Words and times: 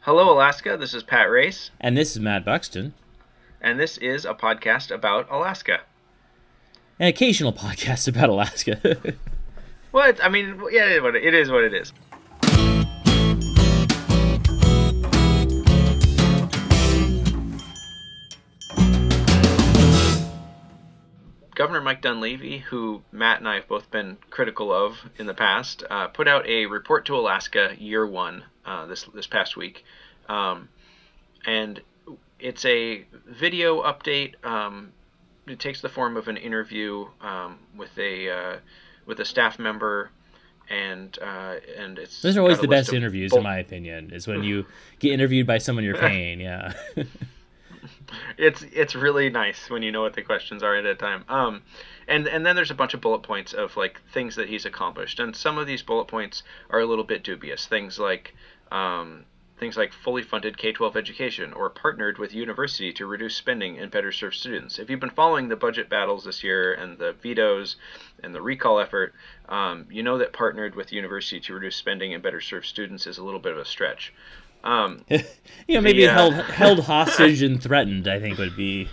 Hello, 0.00 0.32
Alaska. 0.32 0.76
This 0.76 0.94
is 0.94 1.02
Pat 1.02 1.30
Race, 1.30 1.70
And 1.80 1.96
this 1.96 2.12
is 2.12 2.20
Matt 2.20 2.44
Buxton, 2.44 2.94
and 3.60 3.78
this 3.78 3.98
is 3.98 4.24
a 4.24 4.34
podcast 4.34 4.90
about 4.90 5.30
Alaska. 5.30 5.80
an 6.98 7.08
occasional 7.08 7.52
podcast 7.64 8.08
about 8.08 8.28
Alaska. 8.28 8.96
What? 9.92 10.22
I 10.24 10.28
mean, 10.28 10.62
yeah, 10.70 10.84
it 10.84 10.92
is 10.92 11.02
what 11.02 11.16
it- 11.64 11.74
it 11.74 11.80
is. 11.80 11.92
Governor 21.70 21.84
Mike 21.84 22.02
Dunleavy, 22.02 22.58
who 22.58 23.00
Matt 23.12 23.38
and 23.38 23.48
I 23.48 23.54
have 23.54 23.68
both 23.68 23.92
been 23.92 24.16
critical 24.28 24.72
of 24.72 25.08
in 25.18 25.26
the 25.26 25.34
past, 25.34 25.84
uh, 25.88 26.08
put 26.08 26.26
out 26.26 26.44
a 26.48 26.66
report 26.66 27.06
to 27.06 27.14
Alaska 27.14 27.76
year 27.78 28.04
one 28.04 28.42
uh, 28.66 28.86
this 28.86 29.04
this 29.14 29.28
past 29.28 29.56
week, 29.56 29.84
um, 30.28 30.68
and 31.46 31.80
it's 32.40 32.64
a 32.64 33.04
video 33.24 33.84
update. 33.84 34.34
Um, 34.44 34.90
it 35.46 35.60
takes 35.60 35.80
the 35.80 35.88
form 35.88 36.16
of 36.16 36.26
an 36.26 36.36
interview 36.36 37.06
um, 37.20 37.60
with 37.76 37.96
a 37.98 38.28
uh, 38.28 38.56
with 39.06 39.20
a 39.20 39.24
staff 39.24 39.60
member, 39.60 40.10
and 40.68 41.16
uh, 41.22 41.54
and 41.78 42.00
it's 42.00 42.20
Those 42.20 42.36
are 42.36 42.40
always 42.40 42.58
the 42.58 42.66
best 42.66 42.92
interviews, 42.92 43.32
in 43.32 43.44
my 43.44 43.58
opinion, 43.58 44.10
is 44.12 44.26
when 44.26 44.42
you 44.42 44.66
get 44.98 45.12
interviewed 45.12 45.46
by 45.46 45.58
someone 45.58 45.84
you're 45.84 45.94
paying. 46.08 46.40
Yeah. 46.40 46.72
it's 48.36 48.62
it's 48.62 48.94
really 48.94 49.30
nice 49.30 49.70
when 49.70 49.82
you 49.82 49.92
know 49.92 50.02
what 50.02 50.14
the 50.14 50.22
questions 50.22 50.62
are 50.62 50.74
at 50.74 50.86
a 50.86 50.94
time. 50.94 51.24
Um, 51.28 51.62
and 52.08 52.26
and 52.26 52.44
then 52.44 52.56
there's 52.56 52.70
a 52.70 52.74
bunch 52.74 52.94
of 52.94 53.00
bullet 53.00 53.22
points 53.22 53.52
of 53.52 53.76
like 53.76 54.00
things 54.12 54.36
that 54.36 54.48
he's 54.48 54.64
accomplished, 54.64 55.20
and 55.20 55.34
some 55.34 55.58
of 55.58 55.66
these 55.66 55.82
bullet 55.82 56.06
points 56.06 56.42
are 56.70 56.80
a 56.80 56.86
little 56.86 57.04
bit 57.04 57.22
dubious. 57.22 57.66
Things 57.66 57.98
like 57.98 58.34
um, 58.72 59.24
things 59.60 59.76
like 59.76 59.92
fully 59.92 60.22
funded 60.22 60.56
K-12 60.56 60.96
education 60.96 61.52
or 61.52 61.68
partnered 61.68 62.16
with 62.16 62.32
university 62.32 62.92
to 62.94 63.04
reduce 63.04 63.36
spending 63.36 63.78
and 63.78 63.90
better 63.90 64.10
serve 64.10 64.34
students. 64.34 64.78
If 64.78 64.88
you've 64.88 65.00
been 65.00 65.10
following 65.10 65.48
the 65.48 65.56
budget 65.56 65.90
battles 65.90 66.24
this 66.24 66.42
year 66.42 66.72
and 66.72 66.98
the 66.98 67.12
vetoes 67.12 67.76
and 68.24 68.34
the 68.34 68.40
recall 68.40 68.80
effort, 68.80 69.14
um, 69.50 69.86
you 69.90 70.02
know 70.02 70.16
that 70.18 70.32
partnered 70.32 70.74
with 70.74 70.92
university 70.92 71.40
to 71.40 71.54
reduce 71.54 71.76
spending 71.76 72.14
and 72.14 72.22
better 72.22 72.40
serve 72.40 72.64
students 72.64 73.06
is 73.06 73.18
a 73.18 73.22
little 73.22 73.38
bit 73.38 73.52
of 73.52 73.58
a 73.58 73.64
stretch. 73.66 74.14
Um, 74.62 75.04
you 75.08 75.20
know, 75.68 75.80
maybe 75.80 76.04
The, 76.04 76.10
uh, 76.10 76.14
held 76.14 76.34
held 76.44 76.80
hostage 76.80 77.42
and 77.42 77.62
threatened. 77.62 78.08
I 78.08 78.20
think 78.20 78.38
would 78.38 78.56
be 78.56 78.88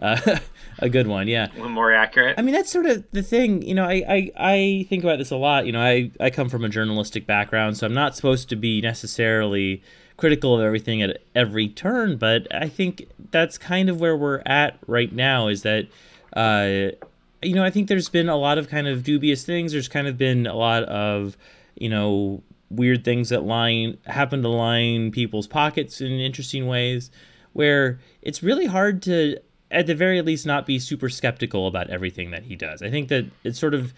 uh, 0.00 0.38
a 0.78 0.88
good 0.88 1.06
one. 1.06 1.28
Yeah. 1.28 1.48
a 1.52 1.54
little 1.54 1.68
more 1.68 1.92
accurate. 1.92 2.38
I 2.38 2.42
mean, 2.42 2.54
that's 2.54 2.70
sort 2.70 2.86
of 2.86 3.04
the 3.12 3.22
thing. 3.22 3.62
You 3.62 3.74
know, 3.74 3.84
I, 3.84 4.02
I, 4.08 4.30
I 4.36 4.86
think 4.88 5.04
about 5.04 5.18
this 5.18 5.30
a 5.30 5.36
lot. 5.36 5.66
You 5.66 5.72
know, 5.72 5.80
I, 5.82 6.10
I 6.20 6.30
come 6.30 6.48
from 6.48 6.64
a 6.64 6.68
journalistic 6.68 7.26
background, 7.26 7.76
so 7.76 7.86
I'm 7.86 7.94
not 7.94 8.16
supposed 8.16 8.48
to 8.50 8.56
be 8.56 8.80
necessarily 8.80 9.82
critical 10.16 10.54
of 10.54 10.60
everything 10.60 11.02
at 11.02 11.18
every 11.34 11.68
turn, 11.68 12.16
but 12.16 12.46
I 12.54 12.68
think 12.68 13.08
that's 13.30 13.56
kind 13.56 13.88
of 13.88 14.00
where 14.00 14.14
we're 14.16 14.42
at 14.44 14.78
right 14.86 15.10
now 15.10 15.48
is 15.48 15.62
that, 15.62 15.86
uh, 16.34 16.94
you 17.42 17.54
know, 17.54 17.64
I 17.64 17.70
think 17.70 17.88
there's 17.88 18.10
been 18.10 18.28
a 18.28 18.36
lot 18.36 18.58
of 18.58 18.68
kind 18.68 18.86
of 18.86 19.02
dubious 19.02 19.44
things. 19.44 19.72
There's 19.72 19.88
kind 19.88 20.06
of 20.06 20.18
been 20.18 20.46
a 20.46 20.54
lot 20.54 20.82
of, 20.84 21.38
you 21.74 21.88
know, 21.88 22.42
weird 22.70 23.04
things 23.04 23.28
that 23.30 23.42
line 23.42 23.98
happen 24.06 24.42
to 24.42 24.48
line 24.48 25.10
people's 25.10 25.46
pockets 25.46 26.00
in 26.00 26.12
interesting 26.12 26.66
ways 26.66 27.10
where 27.52 27.98
it's 28.22 28.42
really 28.42 28.66
hard 28.66 29.02
to 29.02 29.36
at 29.70 29.86
the 29.86 29.94
very 29.94 30.22
least 30.22 30.46
not 30.46 30.66
be 30.66 30.78
super 30.78 31.08
skeptical 31.08 31.66
about 31.66 31.90
everything 31.90 32.30
that 32.30 32.44
he 32.44 32.56
does. 32.56 32.82
I 32.82 32.90
think 32.90 33.08
that 33.08 33.26
it's 33.44 33.58
sort 33.58 33.74
of 33.74 33.92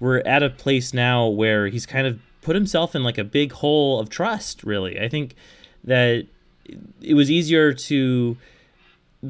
we're 0.00 0.20
at 0.20 0.42
a 0.42 0.50
place 0.50 0.94
now 0.94 1.26
where 1.26 1.68
he's 1.68 1.86
kind 1.86 2.06
of 2.06 2.20
put 2.40 2.54
himself 2.54 2.94
in 2.94 3.02
like 3.02 3.18
a 3.18 3.24
big 3.24 3.52
hole 3.52 3.98
of 3.98 4.08
trust, 4.08 4.62
really. 4.62 5.00
I 5.00 5.08
think 5.08 5.34
that 5.84 6.26
it 7.00 7.14
was 7.14 7.30
easier 7.30 7.72
to 7.72 8.36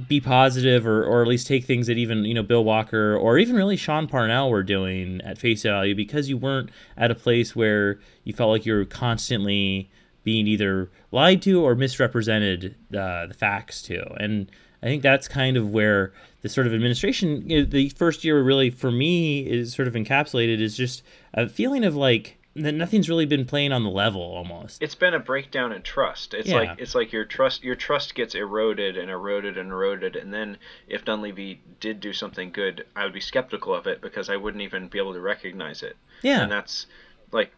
be 0.07 0.21
positive 0.21 0.87
or, 0.87 1.03
or 1.03 1.23
at 1.23 1.29
least 1.29 1.47
take 1.47 1.65
things 1.65 1.87
that 1.87 1.97
even 1.97 2.25
you 2.25 2.35
know 2.35 2.43
Bill 2.43 2.65
Walker 2.65 3.17
or 3.17 3.39
even 3.39 3.57
really 3.57 3.77
Sean 3.77 4.07
Parnell 4.07 4.51
were 4.51 4.63
doing 4.63 5.21
at 5.23 5.39
face 5.39 5.63
value 5.63 5.95
because 5.95 6.29
you 6.29 6.37
weren't 6.37 6.71
at 6.97 7.11
a 7.11 7.15
place 7.15 7.57
where 7.57 7.99
you 8.25 8.35
felt 8.35 8.51
like 8.51 8.67
you 8.67 8.75
were 8.75 8.85
constantly 8.85 9.91
being 10.25 10.47
either 10.47 10.91
lied 11.11 11.41
to 11.41 11.65
or 11.65 11.75
misrepresented 11.75 12.75
uh, 12.95 13.27
the 13.27 13.35
facts 13.35 13.81
to. 13.83 14.05
And 14.23 14.51
I 14.83 14.87
think 14.87 15.03
that's 15.03 15.27
kind 15.27 15.57
of 15.57 15.71
where 15.71 16.13
the 16.43 16.49
sort 16.49 16.67
of 16.67 16.75
administration 16.75 17.49
you 17.49 17.61
know, 17.61 17.65
the 17.65 17.89
first 17.91 18.25
year 18.25 18.43
really 18.43 18.69
for 18.69 18.91
me 18.91 19.41
is 19.47 19.73
sort 19.73 19.89
of 19.89 19.95
encapsulated 19.95 20.61
is 20.61 20.77
just 20.77 21.03
a 21.33 21.49
feeling 21.49 21.83
of 21.83 21.97
like 21.97 22.38
that 22.63 22.73
nothing's 22.75 23.09
really 23.09 23.27
been 23.27 23.45
playing 23.45 23.73
on 23.73 23.83
the 23.85 23.91
level 23.91 24.21
almost 24.23 24.83
it's 24.83 24.95
been 24.95 25.15
a 25.15 25.19
breakdown 25.19 25.73
in 25.73 25.83
trust. 25.83 26.35
It's 26.35 26.49
Yeah. 26.49 26.57
like 26.57 26.79
it's 26.79 26.95
like 26.95 27.13
your 27.13 27.25
trust 27.25 27.63
your 27.65 27.75
trust 27.75 28.15
gets 28.15 28.35
eroded 28.35 28.97
and 28.97 29.11
eroded 29.11 29.57
and 29.59 29.71
eroded 29.71 30.17
and 30.17 30.33
then 30.33 30.59
if 30.89 31.05
Dunleavy 31.05 31.61
did 31.81 32.01
do 32.01 32.13
something 32.13 32.51
good, 32.51 32.85
I 32.97 33.05
would 33.05 33.13
be 33.13 33.21
skeptical 33.21 33.75
of 33.75 33.87
it 33.87 34.01
because 34.01 34.29
I 34.31 34.37
wouldn't 34.37 34.63
even 34.63 34.89
be 34.89 34.99
able 34.99 35.15
to 35.15 35.21
recognize 35.21 35.83
it. 35.83 35.97
yeah 36.23 36.43
And 36.43 36.53
that's 36.53 36.87
like 37.33 37.53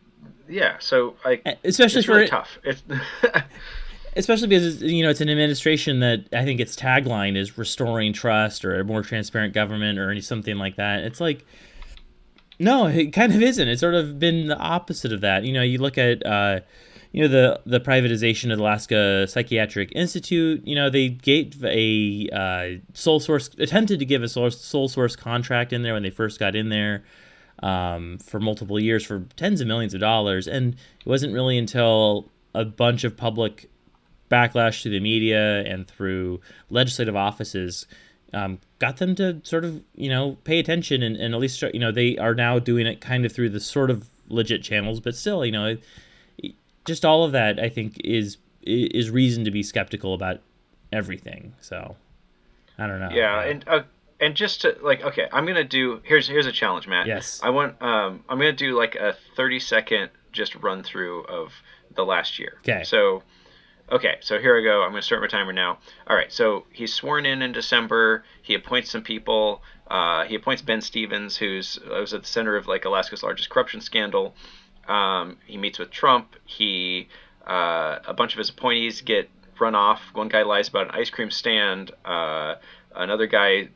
yeah, 0.49 0.77
so 0.81 1.17
like 1.25 1.47
especially 1.65 2.01
it's 2.01 2.07
for 2.07 2.15
really 2.17 2.29
tough. 2.29 2.59
It's 2.63 2.83
especially 4.17 4.49
because 4.49 4.83
you 4.83 5.03
know 5.03 5.11
it's 5.11 5.21
an 5.21 5.31
administration 5.31 6.01
that 6.01 6.25
I 6.33 6.45
think 6.45 6.61
its 6.61 6.77
tagline 6.77 7.37
is 7.37 7.57
restoring 7.57 8.13
trust 8.13 8.65
or 8.65 8.81
a 8.81 8.85
more 8.85 9.03
transparent 9.03 9.55
government 9.55 9.99
or 9.99 10.11
any- 10.11 10.21
something 10.21 10.57
like 10.57 10.77
that. 10.77 11.01
It's 11.05 11.21
like 11.21 11.45
no, 12.61 12.87
it 12.87 13.13
kind 13.15 13.35
of 13.35 13.41
isn't. 13.41 13.69
It's 13.69 13.81
sort 13.81 13.95
of 13.95 14.19
been 14.19 14.49
the 14.49 14.59
opposite 14.59 15.15
of 15.15 15.23
that. 15.23 15.45
You 15.45 15.53
know, 15.55 15.63
you 15.63 15.79
look 15.79 15.97
at 15.97 16.25
uh, 16.25 16.61
you 17.11 17.23
know 17.23 17.29
the 17.29 17.61
the 17.65 17.81
privatization 17.81 18.53
of 18.53 18.59
the 18.59 18.63
Alaska 18.63 19.27
Psychiatric 19.27 19.93
Institute. 19.97 20.65
You 20.67 20.75
know, 20.75 20.91
they 20.91 21.09
gave 21.09 21.65
a 21.65 22.29
uh, 22.31 22.81
sole 22.93 23.19
source 23.19 23.49
attempted 23.59 23.99
to 23.99 24.05
give 24.05 24.23
a 24.23 24.29
sole, 24.29 24.51
sole 24.51 24.89
source 24.89 25.17
contract 25.17 25.73
in 25.73 25.83
there 25.83 25.95
when 25.95 26.03
they 26.03 26.11
first 26.11 26.39
got 26.39 26.55
in 26.55 26.69
there 26.69 27.03
um, 27.63 28.19
for 28.19 28.39
multiple 28.39 28.79
years 28.79 29.07
for 29.07 29.25
tens 29.37 29.63
of 29.63 29.67
millions 29.67 29.95
of 29.95 30.01
dollars, 30.01 30.47
and 30.47 30.75
it 30.75 31.07
wasn't 31.07 31.33
really 31.33 31.57
until 31.57 32.31
a 32.55 32.67
bunch 32.67 33.05
of 33.05 33.17
public 33.17 33.71
backlash 34.31 34.83
through 34.83 34.93
the 34.93 35.01
media 35.01 35.63
and 35.63 35.89
through 35.89 36.41
legislative 36.69 37.17
offices 37.17 37.87
um, 38.33 38.59
got 38.79 38.99
them 38.99 39.15
to 39.17 39.41
sort 39.43 39.65
of 39.65 39.83
you 39.95 40.09
know 40.09 40.37
pay 40.45 40.59
attention 40.59 41.03
and, 41.03 41.17
and 41.17 41.35
at 41.35 41.41
least 41.41 41.57
start, 41.57 41.75
you 41.75 41.81
know 41.81 41.93
they 41.93 42.17
are 42.19 42.35
now 42.35 42.59
doing 42.59 42.87
it 42.87 43.01
kind 43.01 43.25
of 43.25 43.33
through 43.33 43.51
the 43.51 43.61
sort 43.61 43.91
of 43.91 44.09
legit 44.29 44.63
channels 44.63 45.01
but 45.01 45.15
still 45.15 45.45
you 45.45 45.53
know 45.53 45.77
just 46.85 47.05
all 47.05 47.25
of 47.25 47.33
that 47.33 47.59
i 47.59 47.69
think 47.69 48.01
is 48.05 48.37
is 48.63 49.11
reason 49.11 49.45
to 49.45 49.51
be 49.51 49.63
skeptical 49.63 50.15
about 50.15 50.41
everything 50.93 51.53
so 51.61 51.97
i 52.79 52.87
don't 52.87 53.01
know 53.01 53.11
yeah, 53.11 53.43
and 53.43 53.65
uh, 53.67 53.83
and 54.21 54.35
just 54.37 54.61
to 54.63 54.77
like 54.83 55.03
okay, 55.03 55.27
I'm 55.33 55.45
going 55.45 55.57
to 55.57 55.65
do 55.65 56.01
here's 56.05 56.29
here's 56.29 56.47
a 56.47 56.53
challenge, 56.53 56.87
Matt. 56.87 57.07
Yes. 57.07 57.41
I 57.43 57.51
want 57.51 57.81
um 57.83 58.23
I'm 58.29 58.39
going 58.39 58.55
to 58.55 58.65
do 58.65 58.77
like 58.77 58.95
a 58.95 59.17
30 59.37 59.61
second 59.61 60.11
just 60.33 60.55
run 60.57 60.83
through 60.83 61.25
of 61.25 61.53
the 61.97 62.05
last 62.05 62.39
year 62.39 62.59
okay 62.61 62.85
So 62.85 63.23
Okay, 63.93 64.17
so 64.21 64.39
here 64.39 64.57
I 64.59 64.63
go. 64.63 64.83
I'm 64.83 64.91
going 64.91 65.01
to 65.01 65.07
start 65.07 65.21
my 65.21 65.27
timer 65.27 65.53
now. 65.53 65.79
All 66.07 66.15
right, 66.17 66.33
so 66.33 66.65
he's 66.73 66.93
sworn 66.95 67.27
in 67.27 67.43
in 67.43 67.53
December. 67.53 68.25
He 68.43 68.55
appoints 68.55 68.91
some 68.91 69.03
people. 69.03 69.63
Uh, 69.91 70.25
he 70.25 70.37
appoints 70.37 70.63
Ben 70.63 70.81
Stevens, 70.81 71.37
who's 71.37 71.79
was 71.89 72.15
at 72.15 72.23
the 72.23 72.29
center 72.29 72.57
of 72.57 72.69
like 72.69 72.85
Alaska's 72.85 73.23
largest 73.25 73.51
corruption 73.51 73.81
scandal. 73.81 74.35
Um, 74.87 75.39
he 75.47 75.57
meets 75.57 75.79
with 75.79 75.91
Trump. 75.91 76.37
He 76.45 77.09
uh, 77.47 77.99
a 78.07 78.15
bunch 78.15 78.33
of 78.35 78.39
his 78.39 78.51
appointees 78.51 79.01
get 79.01 79.29
run 79.59 79.75
off. 79.75 80.01
One 80.13 80.29
guy 80.29 80.43
lies 80.43 80.69
about 80.69 80.87
an 80.89 80.93
ice 81.01 81.11
cream 81.11 81.31
stand. 81.33 81.91
Uh, 82.05 82.55
another 82.95 83.27
guy 83.27 83.69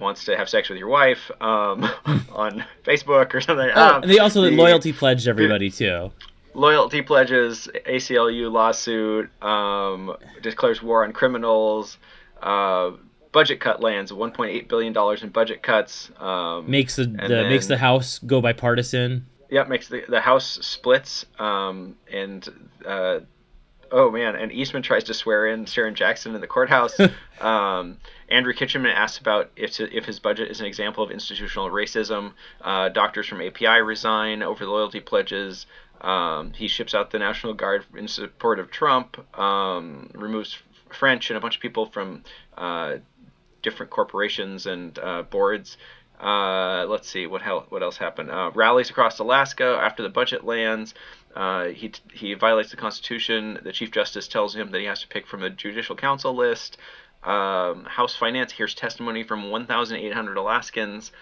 wants 0.00 0.24
to 0.24 0.36
have 0.36 0.48
sex 0.48 0.68
with 0.68 0.78
your 0.78 0.88
wife 0.88 1.30
um, 1.40 1.84
on 2.32 2.64
Facebook 2.84 3.32
or 3.32 3.40
something. 3.40 3.70
Oh, 3.74 3.94
Um, 3.96 4.02
and 4.02 4.10
they 4.10 4.18
also 4.18 4.42
the- 4.42 4.50
loyalty 4.50 4.92
pledged 4.92 5.28
everybody 5.28 5.70
too 5.70 6.10
loyalty 6.56 7.02
pledges, 7.02 7.68
ACLU 7.86 8.50
lawsuit, 8.50 9.30
um, 9.42 10.16
declares 10.42 10.82
war 10.82 11.04
on 11.04 11.12
criminals, 11.12 11.98
uh, 12.42 12.92
budget 13.32 13.60
cut 13.60 13.80
lands, 13.80 14.10
1.8 14.10 14.68
billion 14.68 14.92
dollars 14.92 15.22
in 15.22 15.28
budget 15.28 15.62
cuts. 15.62 16.10
Um, 16.18 16.68
makes 16.70 16.96
the, 16.96 17.04
the 17.04 17.28
then- 17.28 17.48
makes 17.50 17.66
the 17.66 17.78
house 17.78 18.18
go 18.18 18.40
bipartisan 18.40 19.26
Yep, 19.50 19.68
makes 19.68 19.88
the 19.88 20.02
the 20.08 20.20
House 20.20 20.58
splits, 20.62 21.24
um, 21.38 21.96
and 22.12 22.48
uh, 22.84 23.20
oh 23.92 24.10
man, 24.10 24.34
and 24.34 24.50
Eastman 24.50 24.82
tries 24.82 25.04
to 25.04 25.14
swear 25.14 25.46
in 25.46 25.66
Sharon 25.66 25.94
Jackson 25.94 26.34
in 26.34 26.40
the 26.40 26.48
courthouse. 26.48 26.98
um, 27.40 27.98
Andrew 28.28 28.52
Kitchenman 28.52 28.90
asks 28.90 29.18
about 29.18 29.50
if 29.54 29.78
if 29.78 30.04
his 30.04 30.18
budget 30.18 30.50
is 30.50 30.60
an 30.60 30.66
example 30.66 31.04
of 31.04 31.12
institutional 31.12 31.70
racism. 31.70 32.32
Uh, 32.60 32.88
doctors 32.88 33.28
from 33.28 33.40
API 33.40 33.82
resign 33.82 34.42
over 34.42 34.64
the 34.64 34.70
loyalty 34.70 35.00
pledges. 35.00 35.66
Um, 36.00 36.52
he 36.52 36.68
ships 36.68 36.94
out 36.94 37.10
the 37.10 37.18
National 37.18 37.54
Guard 37.54 37.84
in 37.96 38.08
support 38.08 38.58
of 38.58 38.70
Trump. 38.70 39.16
Um, 39.38 40.10
removes 40.14 40.58
French 40.90 41.30
and 41.30 41.36
a 41.36 41.40
bunch 41.40 41.56
of 41.56 41.62
people 41.62 41.86
from 41.86 42.22
uh, 42.56 42.96
different 43.62 43.90
corporations 43.90 44.66
and 44.66 44.98
uh, 44.98 45.22
boards. 45.22 45.76
Uh, 46.20 46.86
let's 46.88 47.08
see 47.08 47.26
what 47.26 47.42
hell, 47.42 47.66
what 47.68 47.82
else 47.82 47.96
happened. 47.96 48.30
Uh, 48.30 48.50
rallies 48.54 48.88
across 48.90 49.18
Alaska 49.18 49.78
after 49.82 50.02
the 50.02 50.08
budget 50.08 50.44
lands. 50.44 50.94
Uh, 51.34 51.66
he 51.66 51.92
he 52.12 52.32
violates 52.34 52.70
the 52.70 52.76
Constitution. 52.76 53.58
The 53.62 53.72
Chief 53.72 53.90
Justice 53.90 54.26
tells 54.26 54.56
him 54.56 54.70
that 54.70 54.78
he 54.80 54.86
has 54.86 55.02
to 55.02 55.08
pick 55.08 55.26
from 55.26 55.42
a 55.42 55.50
Judicial 55.50 55.94
Council 55.94 56.34
list. 56.34 56.78
Um, 57.22 57.84
House 57.84 58.16
Finance 58.16 58.52
hears 58.52 58.74
testimony 58.74 59.24
from 59.24 59.50
1,800 59.50 60.36
Alaskans. 60.36 61.12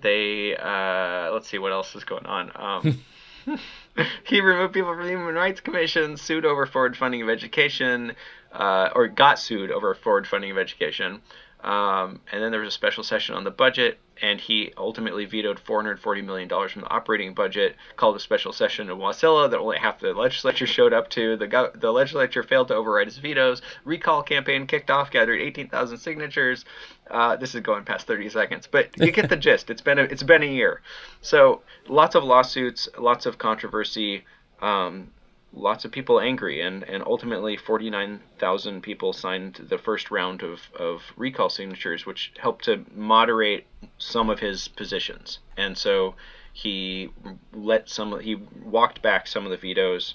They 0.00 0.56
uh, 0.56 1.30
let's 1.32 1.48
see 1.48 1.58
what 1.58 1.70
else 1.70 1.94
is 1.94 2.04
going 2.04 2.26
on. 2.26 2.98
He 4.24 4.40
removed 4.40 4.74
people 4.74 4.94
from 4.94 5.04
the 5.04 5.10
Human 5.10 5.34
Rights 5.34 5.60
Commission, 5.60 6.16
sued 6.16 6.44
over 6.44 6.66
forward 6.66 6.96
funding 6.96 7.22
of 7.22 7.28
education, 7.28 8.14
uh, 8.52 8.90
or 8.94 9.08
got 9.08 9.38
sued 9.38 9.70
over 9.70 9.94
forward 9.94 10.26
funding 10.26 10.50
of 10.50 10.58
education. 10.58 11.22
Um, 11.62 12.20
and 12.30 12.40
then 12.40 12.52
there 12.52 12.60
was 12.60 12.68
a 12.68 12.76
special 12.76 13.02
session 13.02 13.34
on 13.34 13.42
the 13.42 13.50
budget, 13.50 13.98
and 14.22 14.40
he 14.40 14.72
ultimately 14.76 15.24
vetoed 15.24 15.58
$440 15.58 16.24
million 16.24 16.48
from 16.48 16.82
the 16.82 16.88
operating 16.88 17.34
budget, 17.34 17.74
called 17.96 18.14
a 18.14 18.20
special 18.20 18.52
session 18.52 18.88
in 18.88 18.96
Wasilla 18.96 19.50
that 19.50 19.58
only 19.58 19.78
half 19.78 19.98
the 19.98 20.12
legislature 20.12 20.66
showed 20.66 20.92
up 20.92 21.10
to. 21.10 21.36
The, 21.36 21.72
the 21.74 21.92
legislature 21.92 22.44
failed 22.44 22.68
to 22.68 22.74
override 22.74 23.08
his 23.08 23.18
vetoes. 23.18 23.60
Recall 23.84 24.22
campaign 24.22 24.68
kicked 24.68 24.90
off, 24.90 25.10
gathered 25.10 25.40
18,000 25.40 25.98
signatures. 25.98 26.64
Uh, 27.10 27.36
this 27.36 27.54
is 27.54 27.60
going 27.60 27.84
past 27.84 28.06
30 28.06 28.28
seconds, 28.30 28.68
but 28.70 28.88
you 28.98 29.10
get 29.12 29.28
the 29.28 29.36
gist. 29.36 29.70
It's 29.70 29.82
been 29.82 29.98
a, 29.98 30.02
it's 30.02 30.22
been 30.22 30.42
a 30.42 30.46
year, 30.46 30.82
so 31.22 31.62
lots 31.88 32.14
of 32.14 32.24
lawsuits, 32.24 32.88
lots 32.98 33.26
of 33.26 33.38
controversy. 33.38 34.24
Um, 34.60 35.10
lots 35.52 35.84
of 35.84 35.90
people 35.90 36.20
angry, 36.20 36.60
and, 36.60 36.82
and 36.84 37.02
ultimately 37.04 37.56
49,000 37.56 38.82
people 38.82 39.12
signed 39.12 39.66
the 39.68 39.78
first 39.78 40.10
round 40.10 40.42
of, 40.42 40.60
of 40.78 41.02
recall 41.16 41.48
signatures, 41.48 42.06
which 42.06 42.32
helped 42.38 42.64
to 42.66 42.84
moderate 42.94 43.66
some 43.98 44.30
of 44.30 44.38
his 44.38 44.68
positions. 44.68 45.38
And 45.56 45.76
so 45.76 46.14
he 46.52 47.10
let 47.52 47.88
some, 47.88 48.18
he 48.20 48.36
walked 48.64 49.02
back 49.02 49.26
some 49.26 49.44
of 49.44 49.50
the 49.50 49.56
vetoes. 49.56 50.14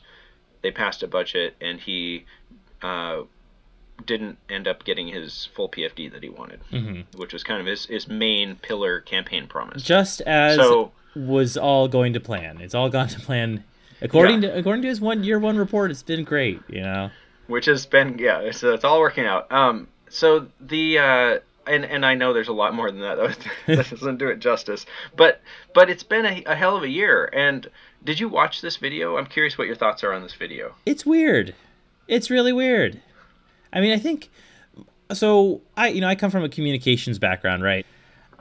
They 0.62 0.72
passed 0.72 1.04
a 1.04 1.08
budget, 1.08 1.56
and 1.60 1.80
he 1.80 2.26
uh, 2.82 3.24
didn't 4.06 4.38
end 4.50 4.68
up 4.68 4.84
getting 4.84 5.08
his 5.08 5.48
full 5.54 5.70
PFD 5.70 6.12
that 6.12 6.24
he 6.24 6.30
wanted, 6.30 6.60
mm-hmm. 6.72 7.18
which 7.18 7.34
was 7.34 7.44
kind 7.44 7.62
of 7.62 7.68
his, 7.68 7.86
his 7.86 8.08
main 8.08 8.56
pillar 8.56 9.00
campaign 9.00 9.48
promise. 9.48 9.84
Just 9.84 10.22
as 10.22 10.58
so, 10.58 10.92
was 11.16 11.58
all 11.58 11.88
going 11.88 12.14
to 12.14 12.20
plan. 12.20 12.60
It's 12.60 12.76
all 12.76 12.90
gone 12.90 13.08
to 13.10 13.20
plan 13.20 13.64
According 14.04 14.44
yeah. 14.44 14.52
to 14.52 14.60
according 14.60 14.82
to 14.84 14.90
his 14.90 15.00
one 15.00 15.24
year 15.24 15.40
one 15.40 15.58
report, 15.58 15.90
it's 15.90 16.04
been 16.04 16.26
great. 16.26 16.62
You 16.68 16.82
know, 16.82 17.10
which 17.48 17.66
has 17.66 17.86
been 17.86 18.20
yeah, 18.20 18.52
so 18.52 18.74
it's 18.74 18.84
all 18.84 19.00
working 19.00 19.26
out. 19.26 19.50
Um, 19.52 19.88
so 20.10 20.48
the 20.60 21.00
uh, 21.00 21.40
and 21.66 21.86
and 21.86 22.06
I 22.06 22.14
know 22.14 22.34
there's 22.34 22.50
a 22.50 22.54
lot 22.54 22.74
more 22.74 22.92
than 22.92 23.00
that. 23.00 23.18
That 23.68 23.90
doesn't 23.90 24.18
do 24.18 24.28
it 24.28 24.40
justice. 24.40 24.86
But 25.16 25.42
but 25.74 25.90
it's 25.90 26.04
been 26.04 26.26
a, 26.26 26.44
a 26.46 26.56
hell 26.56 26.76
of 26.76 26.84
a 26.84 26.90
year. 26.90 27.30
And 27.32 27.70
did 28.04 28.20
you 28.20 28.28
watch 28.28 28.60
this 28.60 28.76
video? 28.76 29.16
I'm 29.18 29.26
curious 29.26 29.58
what 29.58 29.68
your 29.68 29.78
thoughts 29.78 30.04
are 30.04 30.12
on 30.12 30.22
this 30.22 30.34
video. 30.34 30.76
It's 30.86 31.06
weird. 31.06 31.56
It's 32.10 32.30
really 32.30 32.52
weird. 32.52 33.02
I 33.74 33.82
mean, 33.82 33.92
I 33.92 33.98
think 33.98 34.30
so. 35.12 35.62
I 35.76 35.90
you 35.90 36.02
know 36.02 36.08
I 36.08 36.16
come 36.16 36.32
from 36.32 36.44
a 36.44 36.50
communications 36.50 37.20
background, 37.20 37.64
right? 37.64 37.86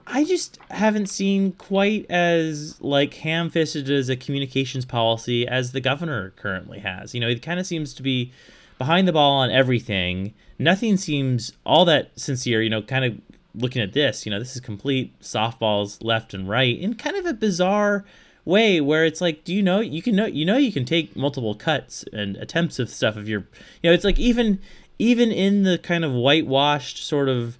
I 0.06 0.24
just 0.24 0.58
haven't 0.70 1.06
seen 1.06 1.52
quite 1.52 2.06
as 2.10 2.80
like 2.80 3.14
ham-fisted 3.14 3.88
as 3.88 4.08
a 4.08 4.16
communications 4.16 4.84
policy 4.84 5.46
as 5.46 5.72
the 5.72 5.80
governor 5.80 6.30
currently 6.36 6.80
has. 6.80 7.14
You 7.14 7.20
know, 7.20 7.28
it 7.28 7.40
kind 7.40 7.58
of 7.60 7.66
seems 7.66 7.94
to 7.94 8.02
be 8.02 8.32
behind 8.78 9.06
the 9.06 9.12
ball 9.12 9.38
on 9.38 9.50
everything. 9.50 10.34
Nothing 10.58 10.96
seems 10.96 11.52
all 11.64 11.84
that 11.86 12.10
sincere. 12.18 12.62
You 12.62 12.70
know, 12.70 12.82
kind 12.82 13.04
of 13.04 13.20
looking 13.54 13.82
at 13.82 13.92
this, 13.92 14.26
you 14.26 14.30
know, 14.30 14.38
this 14.38 14.54
is 14.54 14.60
complete 14.60 15.18
softballs 15.20 16.02
left 16.02 16.34
and 16.34 16.48
right 16.48 16.78
in 16.78 16.94
kind 16.94 17.16
of 17.16 17.26
a 17.26 17.34
bizarre 17.34 18.04
way 18.44 18.80
where 18.80 19.04
it's 19.04 19.20
like 19.20 19.44
do 19.44 19.54
you 19.54 19.62
know 19.62 19.78
you 19.78 20.02
can 20.02 20.16
know 20.16 20.26
you 20.26 20.44
know 20.44 20.56
you 20.56 20.72
can 20.72 20.84
take 20.84 21.14
multiple 21.14 21.54
cuts 21.54 22.04
and 22.12 22.36
attempts 22.38 22.80
of 22.80 22.90
stuff 22.90 23.16
if 23.16 23.28
you're 23.28 23.46
you 23.82 23.88
know 23.88 23.92
it's 23.92 24.04
like 24.04 24.18
even 24.18 24.58
even 25.02 25.32
in 25.32 25.64
the 25.64 25.78
kind 25.78 26.04
of 26.04 26.12
whitewashed 26.12 27.04
sort 27.04 27.28
of 27.28 27.58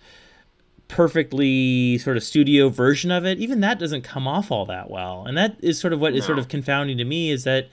perfectly 0.87 1.99
sort 1.99 2.17
of 2.17 2.23
studio 2.23 2.69
version 2.69 3.11
of 3.11 3.25
it, 3.25 3.39
even 3.39 3.61
that 3.61 3.81
doesn't 3.81 4.03
come 4.03 4.29
off 4.29 4.53
all 4.53 4.65
that 4.67 4.89
well. 4.89 5.25
And 5.27 5.37
that 5.37 5.57
is 5.61 5.81
sort 5.81 5.93
of 5.93 6.01
what 6.01 6.15
is 6.15 6.25
sort 6.25 6.39
of 6.39 6.47
confounding 6.47 6.99
to 6.99 7.05
me 7.05 7.31
is 7.31 7.43
that 7.43 7.69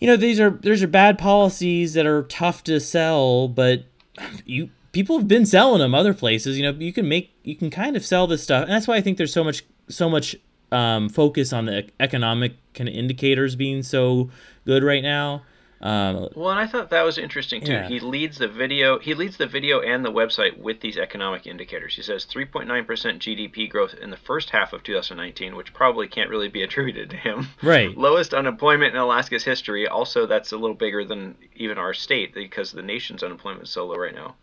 you 0.00 0.06
know 0.06 0.16
these 0.16 0.40
are 0.40 0.50
these 0.50 0.82
are 0.82 0.86
bad 0.88 1.18
policies 1.18 1.92
that 1.92 2.06
are 2.06 2.22
tough 2.22 2.64
to 2.64 2.80
sell, 2.80 3.48
but 3.48 3.84
you 4.46 4.70
people 4.92 5.18
have 5.18 5.28
been 5.28 5.44
selling 5.44 5.80
them 5.80 5.94
other 5.94 6.14
places. 6.14 6.56
You 6.56 6.62
know, 6.62 6.78
you 6.78 6.92
can 6.92 7.06
make 7.06 7.34
you 7.42 7.54
can 7.54 7.68
kind 7.68 7.96
of 7.96 8.04
sell 8.04 8.26
this 8.26 8.42
stuff, 8.42 8.62
and 8.62 8.72
that's 8.72 8.88
why 8.88 8.96
I 8.96 9.02
think 9.02 9.18
there's 9.18 9.32
so 9.32 9.44
much 9.44 9.62
so 9.88 10.08
much 10.08 10.36
um, 10.70 11.10
focus 11.10 11.52
on 11.52 11.66
the 11.66 11.86
economic 12.00 12.54
kind 12.72 12.88
of 12.88 12.94
indicators 12.94 13.56
being 13.56 13.82
so 13.82 14.30
good 14.64 14.82
right 14.82 15.02
now. 15.02 15.42
Um, 15.82 16.28
well, 16.36 16.50
and 16.50 16.60
I 16.60 16.68
thought 16.68 16.90
that 16.90 17.02
was 17.02 17.18
interesting 17.18 17.60
too. 17.60 17.72
Yeah. 17.72 17.88
He 17.88 17.98
leads 17.98 18.38
the 18.38 18.46
video. 18.46 19.00
He 19.00 19.14
leads 19.14 19.36
the 19.36 19.48
video 19.48 19.80
and 19.80 20.04
the 20.04 20.12
website 20.12 20.56
with 20.56 20.80
these 20.80 20.96
economic 20.96 21.46
indicators. 21.46 21.96
He 21.96 22.02
says 22.02 22.24
3.9% 22.24 22.86
GDP 22.86 23.68
growth 23.68 23.94
in 24.00 24.10
the 24.10 24.16
first 24.16 24.50
half 24.50 24.72
of 24.72 24.84
2019, 24.84 25.56
which 25.56 25.74
probably 25.74 26.06
can't 26.06 26.30
really 26.30 26.48
be 26.48 26.62
attributed 26.62 27.10
to 27.10 27.16
him. 27.16 27.48
Right. 27.62 27.96
Lowest 27.98 28.32
unemployment 28.32 28.94
in 28.94 29.00
Alaska's 29.00 29.44
history. 29.44 29.88
Also, 29.88 30.26
that's 30.26 30.52
a 30.52 30.56
little 30.56 30.76
bigger 30.76 31.04
than 31.04 31.34
even 31.56 31.78
our 31.78 31.94
state 31.94 32.32
because 32.32 32.70
the 32.70 32.82
nation's 32.82 33.24
unemployment 33.24 33.64
is 33.64 33.70
so 33.70 33.84
low 33.84 33.96
right 33.96 34.14
now. 34.14 34.36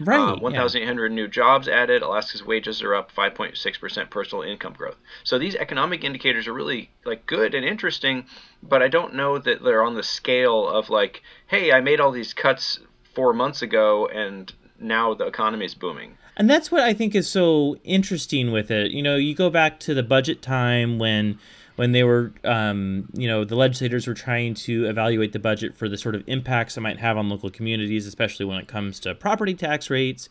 Right. 0.00 0.18
Uh, 0.18 0.36
1,800 0.36 1.10
yeah. 1.10 1.14
new 1.14 1.28
jobs 1.28 1.68
added. 1.68 2.02
Alaska's 2.02 2.44
wages 2.44 2.82
are 2.82 2.94
up 2.94 3.12
5.6% 3.12 4.10
personal 4.10 4.42
income 4.42 4.74
growth. 4.74 4.96
So 5.24 5.38
these 5.38 5.54
economic 5.54 6.04
indicators 6.04 6.46
are 6.46 6.52
really 6.52 6.90
like 7.04 7.26
good 7.26 7.54
and 7.54 7.64
interesting, 7.64 8.26
but 8.62 8.82
I 8.82 8.88
don't 8.88 9.14
know 9.14 9.38
that 9.38 9.62
they're 9.62 9.82
on 9.82 9.94
the 9.94 10.02
scale 10.02 10.68
of 10.68 10.90
like, 10.90 11.22
hey, 11.46 11.72
I 11.72 11.80
made 11.80 12.00
all 12.00 12.12
these 12.12 12.34
cuts 12.34 12.80
four 13.14 13.32
months 13.32 13.62
ago 13.62 14.06
and 14.08 14.52
now 14.78 15.14
the 15.14 15.26
economy 15.26 15.64
is 15.64 15.74
booming. 15.74 16.18
And 16.36 16.50
that's 16.50 16.70
what 16.70 16.82
I 16.82 16.92
think 16.92 17.14
is 17.14 17.28
so 17.28 17.76
interesting 17.82 18.52
with 18.52 18.70
it. 18.70 18.90
You 18.90 19.02
know, 19.02 19.16
you 19.16 19.34
go 19.34 19.48
back 19.48 19.80
to 19.80 19.94
the 19.94 20.02
budget 20.02 20.42
time 20.42 20.98
when 20.98 21.38
when 21.76 21.92
they 21.92 22.02
were, 22.02 22.32
um, 22.44 23.08
you 23.14 23.28
know, 23.28 23.44
the 23.44 23.54
legislators 23.54 24.06
were 24.06 24.14
trying 24.14 24.54
to 24.54 24.86
evaluate 24.86 25.32
the 25.32 25.38
budget 25.38 25.76
for 25.76 25.88
the 25.88 25.98
sort 25.98 26.14
of 26.14 26.24
impacts 26.26 26.76
it 26.76 26.80
might 26.80 26.98
have 26.98 27.16
on 27.16 27.28
local 27.28 27.50
communities, 27.50 28.06
especially 28.06 28.46
when 28.46 28.58
it 28.58 28.66
comes 28.66 28.98
to 29.00 29.14
property 29.14 29.54
tax 29.54 29.90
rates. 29.90 30.28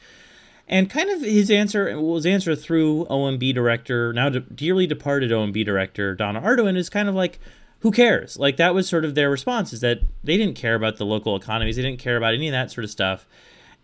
And 0.68 0.90
kind 0.90 1.12
of 1.12 1.22
his 1.22 1.52
answer 1.52 2.00
was 2.02 2.26
answer 2.26 2.56
through 2.56 3.06
OMB 3.06 3.54
director, 3.54 4.12
now 4.12 4.30
de- 4.30 4.40
dearly 4.40 4.88
departed 4.88 5.30
OMB 5.30 5.64
director 5.64 6.16
Donna 6.16 6.42
Arduin, 6.42 6.76
is 6.76 6.90
kind 6.90 7.08
of 7.08 7.14
like, 7.14 7.40
who 7.80 7.92
cares? 7.92 8.38
Like 8.38 8.58
that 8.58 8.74
was 8.74 8.90
sort 8.90 9.06
of 9.06 9.14
their 9.14 9.30
response 9.30 9.72
is 9.72 9.82
that 9.82 10.00
they 10.24 10.38
didn't 10.38 10.56
care 10.56 10.74
about 10.74 10.98
the 10.98 11.06
local 11.06 11.36
economies, 11.36 11.76
they 11.76 11.84
didn't 11.84 12.00
care 12.00 12.18
about 12.18 12.34
any 12.34 12.48
of 12.48 12.54
that 12.54 12.72
sort 12.72 12.84
of 12.84 12.90
stuff. 12.90 13.28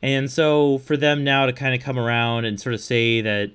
And 0.01 0.31
so 0.31 0.79
for 0.79 0.97
them 0.97 1.23
now 1.23 1.45
to 1.45 1.53
kind 1.53 1.75
of 1.75 1.81
come 1.81 1.99
around 1.99 2.45
and 2.45 2.59
sort 2.59 2.73
of 2.73 2.81
say 2.81 3.21
that 3.21 3.51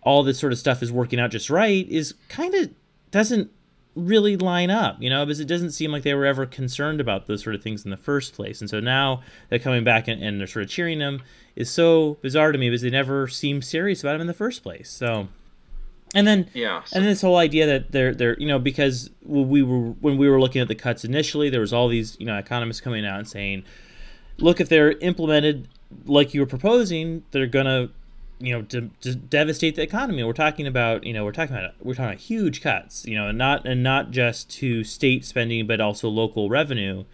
all 0.00 0.22
this 0.22 0.38
sort 0.38 0.52
of 0.52 0.58
stuff 0.58 0.82
is 0.82 0.90
working 0.90 1.20
out 1.20 1.30
just 1.30 1.50
right 1.50 1.86
is 1.88 2.14
kind 2.30 2.54
of 2.54 2.70
doesn't 3.12 3.50
really 3.94 4.36
line 4.36 4.70
up, 4.70 4.96
you 5.00 5.10
know, 5.10 5.24
because 5.24 5.38
it 5.38 5.46
doesn't 5.46 5.70
seem 5.70 5.92
like 5.92 6.02
they 6.02 6.14
were 6.14 6.26
ever 6.26 6.46
concerned 6.46 7.00
about 7.00 7.26
those 7.26 7.42
sort 7.42 7.54
of 7.54 7.62
things 7.62 7.84
in 7.84 7.90
the 7.90 7.96
first 7.96 8.34
place. 8.34 8.60
And 8.60 8.68
so 8.68 8.80
now 8.80 9.22
they're 9.48 9.58
coming 9.58 9.84
back 9.84 10.08
and, 10.08 10.22
and 10.22 10.40
they're 10.40 10.46
sort 10.46 10.64
of 10.64 10.70
cheering 10.70 11.00
him 11.00 11.22
is 11.54 11.70
so 11.70 12.14
bizarre 12.22 12.52
to 12.52 12.58
me 12.58 12.70
because 12.70 12.82
they 12.82 12.90
never 12.90 13.28
seemed 13.28 13.64
serious 13.64 14.02
about 14.02 14.14
him 14.14 14.22
in 14.22 14.26
the 14.26 14.34
first 14.34 14.62
place. 14.62 14.90
So, 14.90 15.28
and 16.14 16.26
then 16.26 16.48
yeah, 16.54 16.82
so. 16.84 16.98
and 16.98 17.06
this 17.06 17.20
whole 17.20 17.36
idea 17.36 17.66
that 17.66 17.92
they're 17.92 18.14
they're 18.14 18.38
you 18.38 18.46
know 18.46 18.58
because 18.58 19.10
we 19.24 19.62
were 19.62 19.90
when 20.00 20.16
we 20.16 20.28
were 20.28 20.40
looking 20.40 20.60
at 20.62 20.68
the 20.68 20.74
cuts 20.74 21.04
initially, 21.04 21.50
there 21.50 21.60
was 21.60 21.72
all 21.72 21.88
these 21.88 22.16
you 22.18 22.26
know 22.26 22.38
economists 22.38 22.80
coming 22.80 23.04
out 23.04 23.18
and 23.18 23.28
saying, 23.28 23.64
look, 24.38 24.60
if 24.60 24.68
they're 24.68 24.92
implemented 24.92 25.68
like 26.06 26.32
you 26.32 26.40
were 26.40 26.46
proposing, 26.46 27.22
they're 27.30 27.46
gonna 27.46 27.90
you 28.42 28.52
know 28.52 28.62
to, 28.62 28.90
to 29.00 29.14
devastate 29.14 29.76
the 29.76 29.82
economy. 29.82 30.22
We're 30.24 30.32
talking 30.32 30.66
about 30.66 31.04
you 31.04 31.12
know 31.12 31.24
we're 31.24 31.32
talking 31.32 31.56
about 31.56 31.74
we're 31.80 31.94
talking 31.94 32.10
about 32.10 32.20
huge 32.20 32.60
cuts, 32.60 33.06
you 33.06 33.16
know, 33.16 33.28
and 33.28 33.38
not 33.38 33.66
and 33.66 33.82
not 33.82 34.10
just 34.10 34.50
to 34.58 34.84
state 34.84 35.24
spending 35.24 35.66
but 35.66 35.80
also 35.80 36.08
local 36.08 36.48
revenue. 36.48 37.04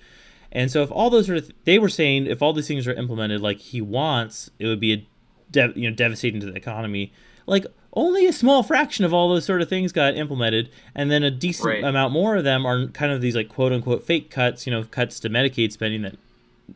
And 0.50 0.70
so 0.70 0.82
if 0.82 0.90
all 0.90 1.10
those 1.10 1.26
sort 1.26 1.38
of 1.38 1.44
th- 1.44 1.56
they 1.64 1.78
were 1.78 1.90
saying 1.90 2.26
if 2.26 2.40
all 2.40 2.52
these 2.52 2.66
things 2.66 2.88
are 2.88 2.94
implemented 2.94 3.40
like 3.40 3.58
he 3.58 3.80
wants, 3.80 4.50
it 4.58 4.66
would 4.66 4.80
be 4.80 4.92
a 4.92 5.06
de- 5.50 5.78
you 5.78 5.90
know 5.90 5.94
devastating 5.94 6.40
to 6.40 6.46
the 6.46 6.56
economy. 6.56 7.12
Like 7.46 7.66
only 7.92 8.26
a 8.26 8.32
small 8.32 8.62
fraction 8.62 9.04
of 9.04 9.12
all 9.12 9.28
those 9.28 9.44
sort 9.44 9.60
of 9.60 9.68
things 9.68 9.92
got 9.92 10.16
implemented, 10.16 10.70
and 10.94 11.10
then 11.10 11.22
a 11.22 11.30
decent 11.30 11.66
right. 11.66 11.84
amount 11.84 12.12
more 12.12 12.36
of 12.36 12.44
them 12.44 12.64
are 12.64 12.86
kind 12.88 13.12
of 13.12 13.20
these 13.20 13.36
like 13.36 13.48
quote 13.48 13.72
unquote 13.72 14.02
fake 14.04 14.30
cuts, 14.30 14.66
you 14.66 14.70
know, 14.70 14.84
cuts 14.84 15.20
to 15.20 15.28
Medicaid 15.28 15.72
spending 15.72 16.02
that 16.02 16.16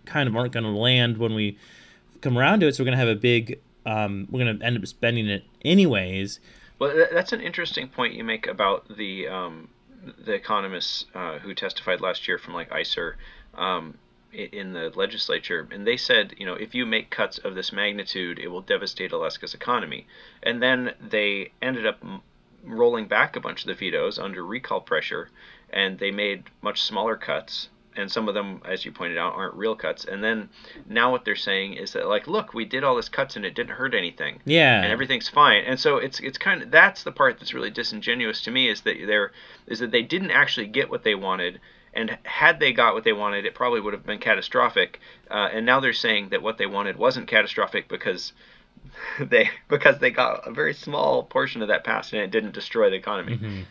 kind 0.05 0.29
of 0.29 0.37
aren't 0.37 0.53
going 0.53 0.65
to 0.65 0.71
land 0.71 1.19
when 1.19 1.35
we 1.35 1.57
come 2.21 2.39
around 2.39 2.61
to 2.61 2.69
it. 2.69 2.75
So 2.75 2.83
we're 2.83 2.87
going 2.87 2.99
to 2.99 3.05
have 3.05 3.15
a 3.15 3.21
big 3.21 3.61
um, 3.87 4.29
we're 4.31 4.45
going 4.45 4.59
to 4.59 4.65
end 4.65 4.77
up 4.77 4.87
spending 4.87 5.29
it 5.29 5.45
anyways. 5.65 6.41
Well, 6.79 7.07
that's 7.13 7.33
an 7.33 7.41
interesting 7.41 7.89
point 7.89 8.15
you 8.15 8.25
make 8.25 8.47
about 8.47 8.97
the 8.97 9.29
um, 9.29 9.69
the 10.25 10.33
economists 10.33 11.07
uh, 11.15 11.39
who 11.39 11.55
testified 11.55 12.01
last 12.01 12.27
year 12.27 12.39
from 12.39 12.55
like 12.55 12.73
ISER 12.73 13.17
um, 13.55 13.99
in 14.33 14.73
the 14.73 14.91
legislature, 14.95 15.69
and 15.71 15.87
they 15.87 15.97
said, 15.97 16.35
you 16.39 16.47
know, 16.47 16.55
if 16.55 16.75
you 16.75 16.87
make 16.87 17.11
cuts 17.11 17.39
of 17.39 17.55
this 17.55 17.73
magnitude, 17.73 18.39
it 18.39 18.49
will 18.49 18.63
devastate 18.63 19.13
Alaska's 19.13 19.55
economy. 19.55 20.07
And 20.43 20.63
then 20.63 20.95
they 21.01 21.53
ended 21.61 21.87
up 21.87 22.03
rolling 22.65 23.07
back 23.07 23.37
a 23.37 23.41
bunch 23.41 23.63
of 23.63 23.67
the 23.67 23.75
vetoes 23.75 24.19
under 24.19 24.45
recall 24.45 24.81
pressure, 24.81 25.29
and 25.71 25.99
they 25.99 26.11
made 26.11 26.45
much 26.63 26.83
smaller 26.83 27.17
cuts. 27.17 27.69
And 27.97 28.11
some 28.11 28.29
of 28.29 28.35
them, 28.35 28.63
as 28.65 28.85
you 28.85 28.93
pointed 28.93 29.19
out, 29.19 29.35
aren't 29.35 29.55
real 29.55 29.77
cuts. 29.77 30.05
And 30.05 30.23
then 30.25 30.49
now 30.89 31.11
what 31.11 31.25
they're 31.25 31.37
saying 31.37 31.75
is 31.75 31.93
that 31.93 32.07
like, 32.07 32.27
look, 32.27 32.55
we 32.55 32.65
did 32.65 32.85
all 32.85 32.97
this 32.97 33.09
cuts 33.09 33.37
and 33.37 33.45
it 33.45 33.55
didn't 33.55 33.73
hurt 33.73 33.95
anything. 33.95 34.41
Yeah. 34.45 34.83
And 34.83 34.91
everything's 34.91 35.29
fine. 35.29 35.65
And 35.65 35.79
so 35.79 35.99
it's 35.99 36.21
it's 36.21 36.39
kind 36.39 36.63
of 36.63 36.71
that's 36.71 37.03
the 37.03 37.13
part 37.13 37.39
that's 37.39 37.55
really 37.55 37.71
disingenuous 37.71 38.43
to 38.43 38.51
me 38.51 38.69
is 38.69 38.83
that 38.83 38.97
they're 39.07 39.33
is 39.67 39.81
that 39.81 39.91
they 39.91 40.03
didn't 40.03 40.31
actually 40.31 40.67
get 40.67 40.91
what 40.91 41.05
they 41.05 41.15
wanted 41.15 41.61
and 41.95 42.19
had 42.25 42.59
they 42.59 42.73
got 42.73 42.95
what 42.95 43.05
they 43.05 43.13
wanted, 43.13 43.45
it 43.45 43.55
probably 43.55 43.81
would 43.81 43.93
have 43.93 44.07
been 44.07 44.19
catastrophic. 44.19 45.01
Uh, 45.31 45.49
and 45.53 45.67
now 45.67 45.81
they're 45.81 45.93
saying 45.93 46.31
that 46.31 46.43
what 46.43 46.59
they 46.59 46.67
wanted 46.67 46.97
wasn't 46.97 47.29
catastrophic 47.29 47.89
because 47.89 48.33
they 49.21 49.51
because 49.69 49.99
they 49.99 50.11
got 50.11 50.47
a 50.47 50.53
very 50.53 50.75
small 50.75 51.23
portion 51.23 51.63
of 51.63 51.69
that 51.69 51.85
passed 51.85 52.13
and 52.13 52.23
it 52.23 52.31
didn't 52.31 52.53
destroy 52.53 52.91
the 52.91 52.97
economy. 52.97 53.37
Mm-hmm. 53.37 53.63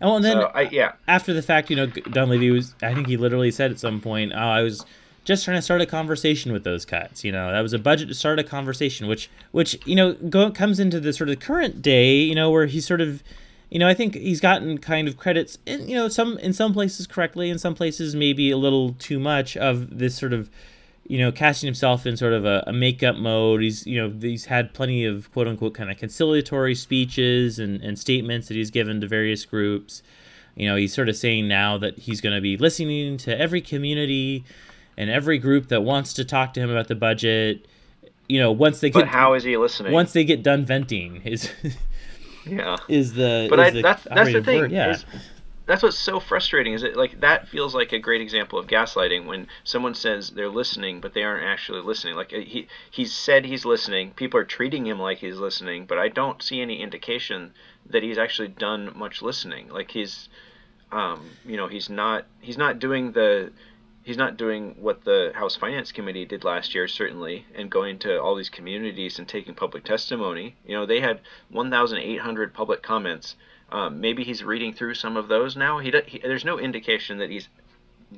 And 0.00 0.08
well, 0.08 0.16
and 0.16 0.24
then 0.24 0.36
So, 0.38 0.50
I, 0.54 0.62
yeah, 0.62 0.92
after 1.06 1.32
the 1.32 1.42
fact, 1.42 1.70
you 1.70 1.76
know, 1.76 1.86
Dunleavy 1.86 2.50
was, 2.50 2.74
I 2.82 2.94
think 2.94 3.06
he 3.06 3.16
literally 3.16 3.50
said 3.50 3.70
at 3.70 3.78
some 3.78 4.00
point, 4.00 4.32
oh, 4.34 4.38
I 4.38 4.62
was 4.62 4.84
just 5.24 5.44
trying 5.44 5.56
to 5.56 5.62
start 5.62 5.80
a 5.80 5.86
conversation 5.86 6.52
with 6.52 6.64
those 6.64 6.84
cuts. 6.84 7.24
You 7.24 7.32
know, 7.32 7.50
that 7.50 7.60
was 7.60 7.72
a 7.72 7.78
budget 7.78 8.08
to 8.08 8.14
start 8.14 8.38
a 8.38 8.44
conversation, 8.44 9.06
which, 9.06 9.30
which, 9.52 9.78
you 9.86 9.94
know, 9.94 10.12
go, 10.12 10.50
comes 10.50 10.78
into 10.78 11.00
the 11.00 11.12
sort 11.12 11.30
of 11.30 11.40
current 11.40 11.80
day, 11.80 12.16
you 12.16 12.34
know, 12.34 12.50
where 12.50 12.66
he's 12.66 12.86
sort 12.86 13.00
of, 13.00 13.22
you 13.70 13.78
know, 13.78 13.88
I 13.88 13.94
think 13.94 14.14
he's 14.14 14.40
gotten 14.40 14.78
kind 14.78 15.08
of 15.08 15.16
credits, 15.16 15.58
in, 15.64 15.88
you 15.88 15.96
know, 15.96 16.08
some 16.08 16.38
in 16.38 16.52
some 16.52 16.72
places 16.72 17.06
correctly, 17.06 17.48
in 17.48 17.58
some 17.58 17.74
places 17.74 18.14
maybe 18.14 18.50
a 18.50 18.56
little 18.56 18.92
too 18.98 19.18
much 19.18 19.56
of 19.56 19.98
this 19.98 20.14
sort 20.16 20.32
of, 20.32 20.50
you 21.06 21.18
know, 21.18 21.30
casting 21.30 21.66
himself 21.66 22.06
in 22.06 22.16
sort 22.16 22.32
of 22.32 22.44
a, 22.44 22.64
a 22.66 22.72
makeup 22.72 23.16
mode. 23.16 23.62
He's, 23.62 23.86
you 23.86 24.00
know, 24.00 24.12
he's 24.20 24.46
had 24.46 24.72
plenty 24.72 25.04
of 25.04 25.30
quote 25.32 25.46
unquote 25.46 25.74
kind 25.74 25.90
of 25.90 25.98
conciliatory 25.98 26.74
speeches 26.74 27.58
and, 27.58 27.82
and 27.82 27.98
statements 27.98 28.48
that 28.48 28.54
he's 28.54 28.70
given 28.70 29.00
to 29.02 29.06
various 29.06 29.44
groups. 29.44 30.02
You 30.56 30.68
know, 30.68 30.76
he's 30.76 30.94
sort 30.94 31.08
of 31.08 31.16
saying 31.16 31.48
now 31.48 31.76
that 31.78 31.98
he's 31.98 32.20
going 32.20 32.34
to 32.34 32.40
be 32.40 32.56
listening 32.56 33.16
to 33.18 33.38
every 33.38 33.60
community 33.60 34.44
and 34.96 35.10
every 35.10 35.38
group 35.38 35.68
that 35.68 35.82
wants 35.82 36.14
to 36.14 36.24
talk 36.24 36.54
to 36.54 36.60
him 36.60 36.70
about 36.70 36.88
the 36.88 36.94
budget. 36.94 37.66
You 38.28 38.40
know, 38.40 38.52
once 38.52 38.80
they 38.80 38.90
but 38.90 39.00
get 39.00 39.08
how 39.08 39.34
is 39.34 39.44
he 39.44 39.56
listening? 39.56 39.92
once 39.92 40.12
they 40.12 40.24
get 40.24 40.42
done 40.42 40.64
venting 40.64 41.20
is 41.24 41.50
yeah. 42.46 42.76
is 42.88 43.12
the 43.14 43.48
But 43.50 43.58
is 43.58 43.66
I, 43.66 43.70
the 43.70 43.82
that's 43.82 44.04
that's 44.04 44.32
the 44.32 44.42
thing. 44.42 44.60
word. 44.60 44.72
Yeah. 44.72 44.90
Is, 44.92 45.04
that's 45.66 45.82
what's 45.82 45.98
so 45.98 46.20
frustrating 46.20 46.72
is 46.72 46.82
it 46.82 46.96
like 46.96 47.20
that 47.20 47.48
feels 47.48 47.74
like 47.74 47.92
a 47.92 47.98
great 47.98 48.20
example 48.20 48.58
of 48.58 48.66
gaslighting 48.66 49.26
when 49.26 49.46
someone 49.62 49.94
says 49.94 50.30
they're 50.30 50.48
listening 50.48 51.00
but 51.00 51.14
they 51.14 51.22
aren't 51.22 51.44
actually 51.44 51.80
listening 51.80 52.14
like 52.14 52.32
uh, 52.32 52.40
he 52.40 52.66
he's 52.90 53.12
said 53.12 53.44
he's 53.44 53.64
listening 53.64 54.10
people 54.12 54.38
are 54.38 54.44
treating 54.44 54.86
him 54.86 54.98
like 54.98 55.18
he's 55.18 55.38
listening 55.38 55.86
but 55.86 55.98
i 55.98 56.08
don't 56.08 56.42
see 56.42 56.60
any 56.60 56.80
indication 56.80 57.52
that 57.86 58.02
he's 58.02 58.18
actually 58.18 58.48
done 58.48 58.92
much 58.96 59.22
listening 59.22 59.68
like 59.68 59.90
he's 59.90 60.28
um, 60.92 61.30
you 61.44 61.56
know 61.56 61.66
he's 61.66 61.90
not 61.90 62.24
he's 62.40 62.58
not 62.58 62.78
doing 62.78 63.12
the 63.12 63.50
he's 64.04 64.16
not 64.18 64.36
doing 64.36 64.76
what 64.78 65.04
the 65.04 65.32
House 65.34 65.56
Finance 65.56 65.90
Committee 65.90 66.26
did 66.26 66.44
last 66.44 66.74
year, 66.74 66.86
certainly, 66.86 67.46
and 67.54 67.70
going 67.70 67.98
to 68.00 68.20
all 68.20 68.36
these 68.36 68.50
communities 68.50 69.18
and 69.18 69.26
taking 69.26 69.54
public 69.54 69.82
testimony. 69.82 70.56
You 70.66 70.76
know, 70.76 70.86
they 70.86 71.00
had 71.00 71.20
1,800 71.50 72.54
public 72.54 72.82
comments. 72.82 73.34
Um, 73.74 74.00
maybe 74.00 74.22
he's 74.22 74.44
reading 74.44 74.72
through 74.72 74.94
some 74.94 75.16
of 75.16 75.26
those 75.26 75.56
now. 75.56 75.80
He, 75.80 75.92
he 76.06 76.20
there's 76.20 76.44
no 76.44 76.60
indication 76.60 77.18
that 77.18 77.28
he's 77.28 77.48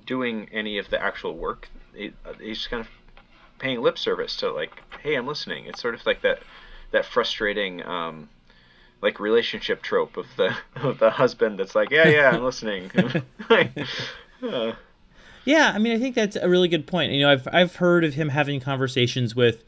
doing 0.05 0.51
any 0.53 0.77
of 0.77 0.91
the 0.91 1.03
actual 1.03 1.35
work. 1.35 1.71
He, 1.95 2.13
uh, 2.27 2.35
he's 2.35 2.59
just 2.59 2.71
kind 2.71 2.83
of 2.83 2.89
paying 3.59 3.81
lip 3.81 3.97
service 3.97 4.37
to 4.37 4.53
like, 4.53 4.83
hey, 5.03 5.15
I'm 5.15 5.27
listening. 5.27 5.65
It's 5.65 5.81
sort 5.81 5.95
of 5.95 6.05
like 6.05 6.21
that 6.23 6.41
that 6.93 7.07
frustrating. 7.07 7.85
Um, 7.85 8.29
like 9.03 9.21
relationship 9.21 9.83
trope 9.83 10.17
of 10.17 10.27
the 10.37 10.57
of 10.77 10.99
the 10.99 11.11
husband 11.11 11.59
that's 11.61 11.75
like 11.75 11.91
yeah 11.91 12.09
yeah 12.09 12.31
I'm 12.31 12.43
listening 12.43 12.91
uh, 14.41 14.73
Yeah, 15.45 15.71
I 15.73 15.79
mean, 15.79 15.95
I 15.95 16.01
think 16.01 16.17
that's 16.17 16.35
a 16.35 16.49
really 16.49 16.67
good 16.67 16.89
point. 16.89 17.13
You 17.13 17.21
know, 17.21 17.31
I've 17.31 17.47
I've 17.53 17.77
heard 17.77 18.05
of 18.05 18.15
him 18.15 18.31
having 18.31 18.59
conversations 18.59 19.37
with, 19.37 19.63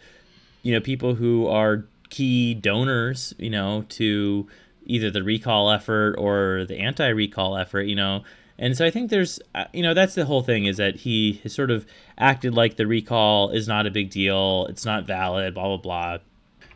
you 0.62 0.74
know, 0.74 0.80
people 0.80 1.14
who 1.14 1.46
are 1.46 1.84
key 2.10 2.52
donors, 2.52 3.32
you 3.38 3.48
know, 3.48 3.84
to 3.90 4.48
either 4.88 5.10
the 5.10 5.22
recall 5.22 5.70
effort 5.70 6.16
or 6.18 6.64
the 6.66 6.78
anti-recall 6.78 7.56
effort, 7.56 7.82
you 7.82 7.94
know. 7.94 8.24
And 8.58 8.76
so 8.76 8.84
I 8.84 8.90
think 8.90 9.10
there's, 9.10 9.38
uh, 9.54 9.66
you 9.72 9.84
know, 9.84 9.94
that's 9.94 10.16
the 10.16 10.24
whole 10.24 10.42
thing 10.42 10.64
is 10.64 10.78
that 10.78 10.96
he 10.96 11.38
has 11.44 11.52
sort 11.52 11.70
of 11.70 11.86
acted 12.18 12.54
like 12.54 12.74
the 12.76 12.88
recall 12.88 13.50
is 13.50 13.68
not 13.68 13.86
a 13.86 13.90
big 13.90 14.10
deal, 14.10 14.66
it's 14.68 14.84
not 14.84 15.06
valid, 15.06 15.54
blah 15.54 15.68
blah 15.68 15.76
blah. 15.76 16.18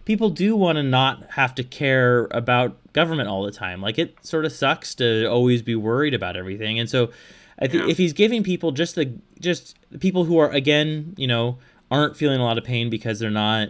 People 0.05 0.31
do 0.31 0.55
want 0.55 0.77
to 0.77 0.83
not 0.83 1.25
have 1.31 1.55
to 1.57 1.65
care 1.65 2.29
about 2.31 2.77
government 2.93 3.29
all 3.29 3.43
the 3.43 3.51
time. 3.53 3.81
Like 3.81 3.99
it 3.99 4.17
sort 4.25 4.45
of 4.45 4.53
sucks 4.53 4.95
to 4.97 5.27
always 5.27 5.63
be 5.63 5.75
worried 5.75 6.15
about 6.15 6.37
everything. 6.37 6.79
And 6.79 6.89
so 6.89 7.11
I 7.59 7.67
think 7.69 7.85
Yeah. 7.85 7.91
if 7.91 7.99
he's 7.99 8.13
giving 8.13 8.43
people 8.43 8.73
just 8.73 8.95
the 8.95 9.13
just 9.41 9.77
people 10.01 10.25
who 10.25 10.39
are 10.39 10.51
again, 10.51 11.15
you 11.17 11.27
know, 11.27 11.59
aren't 11.91 12.17
feeling 12.17 12.41
a 12.41 12.45
lot 12.45 12.59
of 12.59 12.65
pain 12.65 12.91
because 12.91 13.19
they're 13.19 13.31
not 13.31 13.69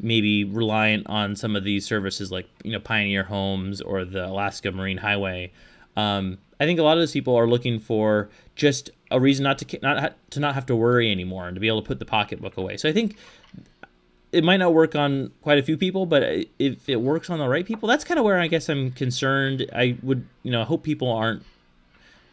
maybe 0.00 0.44
reliant 0.44 1.06
on 1.08 1.36
some 1.36 1.56
of 1.56 1.64
these 1.64 1.86
services 1.86 2.30
like 2.30 2.48
you 2.62 2.72
know 2.72 2.80
Pioneer 2.80 3.24
Homes 3.24 3.80
or 3.80 4.04
the 4.04 4.26
Alaska 4.26 4.72
Marine 4.72 4.98
Highway. 4.98 5.52
Um, 5.96 6.38
I 6.60 6.64
think 6.64 6.78
a 6.78 6.82
lot 6.82 6.96
of 6.96 7.02
those 7.02 7.12
people 7.12 7.36
are 7.36 7.46
looking 7.46 7.78
for 7.78 8.28
just 8.56 8.90
a 9.10 9.20
reason 9.20 9.44
not 9.44 9.58
to 9.58 9.78
not 9.82 10.14
to 10.30 10.40
not 10.40 10.54
have 10.54 10.66
to 10.66 10.76
worry 10.76 11.10
anymore 11.10 11.46
and 11.46 11.54
to 11.54 11.60
be 11.60 11.68
able 11.68 11.82
to 11.82 11.86
put 11.86 11.98
the 11.98 12.04
pocketbook 12.04 12.56
away. 12.56 12.76
So 12.76 12.88
I 12.88 12.92
think 12.92 13.16
it 14.32 14.42
might 14.42 14.56
not 14.56 14.74
work 14.74 14.96
on 14.96 15.30
quite 15.42 15.58
a 15.58 15.62
few 15.62 15.76
people, 15.76 16.06
but 16.06 16.46
if 16.58 16.88
it 16.88 17.00
works 17.00 17.30
on 17.30 17.38
the 17.38 17.48
right 17.48 17.64
people, 17.64 17.88
that's 17.88 18.04
kind 18.04 18.18
of 18.18 18.24
where 18.24 18.40
I 18.40 18.48
guess 18.48 18.68
I'm 18.68 18.90
concerned. 18.90 19.70
I 19.74 19.96
would 20.02 20.26
you 20.42 20.50
know 20.50 20.62
I 20.62 20.64
hope 20.64 20.82
people 20.82 21.10
aren't 21.10 21.44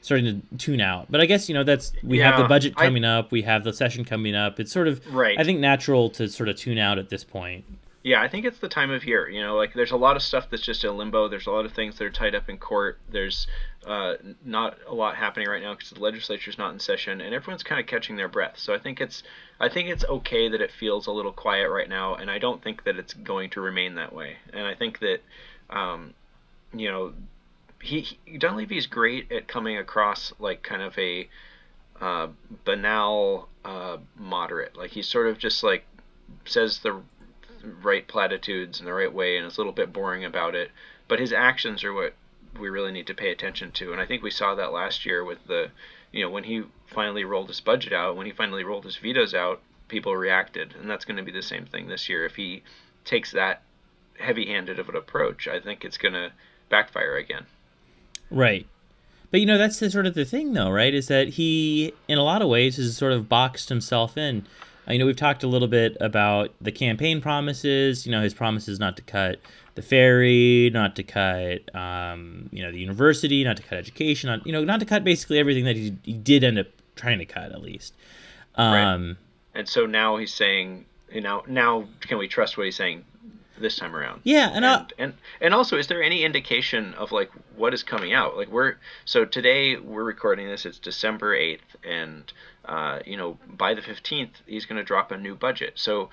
starting 0.02 0.26
to 0.50 0.58
tune 0.58 0.82
out. 0.82 1.08
But 1.10 1.22
I 1.22 1.26
guess 1.26 1.48
you 1.48 1.56
know 1.56 1.64
that's 1.64 1.94
we 2.04 2.20
have 2.20 2.36
the 2.38 2.44
Yeah, 2.44 2.48
budget 2.48 2.74
I- 2.78 2.86
coming 2.86 3.06
up, 3.06 3.32
we 3.32 3.44
have 3.44 3.64
the 3.64 3.74
session 3.74 4.04
coming 4.04 4.36
up. 4.36 4.60
It's 4.60 4.72
sort 4.72 4.88
of 4.88 5.02
Right. 5.14 5.40
I 5.40 5.44
think 5.44 5.60
natural 5.60 6.10
to 6.12 6.28
sort 6.28 6.50
of 6.50 6.56
tune 6.58 6.78
out 6.78 6.98
at 7.00 7.10
this 7.10 7.24
point. 7.24 7.66
Yeah, 8.04 8.20
I 8.20 8.28
think 8.28 8.46
it's 8.46 8.58
the 8.58 8.68
time 8.68 8.90
of 8.90 9.06
year. 9.06 9.30
You 9.30 9.42
know, 9.44 9.56
like 9.56 9.76
there's 9.76 9.92
a 9.92 9.96
lot 9.96 10.16
of 10.16 10.24
stuff 10.24 10.50
that's 10.50 10.64
just 10.64 10.84
in 10.84 10.98
limbo. 10.98 11.28
There's 11.28 11.46
a 11.46 11.52
lot 11.52 11.66
of 11.66 11.74
things 11.74 12.00
that 12.00 12.06
are 12.06 12.10
tied 12.10 12.34
up 12.34 12.50
in 12.50 12.58
court. 12.58 12.98
There's 13.12 13.46
uh, 13.86 14.16
not 14.44 14.80
a 14.88 14.94
lot 14.96 15.16
happening 15.18 15.48
right 15.48 15.62
now 15.62 15.76
because 15.76 15.92
the 15.92 16.00
legislature's 16.00 16.58
not 16.58 16.74
in 16.74 16.80
session, 16.80 17.22
and 17.22 17.36
everyone's 17.36 17.62
kind 17.62 17.80
of 17.80 17.86
catching 17.86 18.16
their 18.16 18.28
breath. 18.28 18.58
So 18.58 18.74
I 18.74 18.80
think 18.80 19.02
it's 19.02 19.22
I 19.60 19.70
think 19.70 19.88
it's 19.88 20.04
okay 20.06 20.50
that 20.50 20.62
it 20.62 20.72
feels 20.72 21.06
a 21.06 21.12
little 21.12 21.32
quiet 21.32 21.70
right 21.70 21.88
now, 21.88 22.16
and 22.16 22.32
I 22.32 22.40
don't 22.40 22.64
think 22.64 22.86
that 22.86 22.96
it's 22.98 23.14
going 23.14 23.52
to 23.52 23.62
remain 23.62 23.94
that 23.96 24.14
way. 24.14 24.38
And 24.52 24.66
I 24.66 24.74
think 24.74 24.98
that, 25.00 25.20
um, 25.70 26.16
you 26.74 26.90
know, 26.90 27.14
he, 27.82 28.18
he 28.26 28.38
Dunleavy's 28.38 28.88
great 28.88 29.32
at 29.32 29.48
coming 29.48 29.78
across 29.78 30.34
like 30.40 30.64
kind 30.64 30.82
of 30.82 30.98
a 30.98 31.30
uh, 32.00 32.28
banal 32.66 33.50
uh, 33.64 33.98
moderate. 34.18 34.76
Like 34.76 34.92
he's 34.92 35.08
sort 35.08 35.28
of 35.28 35.38
just 35.38 35.64
like 35.64 35.86
says 36.46 36.80
the 36.80 37.02
right 37.84 38.08
platitudes 38.08 38.80
in 38.80 38.86
the 38.86 38.94
right 38.94 39.14
way 39.14 39.38
and 39.38 39.46
is 39.46 39.58
a 39.58 39.60
little 39.60 39.74
bit 39.74 39.94
boring 39.94 40.26
about 40.26 40.56
it. 40.56 40.72
But 41.08 41.20
his 41.20 41.34
actions 41.34 41.84
are 41.84 41.94
what 41.94 42.14
we 42.60 42.70
really 42.70 42.92
need 42.92 43.08
to 43.08 43.14
pay 43.14 43.32
attention 43.32 43.72
to. 43.74 43.92
And 43.92 44.02
I 44.02 44.06
think 44.06 44.24
we 44.24 44.32
saw 44.32 44.56
that 44.56 44.74
last 44.74 45.06
year 45.06 45.24
with 45.24 45.46
the, 45.48 45.70
you 46.12 46.24
know, 46.24 46.30
when 46.30 46.44
he 46.44 46.64
finally 46.88 47.24
rolled 47.24 47.50
his 47.50 47.62
budget 47.62 47.94
out, 47.94 48.16
when 48.16 48.26
he 48.26 48.32
finally 48.32 48.64
rolled 48.64 48.86
his 48.86 48.98
vetoes 48.98 49.34
out, 49.34 49.62
people 49.88 50.16
reacted. 50.16 50.74
And 50.80 50.90
that's 50.90 51.06
going 51.06 51.18
to 51.18 51.24
be 51.24 51.32
the 51.32 51.42
same 51.42 51.66
thing 51.66 51.88
this 51.88 52.10
year. 52.10 52.26
If 52.26 52.36
he 52.36 52.64
takes 53.06 53.32
that 53.32 53.62
heavy 54.18 54.48
handed 54.48 54.80
of 54.80 54.90
an 54.90 54.96
approach, 54.96 55.48
I 55.48 55.60
think 55.60 55.86
it's 55.86 55.98
going 55.98 56.14
to 56.14 56.32
backfire 56.70 57.16
again. 57.16 57.46
Right. 58.32 58.66
But 59.30 59.40
you 59.40 59.46
know, 59.46 59.58
that's 59.58 59.80
the 59.80 59.90
sort 59.90 60.06
of 60.06 60.14
the 60.14 60.26
thing 60.26 60.54
though, 60.54 60.70
right? 60.70 60.94
Is 60.94 61.08
that 61.08 61.30
he 61.30 61.94
in 62.08 62.18
a 62.18 62.24
lot 62.24 62.42
of 62.42 62.50
ways 62.50 62.78
has 62.78 62.98
sort 62.98 63.14
of 63.14 63.30
boxed 63.30 63.70
himself 63.70 64.18
in. 64.18 64.46
I 64.88 64.98
know 64.98 65.06
we've 65.06 65.16
talked 65.16 65.44
a 65.44 65.48
little 65.48 65.68
bit 65.68 65.96
about 66.02 66.54
the 66.60 66.72
campaign 66.72 67.22
promises, 67.22 68.06
you 68.06 68.12
know, 68.12 68.22
his 68.22 68.34
promises 68.34 68.80
not 68.80 68.98
to 68.98 69.04
cut 69.04 69.40
the 69.76 69.82
ferry, 69.82 70.70
not 70.74 70.96
to 70.98 71.04
cut 71.04 71.74
um, 71.74 72.50
you 72.52 72.62
know, 72.62 72.72
the 72.72 72.80
university, 72.80 73.44
not 73.44 73.56
to 73.58 73.64
cut 73.64 73.78
education, 73.78 74.30
not 74.30 74.46
you 74.46 74.52
know, 74.52 74.66
not 74.66 74.80
to 74.82 74.86
cut 74.86 75.04
basically 75.04 75.40
everything 75.40 75.64
that 75.64 75.76
he, 75.76 75.96
he 76.04 76.14
did 76.14 76.44
end 76.44 76.60
up 76.60 76.68
trying 76.96 77.20
to 77.20 77.26
cut 77.26 77.52
at 77.52 77.62
least. 77.62 77.94
Um 78.56 79.18
And 79.54 79.68
so 79.68 79.86
now 79.86 80.18
he's 80.18 80.34
saying, 80.34 80.86
you 81.12 81.22
know, 81.22 81.44
now 81.48 81.88
can 82.02 82.18
we 82.18 82.28
trust 82.28 82.58
what 82.58 82.66
he's 82.66 82.76
saying 82.76 83.06
this 83.62 83.76
time 83.76 83.96
around? 83.96 84.22
yeah, 84.24 84.50
and, 84.54 84.66
and, 84.66 84.94
and 84.98 85.14
and 85.40 85.54
also 85.54 85.78
is 85.78 85.88
there 85.88 86.04
any 86.04 86.24
indication 86.24 86.94
of 86.96 87.12
like 87.12 87.32
what 87.56 87.74
is 87.74 87.84
coming 87.84 88.14
out? 88.14 88.38
Like 88.38 88.50
we're 88.50 88.76
so 89.06 89.26
today 89.26 89.78
we're 89.78 90.04
recording 90.04 90.48
this 90.48 90.66
it's 90.66 90.80
december 90.80 91.36
8th 91.36 91.60
and 91.84 92.32
uh, 92.66 93.00
you 93.06 93.18
know 93.18 93.38
by 93.48 93.74
the 93.74 93.82
15th 93.82 94.30
he's 94.46 94.66
going 94.66 94.78
to 94.78 94.84
drop 94.84 95.12
a 95.12 95.18
new 95.18 95.36
budget. 95.36 95.74
So 95.76 96.10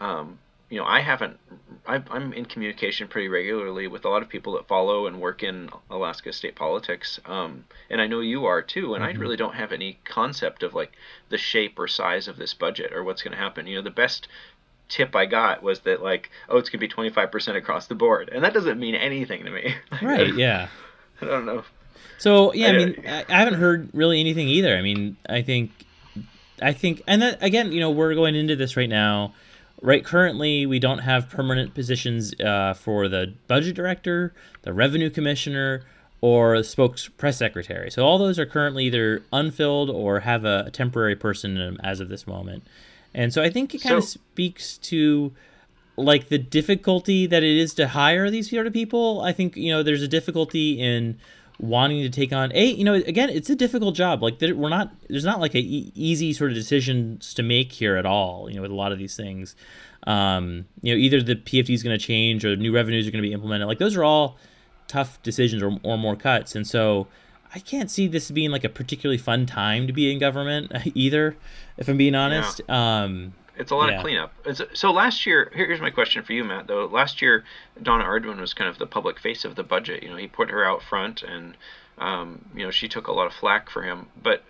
um, 0.00 0.38
you 0.72 0.78
know 0.78 0.86
i 0.86 1.00
haven't 1.00 1.38
I, 1.86 2.02
i'm 2.10 2.32
in 2.32 2.46
communication 2.46 3.06
pretty 3.06 3.28
regularly 3.28 3.88
with 3.88 4.06
a 4.06 4.08
lot 4.08 4.22
of 4.22 4.30
people 4.30 4.54
that 4.54 4.66
follow 4.66 5.06
and 5.06 5.20
work 5.20 5.42
in 5.42 5.68
alaska 5.90 6.32
state 6.32 6.54
politics 6.54 7.20
um, 7.26 7.66
and 7.90 8.00
i 8.00 8.06
know 8.06 8.20
you 8.20 8.46
are 8.46 8.62
too 8.62 8.94
and 8.94 9.04
i 9.04 9.12
really 9.12 9.36
don't 9.36 9.54
have 9.54 9.70
any 9.70 9.98
concept 10.04 10.62
of 10.62 10.72
like 10.72 10.92
the 11.32 11.38
shape 11.38 11.78
or 11.78 11.88
size 11.88 12.28
of 12.28 12.36
this 12.36 12.54
budget 12.54 12.92
or 12.92 13.02
what's 13.02 13.22
going 13.22 13.32
to 13.32 13.38
happen. 13.38 13.66
You 13.66 13.76
know 13.76 13.82
the 13.82 13.90
best 13.90 14.28
tip 14.92 15.16
I 15.16 15.24
got 15.24 15.62
was 15.62 15.80
that 15.80 16.02
like, 16.02 16.30
oh, 16.48 16.58
it's 16.58 16.68
gonna 16.68 16.80
be 16.80 16.88
25% 16.88 17.56
across 17.56 17.86
the 17.86 17.94
board, 17.94 18.28
and 18.30 18.44
that 18.44 18.52
doesn't 18.52 18.78
mean 18.78 18.94
anything 18.94 19.44
to 19.44 19.50
me. 19.50 19.74
Right? 20.02 20.34
Yeah. 20.42 20.68
I 21.20 21.24
don't 21.24 21.46
know. 21.46 21.64
So 22.18 22.52
yeah, 22.52 22.68
I, 22.68 22.70
I 22.70 22.76
mean, 22.76 23.04
I 23.06 23.24
haven't 23.28 23.54
heard 23.54 23.88
really 23.92 24.20
anything 24.20 24.48
either. 24.48 24.76
I 24.76 24.82
mean, 24.82 25.16
I 25.28 25.42
think, 25.42 25.70
I 26.60 26.72
think, 26.72 27.02
and 27.06 27.22
that 27.22 27.42
again, 27.42 27.72
you 27.72 27.80
know, 27.80 27.90
we're 27.90 28.14
going 28.14 28.34
into 28.34 28.56
this 28.56 28.76
right 28.76 28.88
now. 28.88 29.34
Right, 29.84 30.04
currently 30.04 30.64
we 30.64 30.78
don't 30.78 31.00
have 31.00 31.28
permanent 31.28 31.74
positions 31.74 32.32
uh, 32.40 32.74
for 32.74 33.08
the 33.08 33.34
budget 33.48 33.74
director, 33.74 34.32
the 34.62 34.72
revenue 34.72 35.10
commissioner, 35.10 35.82
or 36.20 36.58
the 36.58 36.64
spokes 36.64 37.08
press 37.08 37.36
secretary. 37.36 37.90
So 37.90 38.06
all 38.06 38.16
those 38.16 38.38
are 38.38 38.46
currently 38.46 38.84
either 38.84 39.24
unfilled 39.32 39.90
or 39.90 40.20
have 40.20 40.44
a, 40.44 40.64
a 40.68 40.70
temporary 40.70 41.16
person 41.16 41.52
in 41.52 41.58
them 41.58 41.78
as 41.82 41.98
of 41.98 42.08
this 42.08 42.28
moment. 42.28 42.62
And 43.14 43.32
so 43.32 43.42
I 43.42 43.50
think 43.50 43.74
it 43.74 43.82
kind 43.82 43.96
of 43.96 44.04
speaks 44.04 44.78
to 44.78 45.32
like 45.96 46.28
the 46.28 46.38
difficulty 46.38 47.26
that 47.26 47.42
it 47.42 47.56
is 47.56 47.74
to 47.74 47.88
hire 47.88 48.30
these 48.30 48.50
sort 48.50 48.66
of 48.66 48.72
people. 48.72 49.20
I 49.20 49.32
think 49.32 49.56
you 49.56 49.72
know 49.72 49.82
there's 49.82 50.02
a 50.02 50.08
difficulty 50.08 50.80
in 50.80 51.18
wanting 51.58 52.02
to 52.02 52.08
take 52.10 52.32
on 52.32 52.50
a 52.54 52.66
you 52.66 52.82
know 52.82 52.94
again 52.94 53.28
it's 53.28 53.50
a 53.50 53.56
difficult 53.56 53.94
job. 53.94 54.22
Like 54.22 54.40
we're 54.40 54.68
not 54.68 54.92
there's 55.08 55.24
not 55.24 55.40
like 55.40 55.54
a 55.54 55.60
e- 55.60 55.92
easy 55.94 56.32
sort 56.32 56.50
of 56.50 56.56
decisions 56.56 57.34
to 57.34 57.42
make 57.42 57.72
here 57.72 57.96
at 57.96 58.06
all 58.06 58.48
you 58.48 58.56
know 58.56 58.62
with 58.62 58.70
a 58.70 58.74
lot 58.74 58.92
of 58.92 58.98
these 58.98 59.16
things. 59.16 59.54
Um, 60.04 60.66
you 60.80 60.92
know 60.92 60.98
either 60.98 61.22
the 61.22 61.36
pfd 61.36 61.72
is 61.72 61.84
going 61.84 61.96
to 61.96 62.04
change 62.04 62.44
or 62.44 62.56
new 62.56 62.74
revenues 62.74 63.06
are 63.06 63.10
going 63.10 63.22
to 63.22 63.28
be 63.28 63.32
implemented. 63.34 63.68
Like 63.68 63.78
those 63.78 63.96
are 63.96 64.04
all 64.04 64.36
tough 64.88 65.22
decisions 65.22 65.62
or, 65.62 65.78
or 65.82 65.96
more 65.96 66.16
cuts. 66.16 66.54
And 66.54 66.66
so 66.66 67.06
i 67.54 67.58
can't 67.58 67.90
see 67.90 68.06
this 68.06 68.30
being 68.30 68.50
like 68.50 68.64
a 68.64 68.68
particularly 68.68 69.18
fun 69.18 69.46
time 69.46 69.86
to 69.86 69.92
be 69.92 70.12
in 70.12 70.18
government 70.18 70.72
either 70.94 71.36
if 71.76 71.88
i'm 71.88 71.96
being 71.96 72.14
honest 72.14 72.60
yeah. 72.68 73.02
um, 73.02 73.32
it's 73.56 73.70
a 73.70 73.76
lot 73.76 73.90
yeah. 73.90 73.96
of 73.96 74.02
cleanup. 74.02 74.32
so 74.72 74.92
last 74.92 75.26
year, 75.26 75.50
here's 75.54 75.80
my 75.80 75.90
question 75.90 76.22
for 76.22 76.32
you, 76.32 76.42
Matt. 76.42 76.66
Though 76.66 76.86
last 76.86 77.20
year, 77.20 77.44
Donna 77.80 78.04
Arduin 78.04 78.40
was 78.40 78.54
kind 78.54 78.68
of 78.68 78.78
the 78.78 78.86
public 78.86 79.20
face 79.20 79.44
of 79.44 79.56
the 79.56 79.62
budget. 79.62 80.02
You 80.02 80.08
know, 80.08 80.16
he 80.16 80.26
put 80.26 80.50
her 80.50 80.64
out 80.64 80.82
front, 80.82 81.22
and 81.22 81.56
um, 81.98 82.44
you 82.54 82.64
know 82.64 82.70
she 82.70 82.88
took 82.88 83.08
a 83.08 83.12
lot 83.12 83.26
of 83.26 83.34
flack 83.34 83.68
for 83.68 83.82
him. 83.82 84.06
But 84.20 84.42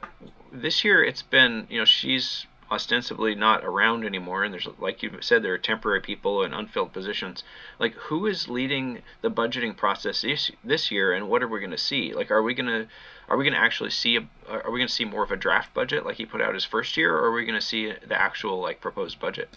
this 0.52 0.84
year, 0.84 1.02
it's 1.02 1.22
been 1.22 1.66
you 1.68 1.78
know 1.78 1.84
she's 1.84 2.46
ostensibly 2.72 3.34
not 3.34 3.64
around 3.64 4.04
anymore 4.04 4.42
and 4.42 4.54
there's 4.54 4.66
like 4.78 5.02
you 5.02 5.10
said 5.20 5.42
there 5.42 5.52
are 5.52 5.58
temporary 5.58 6.00
people 6.00 6.42
in 6.42 6.54
unfilled 6.54 6.92
positions. 6.92 7.44
Like 7.78 7.92
who 7.94 8.26
is 8.26 8.48
leading 8.48 9.02
the 9.20 9.30
budgeting 9.30 9.76
process 9.76 10.22
this, 10.22 10.50
this 10.64 10.90
year 10.90 11.12
and 11.12 11.28
what 11.28 11.42
are 11.42 11.48
we 11.48 11.60
going 11.60 11.70
to 11.70 11.78
see? 11.78 12.14
Like 12.14 12.30
are 12.30 12.42
we 12.42 12.54
going 12.54 12.66
to 12.66 12.88
are 13.28 13.36
we 13.36 13.44
going 13.44 13.54
to 13.54 13.60
actually 13.60 13.90
see 13.90 14.16
a 14.16 14.26
are 14.48 14.70
we 14.70 14.78
going 14.78 14.88
to 14.88 14.94
see 14.94 15.04
more 15.04 15.22
of 15.22 15.30
a 15.30 15.36
draft 15.36 15.74
budget 15.74 16.06
like 16.06 16.16
he 16.16 16.24
put 16.24 16.40
out 16.40 16.54
his 16.54 16.64
first 16.64 16.96
year 16.96 17.14
or 17.14 17.26
are 17.26 17.32
we 17.32 17.44
going 17.44 17.60
to 17.60 17.66
see 17.66 17.92
the 18.06 18.18
actual 18.18 18.60
like 18.60 18.80
proposed 18.80 19.20
budget? 19.20 19.50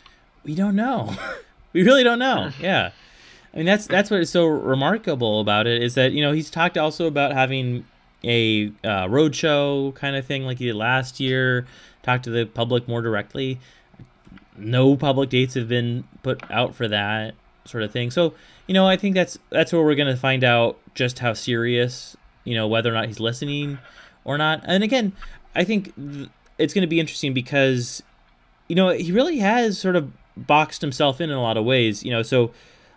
We 0.44 0.54
don't 0.56 0.76
know. 0.76 1.16
We 1.74 1.84
really 1.84 2.06
don't 2.06 2.20
know. 2.20 2.52
Yeah. 2.62 2.92
I 3.54 3.58
mean 3.58 3.66
that's 3.66 3.86
that's 3.88 4.10
what 4.10 4.22
is 4.22 4.30
so 4.30 4.46
remarkable 4.46 5.42
about 5.42 5.68
it 5.68 5.82
is 5.84 5.96
that 5.96 6.12
you 6.14 6.22
know 6.22 6.32
he's 6.32 6.50
talked 6.50 6.78
also 6.78 7.06
about 7.06 7.34
having 7.34 7.86
a 8.26 8.68
uh, 8.84 9.08
roadshow 9.08 9.94
kind 9.96 10.16
of 10.16 10.26
thing 10.26 10.44
like 10.44 10.58
he 10.60 10.66
did 10.66 10.76
last 10.76 11.20
year 11.20 11.66
talk 12.04 12.24
to 12.24 12.30
the 12.30 12.46
public 12.46 12.88
more 12.88 13.02
directly. 13.02 13.60
No 14.58 14.96
public 14.96 15.30
dates 15.30 15.54
have 15.54 15.68
been 15.68 16.06
put 16.24 16.42
out 16.50 16.76
for 16.76 16.88
that 16.88 17.36
sort 17.66 17.84
of 17.84 17.92
thing. 17.92 18.12
So, 18.12 18.34
you 18.68 18.74
know, 18.74 18.88
I 18.88 18.96
think 18.98 19.16
that's 19.16 19.38
that's 19.50 19.72
where 19.74 19.84
we're 19.84 19.96
going 19.96 20.14
to 20.14 20.20
find 20.20 20.44
out 20.44 20.78
just 20.94 21.20
how 21.20 21.34
serious, 21.34 22.16
you 22.44 22.56
know, 22.56 22.68
whether 22.68 22.90
or 22.90 22.94
not 22.94 23.08
he's 23.08 23.20
listening 23.20 23.80
or 24.24 24.38
not. 24.38 24.62
And 24.66 24.84
again, 24.84 25.14
I 25.56 25.64
think 25.64 25.96
th- 25.96 26.30
it's 26.58 26.74
going 26.74 26.84
to 26.84 26.88
be 26.88 27.00
interesting 27.00 27.34
because 27.34 28.02
you 28.68 28.76
know, 28.76 28.90
he 28.90 29.12
really 29.12 29.40
has 29.40 29.78
sort 29.78 29.96
of 29.96 30.12
boxed 30.36 30.82
himself 30.82 31.22
in 31.22 31.30
in 31.30 31.36
a 31.36 31.42
lot 31.42 31.58
of 31.58 31.66
ways, 31.66 32.04
you 32.04 32.12
know, 32.12 32.22
so 32.22 32.52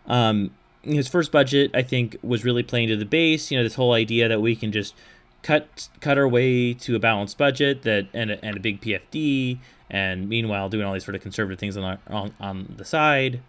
um 0.06 0.50
his 0.82 1.08
first 1.08 1.30
budget 1.30 1.70
I 1.74 1.82
think 1.82 2.16
was 2.22 2.44
really 2.44 2.62
playing 2.62 2.88
to 2.88 2.96
the 2.96 3.04
base, 3.04 3.50
you 3.50 3.58
know, 3.58 3.62
this 3.64 3.74
whole 3.74 3.92
idea 3.92 4.28
that 4.28 4.40
we 4.40 4.56
can 4.56 4.72
just 4.72 4.94
cut 5.42 5.88
cut 6.00 6.18
our 6.18 6.28
way 6.28 6.74
to 6.74 6.96
a 6.96 6.98
balanced 6.98 7.38
budget 7.38 7.82
that 7.82 8.08
and 8.12 8.30
a, 8.30 8.44
and 8.44 8.56
a 8.56 8.60
big 8.60 8.80
PFD, 8.80 9.58
and 9.90 10.28
meanwhile 10.28 10.68
doing 10.68 10.84
all 10.84 10.92
these 10.92 11.04
sort 11.04 11.14
of 11.14 11.22
conservative 11.22 11.58
things 11.58 11.76
on 11.76 11.98
on, 12.08 12.34
on 12.40 12.74
the 12.76 12.84
side. 12.84 13.40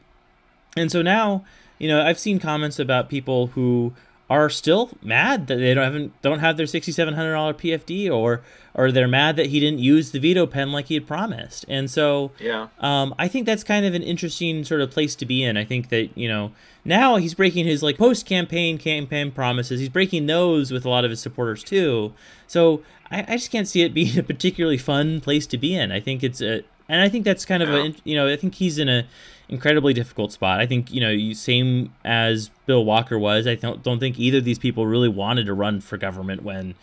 And 0.77 0.91
so 0.91 1.01
now, 1.01 1.43
you 1.80 1.88
know, 1.88 2.02
I've 2.02 2.19
seen 2.19 2.39
comments 2.39 2.80
about 2.80 3.10
people 3.10 3.47
who 3.47 3.93
are 4.29 4.49
still 4.49 4.91
mad 5.01 5.47
that 5.47 5.55
they 5.55 5.73
don't 5.73 5.83
haven't 5.83 6.21
don't 6.21 6.39
have 6.39 6.57
their 6.57 6.67
sixty 6.67 6.91
seven 6.91 7.15
hundred 7.15 7.33
dollar 7.33 7.53
PFD 7.53 8.11
or 8.11 8.41
or 8.75 8.91
they're 8.91 9.07
mad 9.07 9.35
that 9.35 9.47
he 9.47 9.59
didn't 9.59 9.79
use 9.79 10.11
the 10.11 10.19
veto 10.19 10.45
pen 10.45 10.71
like 10.71 10.85
he 10.85 10.93
had 10.93 11.07
promised. 11.07 11.65
And 11.67 11.89
so 11.89 12.31
yeah, 12.39 12.67
um, 12.79 13.15
I 13.17 13.27
think 13.27 13.45
that's 13.45 13.63
kind 13.63 13.85
of 13.85 13.93
an 13.93 14.03
interesting 14.03 14.63
sort 14.63 14.81
of 14.81 14.91
place 14.91 15.15
to 15.15 15.25
be 15.25 15.43
in. 15.43 15.57
I 15.57 15.65
think 15.65 15.89
that 15.89 16.15
you 16.17 16.27
know 16.27 16.51
now 16.85 17.15
he's 17.17 17.33
breaking 17.33 17.65
his 17.65 17.81
like 17.81 17.97
post 17.97 18.25
campaign 18.25 18.77
campaign 18.77 19.31
promises. 19.31 19.79
He's 19.79 19.89
breaking 19.89 20.27
those 20.27 20.71
with 20.71 20.85
a 20.85 20.89
lot 20.89 21.05
of 21.05 21.11
his 21.11 21.19
supporters 21.19 21.63
too. 21.63 22.13
So 22.45 22.83
I, 23.09 23.25
I 23.27 23.37
just 23.37 23.51
can't 23.51 23.67
see 23.67 23.81
it 23.81 23.93
being 23.93 24.17
a 24.17 24.23
particularly 24.23 24.77
fun 24.77 25.21
place 25.21 25.47
to 25.47 25.57
be 25.57 25.75
in. 25.75 25.91
I 25.91 25.99
think 25.99 26.23
it's 26.23 26.41
a 26.41 26.63
and 26.89 27.02
I 27.02 27.08
think 27.08 27.23
that's 27.23 27.45
kind 27.45 27.63
of 27.63 27.69
a 27.69 27.93
you 28.04 28.15
know 28.15 28.28
I 28.28 28.36
think 28.36 28.56
he's 28.56 28.80
in 28.80 28.89
a 28.89 29.06
incredibly 29.49 29.93
difficult 29.93 30.32
spot. 30.32 30.60
I 30.60 30.65
think 30.65 30.91
you 30.91 31.02
know, 31.02 31.10
you 31.10 31.34
same 31.34 31.93
as 32.06 32.49
Bill 32.65 32.86
Walker 32.86 33.17
was. 33.17 33.47
I 33.47 33.56
don't 33.56 33.84
don't 33.84 33.99
think 33.99 34.19
either 34.19 34.38
of 34.38 34.43
these 34.43 34.60
people 34.60 34.86
really 34.86 35.10
wanted 35.10 35.45
to 35.45 35.54
run 35.54 35.82
for 35.82 35.97
government 35.97 36.43
when 36.43 36.75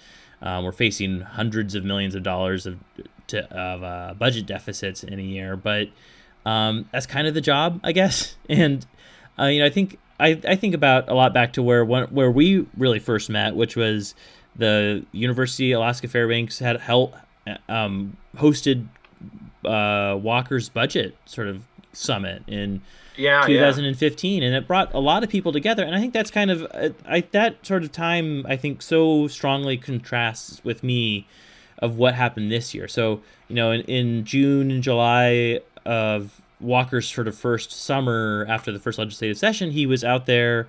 um, 0.42 0.64
we're 0.64 0.73
facing 0.73 1.21
hundreds 1.21 1.75
of 1.75 1.85
millions 1.85 2.14
of 2.14 2.23
dollars 2.23 2.66
of 2.66 2.79
to, 3.29 3.45
of 3.53 3.83
uh, 3.83 4.14
budget 4.14 4.47
deficits 4.47 5.03
in 5.03 5.19
a 5.19 5.23
year. 5.23 5.57
But 5.57 5.88
um, 6.45 6.88
that's 6.92 7.07
kind 7.07 7.27
of 7.27 7.35
the 7.35 7.40
job, 7.40 7.81
I 7.83 7.92
guess. 7.92 8.37
And 8.49 8.87
uh, 9.38 9.47
you 9.47 9.61
know, 9.61 9.66
I 9.66 9.71
think 9.71 9.99
I, 10.19 10.40
I 10.47 10.57
think 10.57 10.75
about 10.75 11.09
a 11.09 11.14
lot 11.14 11.35
back 11.35 11.53
to 11.55 11.62
where 11.62 11.85
one, 11.85 12.05
where 12.05 12.31
we 12.31 12.66
really 12.77 12.99
first 12.99 13.29
met, 13.29 13.55
which 13.55 13.77
was 13.77 14.14
the 14.55 15.05
University 15.12 15.73
Alaska 15.73 16.09
Fairbanks 16.09 16.59
had 16.59 16.81
held 16.81 17.14
um, 17.69 18.16
hosted 18.37 18.87
uh, 19.66 20.16
Walker's 20.16 20.68
budget 20.68 21.16
sort 21.26 21.48
of 21.48 21.62
summit 21.92 22.42
in 22.46 22.83
yeah, 23.16 23.46
2015 23.46 24.42
yeah. 24.42 24.46
and 24.46 24.57
it 24.57 24.66
brought 24.66 24.92
a 24.92 24.98
lot 24.98 25.24
of 25.24 25.31
people 25.31 25.50
together 25.52 25.83
and 25.83 25.94
i 25.94 26.00
think 26.00 26.12
that's 26.12 26.31
kind 26.31 26.50
of 26.50 26.66
uh, 26.74 26.90
I, 27.09 27.20
that 27.33 27.64
sort 27.66 27.83
of 27.83 27.92
time 27.92 28.44
i 28.46 28.57
think 28.57 28.83
so 28.83 29.26
strongly 29.29 29.79
contrasts 29.79 30.62
with 30.62 30.83
me 30.83 31.26
of 31.79 31.96
what 31.96 32.14
happened 32.14 32.52
this 32.52 32.74
year 32.74 32.87
so 32.88 33.22
you 33.48 33.57
know 33.57 33.70
in, 33.70 33.81
in 33.83 34.24
june 34.24 34.70
and 34.70 34.83
july 34.83 35.61
of 35.87 36.42
walker's 36.61 37.09
sort 37.09 37.29
of 37.29 37.37
first 37.37 37.72
summer 37.72 38.44
after 38.48 38.70
the 38.70 38.79
first 38.79 38.98
legislative 38.98 39.38
session 39.38 39.70
he 39.70 39.87
was 39.87 40.05
out 40.05 40.26
there 40.26 40.68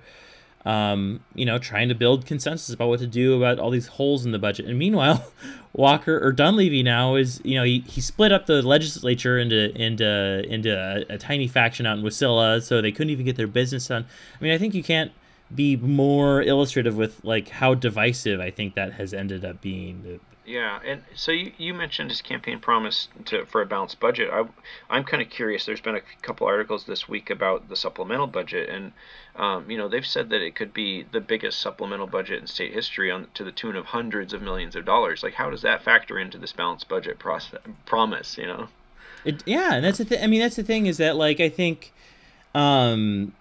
um, 0.68 1.20
you 1.34 1.46
know, 1.46 1.56
trying 1.56 1.88
to 1.88 1.94
build 1.94 2.26
consensus 2.26 2.74
about 2.74 2.88
what 2.90 3.00
to 3.00 3.06
do 3.06 3.34
about 3.34 3.58
all 3.58 3.70
these 3.70 3.86
holes 3.86 4.26
in 4.26 4.32
the 4.32 4.38
budget. 4.38 4.66
And 4.66 4.78
meanwhile, 4.78 5.32
Walker 5.72 6.22
or 6.22 6.30
Dunleavy 6.30 6.82
now 6.82 7.14
is, 7.14 7.40
you 7.42 7.54
know, 7.54 7.64
he, 7.64 7.80
he 7.88 8.02
split 8.02 8.32
up 8.32 8.44
the 8.44 8.60
legislature 8.60 9.38
into 9.38 9.74
into 9.74 10.44
into 10.46 10.76
a, 10.76 11.14
a 11.14 11.16
tiny 11.16 11.48
faction 11.48 11.86
out 11.86 11.96
in 11.96 12.04
Wasilla, 12.04 12.62
so 12.62 12.82
they 12.82 12.92
couldn't 12.92 13.08
even 13.08 13.24
get 13.24 13.36
their 13.36 13.46
business 13.46 13.86
done. 13.86 14.04
I 14.38 14.44
mean, 14.44 14.52
I 14.52 14.58
think 14.58 14.74
you 14.74 14.82
can't 14.82 15.10
be 15.54 15.74
more 15.76 16.42
illustrative 16.42 16.98
with 16.98 17.24
like 17.24 17.48
how 17.48 17.72
divisive 17.72 18.38
I 18.38 18.50
think 18.50 18.74
that 18.74 18.92
has 18.92 19.14
ended 19.14 19.46
up 19.46 19.62
being. 19.62 20.20
Yeah, 20.48 20.80
and 20.82 21.02
so 21.14 21.30
you, 21.30 21.52
you 21.58 21.74
mentioned 21.74 22.08
his 22.10 22.22
campaign 22.22 22.58
promise 22.58 23.08
to 23.26 23.44
for 23.44 23.60
a 23.60 23.66
balanced 23.66 24.00
budget. 24.00 24.30
I 24.32 24.46
I'm 24.88 25.04
kind 25.04 25.22
of 25.22 25.28
curious. 25.28 25.66
There's 25.66 25.82
been 25.82 25.94
a 25.94 26.00
couple 26.22 26.46
articles 26.46 26.84
this 26.84 27.06
week 27.06 27.28
about 27.28 27.68
the 27.68 27.76
supplemental 27.76 28.26
budget, 28.26 28.70
and 28.70 28.92
um, 29.36 29.70
you 29.70 29.76
know 29.76 29.88
they've 29.88 30.06
said 30.06 30.30
that 30.30 30.40
it 30.40 30.54
could 30.54 30.72
be 30.72 31.04
the 31.12 31.20
biggest 31.20 31.58
supplemental 31.58 32.06
budget 32.06 32.40
in 32.40 32.46
state 32.46 32.72
history, 32.72 33.10
on 33.10 33.26
to 33.34 33.44
the 33.44 33.52
tune 33.52 33.76
of 33.76 33.84
hundreds 33.84 34.32
of 34.32 34.40
millions 34.40 34.74
of 34.74 34.86
dollars. 34.86 35.22
Like, 35.22 35.34
how 35.34 35.50
does 35.50 35.60
that 35.62 35.82
factor 35.82 36.18
into 36.18 36.38
this 36.38 36.54
balanced 36.54 36.88
budget 36.88 37.18
process, 37.18 37.60
promise? 37.84 38.38
You 38.38 38.46
know. 38.46 38.68
It, 39.26 39.42
yeah, 39.44 39.74
and 39.74 39.84
that's 39.84 39.98
the 39.98 40.06
thing. 40.06 40.24
I 40.24 40.28
mean, 40.28 40.40
that's 40.40 40.56
the 40.56 40.62
thing 40.62 40.86
is 40.86 40.96
that 40.96 41.16
like 41.16 41.40
I 41.40 41.50
think, 41.50 41.92
um, 42.54 43.34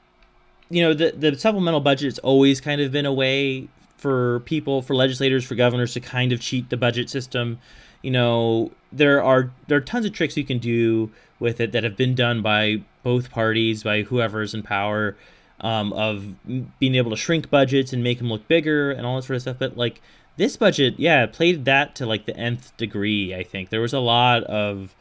you 0.70 0.82
know, 0.82 0.94
the 0.94 1.12
the 1.12 1.40
supplemental 1.40 1.80
budget 1.80 2.08
has 2.08 2.20
always 2.20 2.60
kind 2.60 2.82
of 2.82 2.92
been 2.92 3.06
a 3.06 3.14
way 3.14 3.70
for 3.98 4.42
people, 4.42 4.82
for 4.82 4.96
legislators, 4.96 5.44
for 5.44 5.56
governors 5.56 5.94
to 5.94 6.00
kind 6.00 6.32
of 6.32 6.40
cheat 6.40 6.70
the 6.70 6.78
budget 6.78 7.10
system. 7.10 7.60
You 8.02 8.12
know, 8.12 8.72
there 8.92 9.22
are 9.24 9.52
there 9.68 9.78
are 9.78 9.82
tons 9.82 10.06
of 10.06 10.14
tricks 10.14 10.38
you 10.38 10.46
can 10.46 10.60
do 10.60 11.12
with 11.40 11.60
it 11.60 11.72
that 11.72 11.84
have 11.84 11.98
been 11.98 12.16
done 12.16 12.42
by 12.42 12.84
both 13.04 13.32
parties, 13.32 13.84
by 13.84 14.04
whoever's 14.04 14.54
in 14.54 14.64
power, 14.64 15.16
um, 15.62 15.94
of 15.94 16.36
being 16.80 16.96
able 16.96 17.12
to 17.12 17.18
shrink 17.18 17.50
budgets 17.50 17.94
and 17.94 18.04
make 18.04 18.20
them 18.20 18.30
look 18.30 18.48
bigger 18.48 18.92
and 18.92 19.06
all 19.06 19.16
that 19.16 19.24
sort 19.24 19.36
of 19.36 19.42
stuff. 19.42 19.58
But 19.60 19.78
like 19.78 20.02
this 20.38 20.56
budget, 20.56 20.96
yeah, 20.98 21.26
played 21.26 21.66
that 21.66 21.96
to 21.96 22.06
like 22.06 22.26
the 22.26 22.38
nth 22.38 22.76
degree. 22.78 23.34
I 23.36 23.44
think 23.44 23.70
there 23.70 23.82
was 23.82 23.94
a 23.94 24.00
lot 24.00 24.44
of 24.44 24.96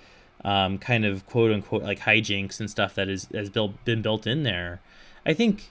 um, 0.44 0.78
kind 0.78 1.04
of 1.04 1.26
quote 1.26 1.52
unquote 1.52 1.82
like 1.82 2.00
hijinks 2.00 2.60
and 2.60 2.70
stuff 2.70 2.94
that 2.94 3.08
is 3.08 3.28
has 3.34 3.50
built 3.50 3.84
been 3.84 4.02
built 4.02 4.26
in 4.26 4.42
there. 4.42 4.80
I 5.26 5.34
think 5.34 5.70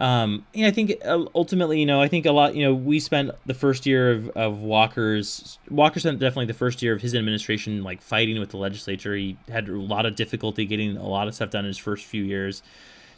um, 0.00 0.46
and 0.54 0.64
I 0.64 0.70
think 0.70 0.94
uh, 1.04 1.26
ultimately, 1.34 1.78
you 1.78 1.84
know, 1.84 2.00
I 2.00 2.08
think 2.08 2.24
a 2.24 2.32
lot, 2.32 2.54
you 2.54 2.64
know, 2.64 2.74
we 2.74 2.98
spent 2.98 3.32
the 3.44 3.52
first 3.52 3.84
year 3.84 4.10
of, 4.10 4.30
of 4.30 4.60
Walker's, 4.60 5.58
Walker 5.68 6.00
spent 6.00 6.18
definitely 6.18 6.46
the 6.46 6.54
first 6.54 6.82
year 6.82 6.94
of 6.94 7.02
his 7.02 7.14
administration, 7.14 7.84
like 7.84 8.00
fighting 8.00 8.40
with 8.40 8.48
the 8.48 8.56
legislature. 8.56 9.14
He 9.14 9.36
had 9.50 9.68
a 9.68 9.78
lot 9.78 10.06
of 10.06 10.16
difficulty 10.16 10.64
getting 10.64 10.96
a 10.96 11.06
lot 11.06 11.28
of 11.28 11.34
stuff 11.34 11.50
done 11.50 11.66
in 11.66 11.68
his 11.68 11.76
first 11.76 12.06
few 12.06 12.24
years. 12.24 12.62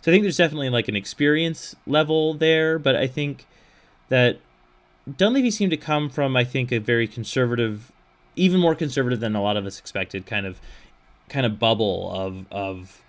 So 0.00 0.10
I 0.10 0.12
think 0.12 0.24
there's 0.24 0.36
definitely 0.36 0.70
like 0.70 0.88
an 0.88 0.96
experience 0.96 1.76
level 1.86 2.34
there, 2.34 2.80
but 2.80 2.96
I 2.96 3.06
think 3.06 3.46
that 4.08 4.40
Dunleavy 5.16 5.52
seemed 5.52 5.70
to 5.70 5.76
come 5.76 6.10
from, 6.10 6.36
I 6.36 6.42
think, 6.42 6.72
a 6.72 6.78
very 6.78 7.06
conservative, 7.06 7.92
even 8.34 8.58
more 8.58 8.74
conservative 8.74 9.20
than 9.20 9.36
a 9.36 9.42
lot 9.42 9.56
of 9.56 9.66
us 9.66 9.78
expected, 9.78 10.26
kind 10.26 10.46
of, 10.46 10.60
kind 11.28 11.46
of 11.46 11.60
bubble 11.60 12.10
of, 12.10 12.46
of, 12.50 13.02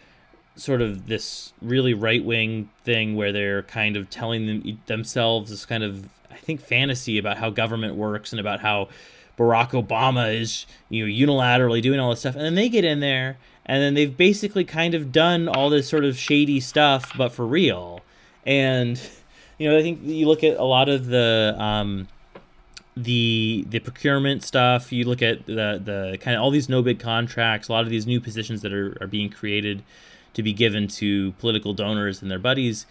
sort 0.55 0.81
of 0.81 1.07
this 1.07 1.53
really 1.61 1.93
right 1.93 2.23
wing 2.23 2.69
thing 2.83 3.15
where 3.15 3.31
they're 3.31 3.63
kind 3.63 3.97
of 3.97 4.09
telling 4.09 4.45
them, 4.45 4.79
themselves 4.85 5.49
this 5.49 5.65
kind 5.65 5.83
of 5.83 6.09
I 6.31 6.35
think 6.35 6.61
fantasy 6.61 7.17
about 7.17 7.37
how 7.37 7.49
government 7.49 7.95
works 7.95 8.31
and 8.31 8.39
about 8.39 8.59
how 8.59 8.89
Barack 9.37 9.71
Obama 9.71 10.33
is 10.33 10.65
you 10.89 11.05
know 11.05 11.33
unilaterally 11.33 11.81
doing 11.81 11.99
all 11.99 12.11
this 12.11 12.19
stuff, 12.19 12.35
and 12.35 12.43
then 12.43 12.55
they 12.55 12.69
get 12.69 12.85
in 12.85 12.99
there 12.99 13.37
and 13.65 13.81
then 13.81 13.93
they've 13.93 14.15
basically 14.15 14.65
kind 14.65 14.93
of 14.93 15.11
done 15.11 15.47
all 15.47 15.69
this 15.69 15.87
sort 15.87 16.03
of 16.03 16.17
shady 16.17 16.59
stuff, 16.59 17.11
but 17.17 17.31
for 17.31 17.45
real. 17.45 18.01
And 18.45 18.99
you 19.57 19.69
know 19.69 19.77
I 19.77 19.81
think 19.81 20.01
you 20.03 20.27
look 20.27 20.43
at 20.43 20.57
a 20.57 20.63
lot 20.63 20.89
of 20.89 21.07
the 21.07 21.55
um, 21.57 22.07
the 22.95 23.65
the 23.69 23.79
procurement 23.79 24.43
stuff. 24.43 24.91
You 24.91 25.05
look 25.05 25.21
at 25.21 25.45
the 25.45 25.81
the 25.83 26.17
kind 26.19 26.35
of 26.35 26.43
all 26.43 26.51
these 26.51 26.69
no 26.69 26.81
bid 26.81 26.99
contracts, 26.99 27.69
a 27.69 27.71
lot 27.71 27.83
of 27.83 27.89
these 27.89 28.05
new 28.05 28.19
positions 28.19 28.61
that 28.61 28.73
are, 28.73 28.97
are 29.01 29.07
being 29.07 29.29
created 29.29 29.83
to 30.33 30.43
be 30.43 30.53
given 30.53 30.87
to 30.87 31.31
political 31.33 31.73
donors 31.73 32.21
and 32.21 32.29
their 32.29 32.39
buddies 32.39 32.85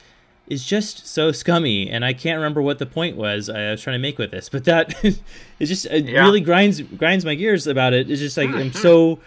is 0.46 0.64
just 0.64 1.06
so 1.06 1.32
scummy 1.32 1.88
and 1.88 2.04
i 2.04 2.12
can't 2.12 2.36
remember 2.36 2.60
what 2.60 2.78
the 2.78 2.86
point 2.86 3.16
was 3.16 3.48
i 3.48 3.70
was 3.70 3.80
trying 3.80 3.94
to 3.94 3.98
make 4.02 4.18
with 4.18 4.30
this 4.30 4.48
but 4.48 4.64
that 4.64 4.94
is 5.04 5.68
just 5.68 5.86
it 5.86 6.06
yeah. 6.06 6.20
really 6.20 6.40
grinds 6.40 6.80
grinds 6.80 7.24
my 7.24 7.34
gears 7.34 7.66
about 7.66 7.92
it 7.92 8.10
it's 8.10 8.20
just 8.20 8.36
like 8.36 8.50
i'm 8.50 8.72
so 8.72 9.16
mm-hmm. 9.16 9.24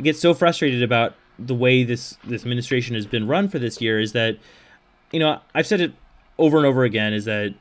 I 0.00 0.04
get 0.04 0.16
so 0.16 0.32
frustrated 0.32 0.82
about 0.82 1.14
the 1.38 1.54
way 1.54 1.84
this 1.84 2.16
this 2.24 2.42
administration 2.42 2.94
has 2.94 3.06
been 3.06 3.26
run 3.26 3.48
for 3.48 3.58
this 3.58 3.80
year 3.80 4.00
is 4.00 4.12
that 4.12 4.38
you 5.12 5.20
know 5.20 5.40
i've 5.54 5.66
said 5.66 5.80
it 5.80 5.92
over 6.38 6.56
and 6.56 6.66
over 6.66 6.84
again 6.84 7.12
is 7.12 7.24
that 7.24 7.54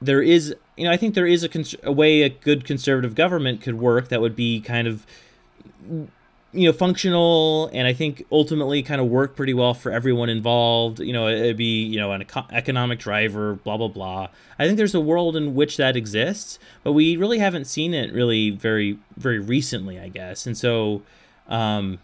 there 0.00 0.22
is 0.22 0.54
you 0.76 0.84
know 0.84 0.92
i 0.92 0.96
think 0.96 1.14
there 1.14 1.26
is 1.26 1.42
a, 1.42 1.48
cons- 1.48 1.74
a 1.82 1.92
way 1.92 2.22
a 2.22 2.28
good 2.28 2.64
conservative 2.64 3.14
government 3.14 3.60
could 3.60 3.78
work 3.78 4.08
that 4.08 4.20
would 4.20 4.36
be 4.36 4.60
kind 4.60 4.86
of 4.86 5.06
you 6.52 6.66
know 6.66 6.72
functional 6.72 7.68
and 7.72 7.86
i 7.86 7.92
think 7.92 8.24
ultimately 8.32 8.82
kind 8.82 9.00
of 9.00 9.08
work 9.08 9.36
pretty 9.36 9.52
well 9.52 9.74
for 9.74 9.90
everyone 9.92 10.28
involved. 10.28 11.00
You 11.00 11.12
know 11.12 11.28
it'd 11.28 11.56
be 11.56 11.82
you 11.82 11.98
know 11.98 12.12
an 12.12 12.22
eco- 12.22 12.46
economic 12.50 12.98
driver 12.98 13.54
blah 13.54 13.76
blah 13.76 13.88
blah. 13.88 14.28
I 14.58 14.64
think 14.64 14.78
there's 14.78 14.94
a 14.94 15.00
world 15.00 15.36
in 15.36 15.54
which 15.54 15.76
that 15.76 15.96
exists 15.96 16.58
but 16.82 16.92
we 16.92 17.16
really 17.16 17.38
haven't 17.38 17.66
seen 17.66 17.92
it 17.94 18.12
really 18.12 18.50
very 18.50 18.98
very 19.16 19.38
recently 19.38 19.98
i 19.98 20.08
guess. 20.08 20.46
And 20.46 20.56
so 20.56 21.02
um 21.48 21.98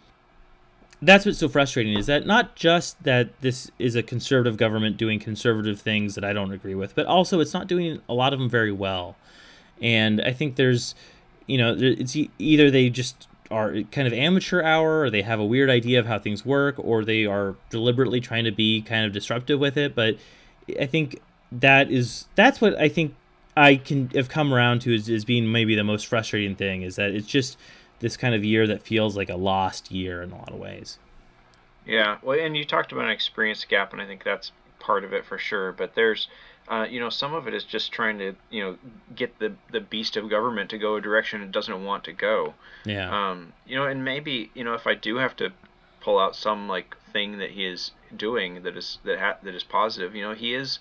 that's 1.01 1.25
what's 1.25 1.39
so 1.39 1.49
frustrating 1.49 1.97
is 1.97 2.05
that 2.05 2.25
not 2.25 2.55
just 2.55 3.01
that 3.03 3.41
this 3.41 3.69
is 3.77 3.95
a 3.95 4.03
conservative 4.03 4.55
government 4.55 4.95
doing 4.95 5.19
conservative 5.19 5.81
things 5.81 6.15
that 6.15 6.23
i 6.23 6.31
don't 6.31 6.53
agree 6.53 6.75
with 6.75 6.95
but 6.95 7.05
also 7.05 7.41
it's 7.41 7.53
not 7.53 7.67
doing 7.67 8.01
a 8.07 8.13
lot 8.13 8.31
of 8.33 8.39
them 8.39 8.49
very 8.49 8.71
well. 8.71 9.15
And 9.81 10.21
i 10.21 10.31
think 10.31 10.57
there's 10.57 10.95
you 11.47 11.57
know 11.57 11.75
it's 11.77 12.15
either 12.37 12.69
they 12.69 12.89
just 12.89 13.27
are 13.53 13.83
kind 13.91 14.07
of 14.07 14.13
amateur 14.13 14.61
hour 14.63 15.01
or 15.01 15.09
they 15.09 15.21
have 15.21 15.39
a 15.39 15.45
weird 15.45 15.69
idea 15.69 15.99
of 15.99 16.07
how 16.07 16.17
things 16.17 16.43
work 16.43 16.75
or 16.77 17.05
they 17.05 17.25
are 17.25 17.55
deliberately 17.69 18.19
trying 18.19 18.43
to 18.43 18.51
be 18.51 18.81
kind 18.81 19.05
of 19.05 19.13
disruptive 19.13 19.59
with 19.59 19.77
it. 19.77 19.93
But 19.95 20.17
i 20.79 20.85
think 20.85 21.21
that 21.51 21.91
is 21.91 22.25
that's 22.35 22.61
what 22.61 22.77
i 22.79 22.87
think 22.87 23.13
i 23.55 23.75
can 23.75 24.09
have 24.09 24.29
come 24.29 24.53
around 24.53 24.79
to 24.79 24.93
is, 24.93 25.09
as 25.09 25.25
being 25.25 25.51
maybe 25.51 25.75
the 25.75 25.83
most 25.83 26.07
frustrating 26.07 26.55
thing 26.55 26.81
is 26.81 26.95
that 26.95 27.11
it's 27.11 27.27
just 27.27 27.57
this 27.99 28.17
kind 28.17 28.33
of 28.33 28.43
year 28.43 28.67
that 28.67 28.81
feels 28.81 29.15
like 29.15 29.29
a 29.29 29.35
lost 29.35 29.91
year 29.91 30.21
in 30.21 30.31
a 30.31 30.35
lot 30.35 30.51
of 30.51 30.59
ways. 30.59 30.97
Yeah 31.85 32.17
well 32.21 32.39
and 32.39 32.55
you 32.57 32.65
talked 32.65 32.91
about 32.91 33.05
an 33.05 33.11
experience 33.11 33.63
gap 33.65 33.93
and 33.93 34.01
i 34.01 34.05
think 34.05 34.23
that's 34.23 34.51
part 34.79 35.03
of 35.03 35.13
it 35.13 35.25
for 35.25 35.37
sure 35.37 35.71
but 35.71 35.95
there's 35.95 36.27
uh, 36.67 36.85
you 36.89 36.99
know, 36.99 37.09
some 37.09 37.33
of 37.33 37.47
it 37.47 37.53
is 37.53 37.63
just 37.63 37.91
trying 37.91 38.17
to, 38.19 38.35
you 38.49 38.63
know, 38.63 38.77
get 39.15 39.37
the 39.39 39.53
the 39.71 39.81
beast 39.81 40.15
of 40.15 40.29
government 40.29 40.69
to 40.69 40.77
go 40.77 40.95
a 40.95 41.01
direction 41.01 41.41
it 41.41 41.51
doesn't 41.51 41.83
want 41.83 42.03
to 42.05 42.13
go. 42.13 42.53
Yeah. 42.85 43.31
Um, 43.31 43.53
you 43.65 43.75
know, 43.75 43.85
and 43.85 44.03
maybe, 44.03 44.49
you 44.53 44.63
know, 44.63 44.73
if 44.73 44.87
I 44.87 44.95
do 44.95 45.17
have 45.17 45.35
to 45.37 45.51
pull 46.01 46.19
out 46.19 46.35
some 46.35 46.67
like 46.67 46.95
thing 47.11 47.37
that 47.37 47.51
he 47.51 47.65
is 47.65 47.91
doing 48.15 48.63
that 48.63 48.77
is 48.77 48.99
that 49.03 49.19
ha- 49.19 49.37
that 49.43 49.53
is 49.53 49.63
positive, 49.63 50.15
you 50.15 50.23
know, 50.23 50.33
he 50.33 50.53
is 50.53 50.79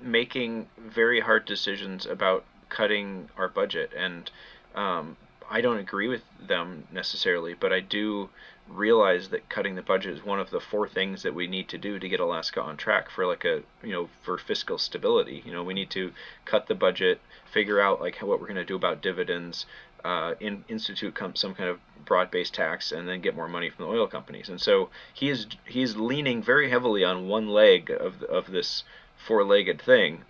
making 0.00 0.68
very 0.78 1.20
hard 1.20 1.44
decisions 1.44 2.06
about 2.06 2.44
cutting 2.68 3.28
our 3.36 3.48
budget, 3.48 3.92
and 3.96 4.30
um, 4.74 5.16
I 5.52 5.60
don't 5.60 5.78
agree 5.78 6.06
with 6.06 6.22
them 6.46 6.84
necessarily, 6.92 7.54
but 7.54 7.72
I 7.72 7.80
do 7.80 8.30
realize 8.68 9.30
that 9.30 9.48
cutting 9.48 9.74
the 9.74 9.82
budget 9.82 10.14
is 10.14 10.24
one 10.24 10.38
of 10.38 10.50
the 10.50 10.60
four 10.60 10.88
things 10.88 11.24
that 11.24 11.34
we 11.34 11.48
need 11.48 11.68
to 11.70 11.78
do 11.78 11.98
to 11.98 12.08
get 12.08 12.20
Alaska 12.20 12.62
on 12.62 12.76
track 12.76 13.10
for 13.10 13.26
like 13.26 13.44
a 13.44 13.62
you 13.82 13.92
know 13.92 14.08
for 14.22 14.38
fiscal 14.38 14.78
stability. 14.78 15.42
You 15.44 15.52
know, 15.52 15.64
we 15.64 15.74
need 15.74 15.90
to 15.90 16.12
cut 16.44 16.68
the 16.68 16.76
budget, 16.76 17.20
figure 17.52 17.80
out 17.80 18.00
like 18.00 18.18
what 18.18 18.40
we're 18.40 18.46
going 18.46 18.54
to 18.56 18.64
do 18.64 18.76
about 18.76 19.02
dividends, 19.02 19.66
uh, 20.04 20.34
in, 20.38 20.64
institute 20.68 21.18
some 21.34 21.54
kind 21.56 21.68
of 21.68 21.80
broad-based 22.04 22.54
tax, 22.54 22.92
and 22.92 23.08
then 23.08 23.20
get 23.20 23.34
more 23.34 23.48
money 23.48 23.70
from 23.70 23.86
the 23.86 23.90
oil 23.90 24.06
companies. 24.06 24.48
And 24.48 24.60
so 24.60 24.90
he 25.12 25.30
is 25.30 25.46
he's 25.64 25.96
leaning 25.96 26.44
very 26.44 26.70
heavily 26.70 27.04
on 27.04 27.26
one 27.26 27.48
leg 27.48 27.90
of 27.90 28.22
of 28.22 28.52
this 28.52 28.84
four-legged 29.16 29.82
thing, 29.82 30.22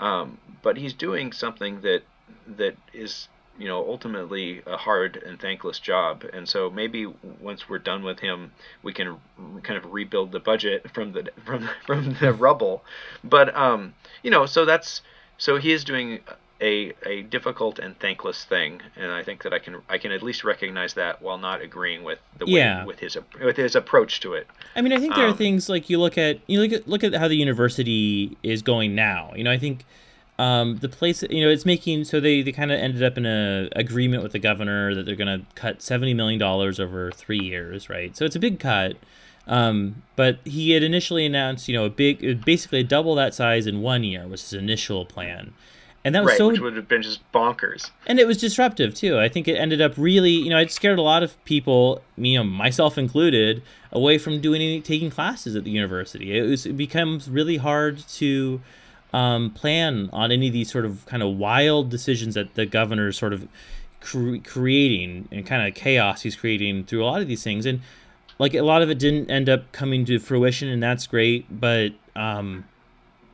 um, 0.00 0.38
but 0.62 0.76
he's 0.78 0.92
doing 0.92 1.32
something 1.32 1.80
that 1.82 2.02
that 2.46 2.76
is 2.92 3.28
you 3.58 3.68
know 3.68 3.86
ultimately 3.88 4.62
a 4.66 4.76
hard 4.76 5.16
and 5.16 5.40
thankless 5.40 5.78
job 5.78 6.24
and 6.32 6.48
so 6.48 6.70
maybe 6.70 7.06
once 7.40 7.68
we're 7.68 7.78
done 7.78 8.02
with 8.02 8.18
him 8.18 8.50
we 8.82 8.92
can 8.92 9.16
kind 9.62 9.76
of 9.76 9.92
rebuild 9.92 10.32
the 10.32 10.40
budget 10.40 10.90
from 10.92 11.12
the 11.12 11.30
from 11.44 11.68
from 11.86 12.14
the 12.14 12.32
rubble 12.46 12.82
but 13.22 13.54
um 13.56 13.94
you 14.22 14.30
know 14.30 14.46
so 14.46 14.64
that's 14.64 15.02
so 15.38 15.56
he 15.56 15.72
is 15.72 15.84
doing 15.84 16.20
a, 16.60 16.92
a 17.04 17.22
difficult 17.22 17.78
and 17.78 17.98
thankless 17.98 18.44
thing, 18.44 18.80
and 18.96 19.10
I 19.10 19.22
think 19.22 19.42
that 19.42 19.52
I 19.52 19.58
can 19.58 19.76
I 19.88 19.98
can 19.98 20.12
at 20.12 20.22
least 20.22 20.44
recognize 20.44 20.94
that 20.94 21.20
while 21.20 21.36
not 21.36 21.60
agreeing 21.60 22.04
with 22.04 22.18
the 22.38 22.46
yeah. 22.46 22.84
with 22.84 23.00
his 23.00 23.18
with 23.42 23.56
his 23.56 23.74
approach 23.74 24.20
to 24.20 24.34
it. 24.34 24.46
I 24.76 24.80
mean, 24.80 24.92
I 24.92 24.98
think 24.98 25.14
there 25.14 25.26
um, 25.26 25.34
are 25.34 25.36
things 25.36 25.68
like 25.68 25.90
you 25.90 25.98
look 25.98 26.16
at 26.16 26.38
you 26.46 26.60
look 26.60 26.72
at 26.72 26.88
look 26.88 27.04
at 27.04 27.14
how 27.14 27.28
the 27.28 27.36
university 27.36 28.36
is 28.42 28.62
going 28.62 28.94
now. 28.94 29.32
You 29.34 29.44
know, 29.44 29.50
I 29.50 29.58
think 29.58 29.84
um, 30.38 30.78
the 30.78 30.88
place 30.88 31.22
you 31.30 31.40
know 31.44 31.48
it's 31.48 31.64
making 31.64 32.04
so 32.04 32.20
they, 32.20 32.42
they 32.42 32.52
kind 32.52 32.72
of 32.72 32.78
ended 32.78 33.02
up 33.02 33.16
in 33.16 33.24
a 33.24 33.68
agreement 33.76 34.22
with 34.22 34.32
the 34.32 34.38
governor 34.38 34.94
that 34.94 35.06
they're 35.06 35.14
going 35.14 35.40
to 35.40 35.46
cut 35.54 35.80
70 35.80 36.14
million 36.14 36.40
dollars 36.40 36.80
over 36.80 37.10
three 37.12 37.38
years 37.38 37.88
right? 37.88 38.16
So 38.16 38.24
it's 38.24 38.36
a 38.36 38.40
big 38.40 38.58
cut. 38.58 38.96
Um, 39.46 40.02
but 40.16 40.38
he 40.44 40.70
had 40.70 40.82
initially 40.82 41.26
announced 41.26 41.68
you 41.68 41.76
know 41.76 41.84
a 41.84 41.90
big 41.90 42.44
basically 42.44 42.82
double 42.82 43.14
that 43.16 43.34
size 43.34 43.66
in 43.66 43.82
one 43.82 44.02
year 44.02 44.26
was 44.26 44.42
his 44.42 44.54
initial 44.54 45.04
plan. 45.04 45.52
And 46.06 46.14
that 46.14 46.22
was 46.22 46.32
right, 46.32 46.38
so 46.38 46.48
which 46.48 46.60
would 46.60 46.76
have 46.76 46.88
been 46.88 47.00
just 47.00 47.20
bonkers. 47.32 47.90
And 48.06 48.18
it 48.18 48.26
was 48.26 48.36
disruptive 48.36 48.94
too. 48.94 49.18
I 49.18 49.28
think 49.28 49.48
it 49.48 49.54
ended 49.54 49.80
up 49.80 49.94
really 49.96 50.30
you 50.30 50.50
know 50.50 50.58
it 50.58 50.72
scared 50.72 50.98
a 50.98 51.02
lot 51.02 51.22
of 51.22 51.42
people 51.44 52.02
you 52.16 52.38
know 52.38 52.44
myself 52.44 52.98
included 52.98 53.62
away 53.92 54.18
from 54.18 54.40
doing 54.40 54.60
any 54.60 54.80
taking 54.80 55.10
classes 55.10 55.54
at 55.54 55.64
the 55.64 55.70
university. 55.70 56.36
It 56.36 56.42
was 56.42 56.66
it 56.66 56.76
becomes 56.76 57.30
really 57.30 57.58
hard 57.58 57.98
to 57.98 58.60
um, 59.14 59.50
plan 59.50 60.10
on 60.12 60.32
any 60.32 60.48
of 60.48 60.52
these 60.52 60.70
sort 60.70 60.84
of 60.84 61.06
kind 61.06 61.22
of 61.22 61.36
wild 61.36 61.88
decisions 61.88 62.34
that 62.34 62.54
the 62.54 62.66
governor 62.66 63.08
is 63.08 63.16
sort 63.16 63.32
of 63.32 63.46
cre- 64.00 64.38
creating 64.44 65.28
and 65.30 65.46
kind 65.46 65.66
of 65.66 65.72
chaos 65.74 66.22
he's 66.22 66.34
creating 66.34 66.84
through 66.84 67.04
a 67.04 67.06
lot 67.06 67.22
of 67.22 67.28
these 67.28 67.44
things. 67.44 67.64
And 67.64 67.80
like 68.40 68.54
a 68.54 68.62
lot 68.62 68.82
of 68.82 68.90
it 68.90 68.98
didn't 68.98 69.30
end 69.30 69.48
up 69.48 69.70
coming 69.70 70.04
to 70.06 70.18
fruition, 70.18 70.68
and 70.68 70.82
that's 70.82 71.06
great. 71.06 71.46
But 71.48 71.92
um, 72.16 72.64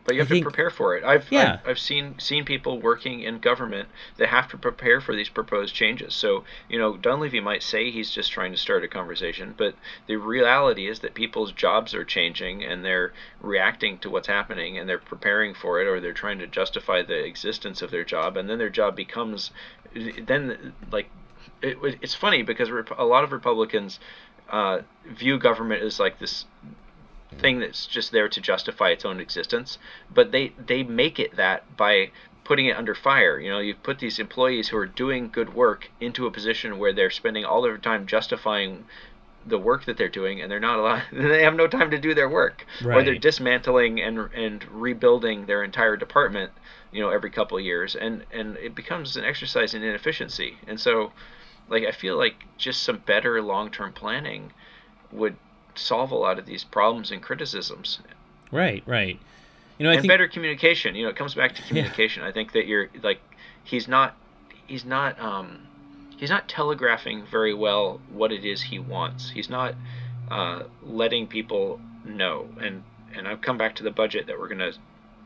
but 0.05 0.15
you 0.15 0.21
have 0.21 0.29
to 0.29 0.41
prepare 0.41 0.71
for 0.71 0.97
it. 0.97 1.05
I've, 1.05 1.31
yeah. 1.31 1.59
I've, 1.63 1.71
I've 1.71 1.79
seen 1.79 2.19
seen 2.19 2.45
people 2.45 2.81
working 2.81 3.21
in 3.21 3.39
government 3.39 3.89
that 4.17 4.29
have 4.29 4.49
to 4.49 4.57
prepare 4.57 5.01
for 5.01 5.15
these 5.15 5.29
proposed 5.29 5.75
changes. 5.75 6.15
So 6.15 6.45
you 6.69 6.79
know, 6.79 6.97
Dunleavy 6.97 7.41
might 7.41 7.63
say 7.63 7.91
he's 7.91 8.11
just 8.11 8.33
trying 8.33 8.53
to 8.53 8.59
start 8.59 8.85
a 8.85 8.89
conversation, 8.89 9.55
but 9.57 9.75
the 10.07 10.17
reality 10.17 10.89
is 10.89 11.01
that 11.01 11.15
people's 11.15 11.53
jobs 11.53 11.95
are 11.95 12.05
changing 12.05 12.65
and 12.65 12.85
they're 12.85 13.13
reacting 13.41 13.99
to 13.99 14.11
what's 14.11 14.29
happening 14.29 14.79
and 14.79 14.89
they're 14.89 14.99
preparing 14.99 15.55
for 15.55 15.81
it 15.81 15.87
or 15.87 16.01
they're 16.01 16.13
trying 16.13 16.39
to 16.39 16.47
justify 16.47 17.03
the 17.03 17.25
existence 17.25 17.83
of 17.83 17.91
their 17.91 18.05
job, 18.05 18.37
and 18.37 18.49
then 18.49 18.59
their 18.59 18.71
job 18.71 18.97
becomes 18.97 19.51
then 19.95 20.73
like 20.91 21.09
it, 21.63 21.79
it's 22.01 22.15
funny 22.15 22.43
because 22.43 22.69
a 22.97 23.05
lot 23.05 23.25
of 23.25 23.33
Republicans 23.33 23.99
uh, 24.51 24.81
view 25.07 25.39
government 25.39 25.83
as 25.83 26.01
like 26.01 26.19
this 26.19 26.47
thing 27.39 27.61
that's 27.61 27.87
just 27.87 28.13
there 28.13 28.29
to 28.29 28.41
justify 28.41 28.91
its 28.91 29.05
own 29.05 29.21
existence. 29.21 29.79
But 30.13 30.33
they 30.33 30.53
they 30.59 30.83
make 30.83 31.19
it 31.19 31.37
that 31.37 31.77
by 31.77 32.11
putting 32.45 32.67
it 32.67 32.77
under 32.77 32.97
fire. 32.97 33.39
You 33.39 33.51
know, 33.51 33.61
you 33.61 33.75
put 33.77 34.01
these 34.01 34.19
employees 34.19 34.69
who 34.69 34.77
are 34.77 34.87
doing 34.87 35.31
good 35.31 35.55
work 35.55 35.89
into 36.01 36.27
a 36.27 36.33
position 36.33 36.79
where 36.79 36.93
they're 36.93 37.11
spending 37.11 37.45
all 37.45 37.63
their 37.63 37.79
time 37.79 38.07
justifying 38.07 38.87
the 39.47 39.59
work 39.59 39.85
that 39.85 39.97
they're 39.97 40.09
doing 40.09 40.41
and 40.41 40.51
they're 40.51 40.61
not 40.61 40.79
allowed 40.79 41.03
they 41.13 41.43
have 41.43 41.55
no 41.55 41.67
time 41.67 41.91
to 41.91 41.99
do 41.99 42.15
their 42.15 42.29
work 42.29 42.67
right. 42.83 42.99
or 42.99 43.03
they're 43.05 43.15
dismantling 43.15 44.01
and 44.01 44.19
and 44.35 44.65
rebuilding 44.71 45.47
their 45.47 45.65
entire 45.65 45.97
department 45.97 46.51
you 46.93 47.01
know 47.01 47.09
every 47.09 47.31
couple 47.31 47.57
of 47.57 47.65
years 47.65 47.95
and 47.97 48.25
and 48.33 48.57
it 48.59 48.75
becomes 48.75 49.17
an 49.17 49.25
exercise 49.25 49.73
in 49.73 49.83
inefficiency 49.83 50.59
and 50.67 50.79
so 50.79 51.13
like 51.69 51.85
i 51.85 51.91
feel 51.93 52.19
like 52.19 52.45
just 52.59 52.83
some 52.83 52.99
better 52.99 53.41
long-term 53.41 53.93
planning 53.93 54.53
would 55.11 55.37
solve 55.81 56.11
a 56.11 56.17
lot 56.17 56.39
of 56.39 56.47
these 56.47 56.65
problems 56.65 57.11
and 57.11 57.23
criticisms 57.23 57.99
right 58.51 58.83
right 58.87 59.19
you 59.79 59.85
know 59.85 59.91
I 59.91 59.95
and 59.95 60.03
think 60.03 60.11
better 60.11 60.29
communication 60.29 60.95
you 60.95 61.05
know 61.05 61.11
it 61.11 61.17
comes 61.17 61.35
back 61.35 61.55
to 61.57 61.63
communication 61.69 62.23
yeah. 62.23 62.29
i 62.29 62.33
think 62.33 62.53
that 62.53 62.67
you're 62.67 62.89
like 63.03 63.21
he's 63.65 63.89
not 63.89 64.17
he's 64.67 64.85
not 64.85 65.21
um 65.21 65.67
he's 66.21 66.31
not 66.31 66.47
telegraphing 66.49 67.25
very 67.25 67.55
well 67.55 67.99
what 68.13 68.31
it 68.31 68.45
is 68.45 68.61
he 68.61 68.79
wants. 68.79 69.31
He's 69.31 69.49
not 69.49 69.75
uh, 70.31 70.65
letting 70.85 71.27
people 71.27 71.81
know. 72.05 72.47
And 72.61 72.85
and 73.15 73.27
I've 73.27 73.41
come 73.41 73.59
back 73.59 73.75
to 73.77 73.83
the 73.83 73.91
budget 73.91 74.27
that 74.29 74.39
we're 74.39 74.47
going 74.47 74.73
to 74.73 74.75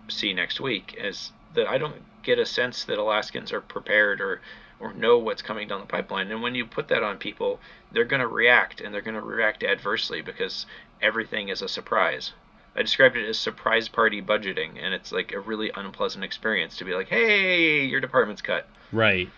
see 0.09 0.33
next 0.33 0.61
week 0.61 0.97
as 0.99 1.33
that 1.55 1.67
I 1.69 1.77
don't 1.77 1.97
get 2.23 2.39
a 2.39 2.47
sense 2.47 2.85
that 2.85 2.97
Alaskans 2.97 3.53
are 3.53 3.61
prepared 3.61 4.21
or 4.21 4.41
or 4.81 4.93
know 4.93 5.19
what's 5.19 5.43
coming 5.43 5.69
down 5.69 5.81
the 5.81 5.87
pipeline. 5.87 6.31
And 6.31 6.43
when 6.43 6.55
you 6.55 6.67
put 6.67 6.89
that 6.89 7.03
on 7.03 7.19
people, 7.19 7.61
they're 7.93 8.05
going 8.05 8.21
to 8.21 8.27
react 8.27 8.81
and 8.81 8.93
they're 8.93 9.01
going 9.01 9.15
to 9.15 9.21
react 9.21 9.63
adversely 9.63 10.21
because 10.21 10.67
everything 11.01 11.49
is 11.49 11.63
a 11.63 11.69
surprise. 11.69 12.33
I 12.77 12.83
described 12.83 13.17
it 13.17 13.29
as 13.29 13.39
surprise 13.39 13.89
party 13.89 14.21
budgeting, 14.21 14.83
and 14.83 14.93
it's 14.93 15.13
like 15.13 15.33
a 15.33 15.39
really 15.39 15.71
unpleasant 15.75 16.25
experience 16.25 16.77
to 16.79 16.85
be 16.85 16.93
like, 16.93 17.09
"Hey, 17.09 17.85
your 17.85 18.01
department's 18.01 18.43
cut." 18.43 18.67
Right 18.91 19.31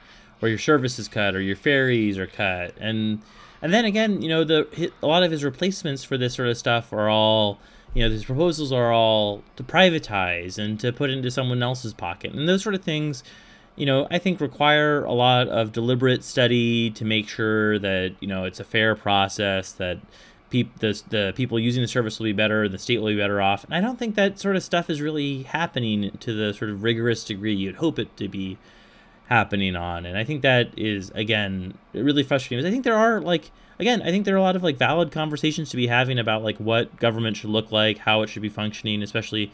or 0.43 0.49
your 0.49 0.59
service 0.59 0.99
is 0.99 1.09
cut 1.09 1.35
or 1.35 1.41
your 1.41 1.57
ferries 1.57 2.19
are 2.19 2.27
cut 2.27 2.75
and 2.79 3.21
and 3.63 3.73
then 3.73 3.85
again 3.85 4.21
you 4.21 4.29
know 4.29 4.45
the 4.45 4.93
a 5.03 5.07
lot 5.07 5.23
of 5.23 5.31
his 5.31 5.45
replacements 5.45 6.05
for 6.05 6.19
this 6.19 6.35
sort 6.35 6.49
of 6.49 6.57
stuff 6.57 6.93
are 6.93 7.09
all 7.09 7.59
you 7.95 8.03
know 8.03 8.11
his 8.11 8.25
proposals 8.25 8.73
are 8.73 8.93
all 8.93 9.43
to 9.57 9.63
privatize 9.63 10.59
and 10.59 10.79
to 10.81 10.93
put 10.93 11.11
into 11.11 11.31
someone 11.31 11.63
else's 11.63 11.95
pocket 11.95 12.33
and 12.33 12.49
those 12.49 12.63
sort 12.63 12.75
of 12.75 12.83
things 12.83 13.23
you 13.77 13.87
know 13.87 14.07
i 14.11 14.19
think 14.19 14.41
require 14.41 15.05
a 15.05 15.13
lot 15.13 15.49
of 15.49 15.71
deliberate 15.73 16.25
study 16.25 16.91
to 16.91 17.05
make 17.05 17.29
sure 17.29 17.79
that 17.79 18.15
you 18.21 18.27
know 18.27 18.45
it's 18.45 18.59
a 18.59 18.65
fair 18.65 18.97
process 18.97 19.73
that 19.73 19.99
peop- 20.51 20.79
the, 20.81 21.01
the 21.11 21.33
people 21.37 21.59
using 21.59 21.83
the 21.83 21.89
service 21.89 22.19
will 22.19 22.25
be 22.25 22.33
better 22.33 22.69
the 22.69 22.79
state 22.79 22.99
will 22.99 23.09
be 23.09 23.17
better 23.17 23.41
off. 23.41 23.65
And 23.65 23.75
i 23.75 23.81
don't 23.81 23.99
think 23.99 24.15
that 24.17 24.39
sort 24.39 24.57
of 24.57 24.63
stuff 24.63 24.91
is 24.91 25.01
really 25.01 25.43
happening 25.45 26.17
to 26.21 26.35
the 26.35 26.53
sort 26.55 26.71
of 26.71 26.83
rigorous 26.83 27.23
degree 27.25 27.55
you'd 27.55 27.77
hope 27.77 27.99
it 27.99 28.17
to 28.17 28.29
be 28.29 28.59
happening 29.29 29.77
on. 29.77 30.07
And 30.07 30.17
i 30.17 30.25
think 30.25 30.43
that 30.43 30.71
is 30.77 31.11
again 31.15 31.77
really 31.93 32.23
frustrating. 32.23 32.59
Because 32.59 32.69
i 32.69 32.73
think 32.73 32.85
there 32.85 32.97
are 32.97 33.21
like 33.21 33.51
again 33.79 34.01
i 34.03 34.11
think 34.11 34.25
there 34.25 34.35
are 34.35 34.39
a 34.39 34.43
lot 34.43 34.57
of 34.57 34.63
like 34.63 34.77
valid 34.77 35.13
conversations 35.13 35.71
to 35.71 35.77
be 35.77 35.89
having 35.89 36.19
about 36.19 36.43
like 36.43 36.57
what 36.59 36.97
government 36.99 37.37
should 37.37 37.51
look 37.51 37.71
like 37.71 37.99
how 37.99 38.23
it 38.23 38.29
should 38.29 38.43
be 38.43 38.49
functioning 38.49 39.03
especially 39.03 39.53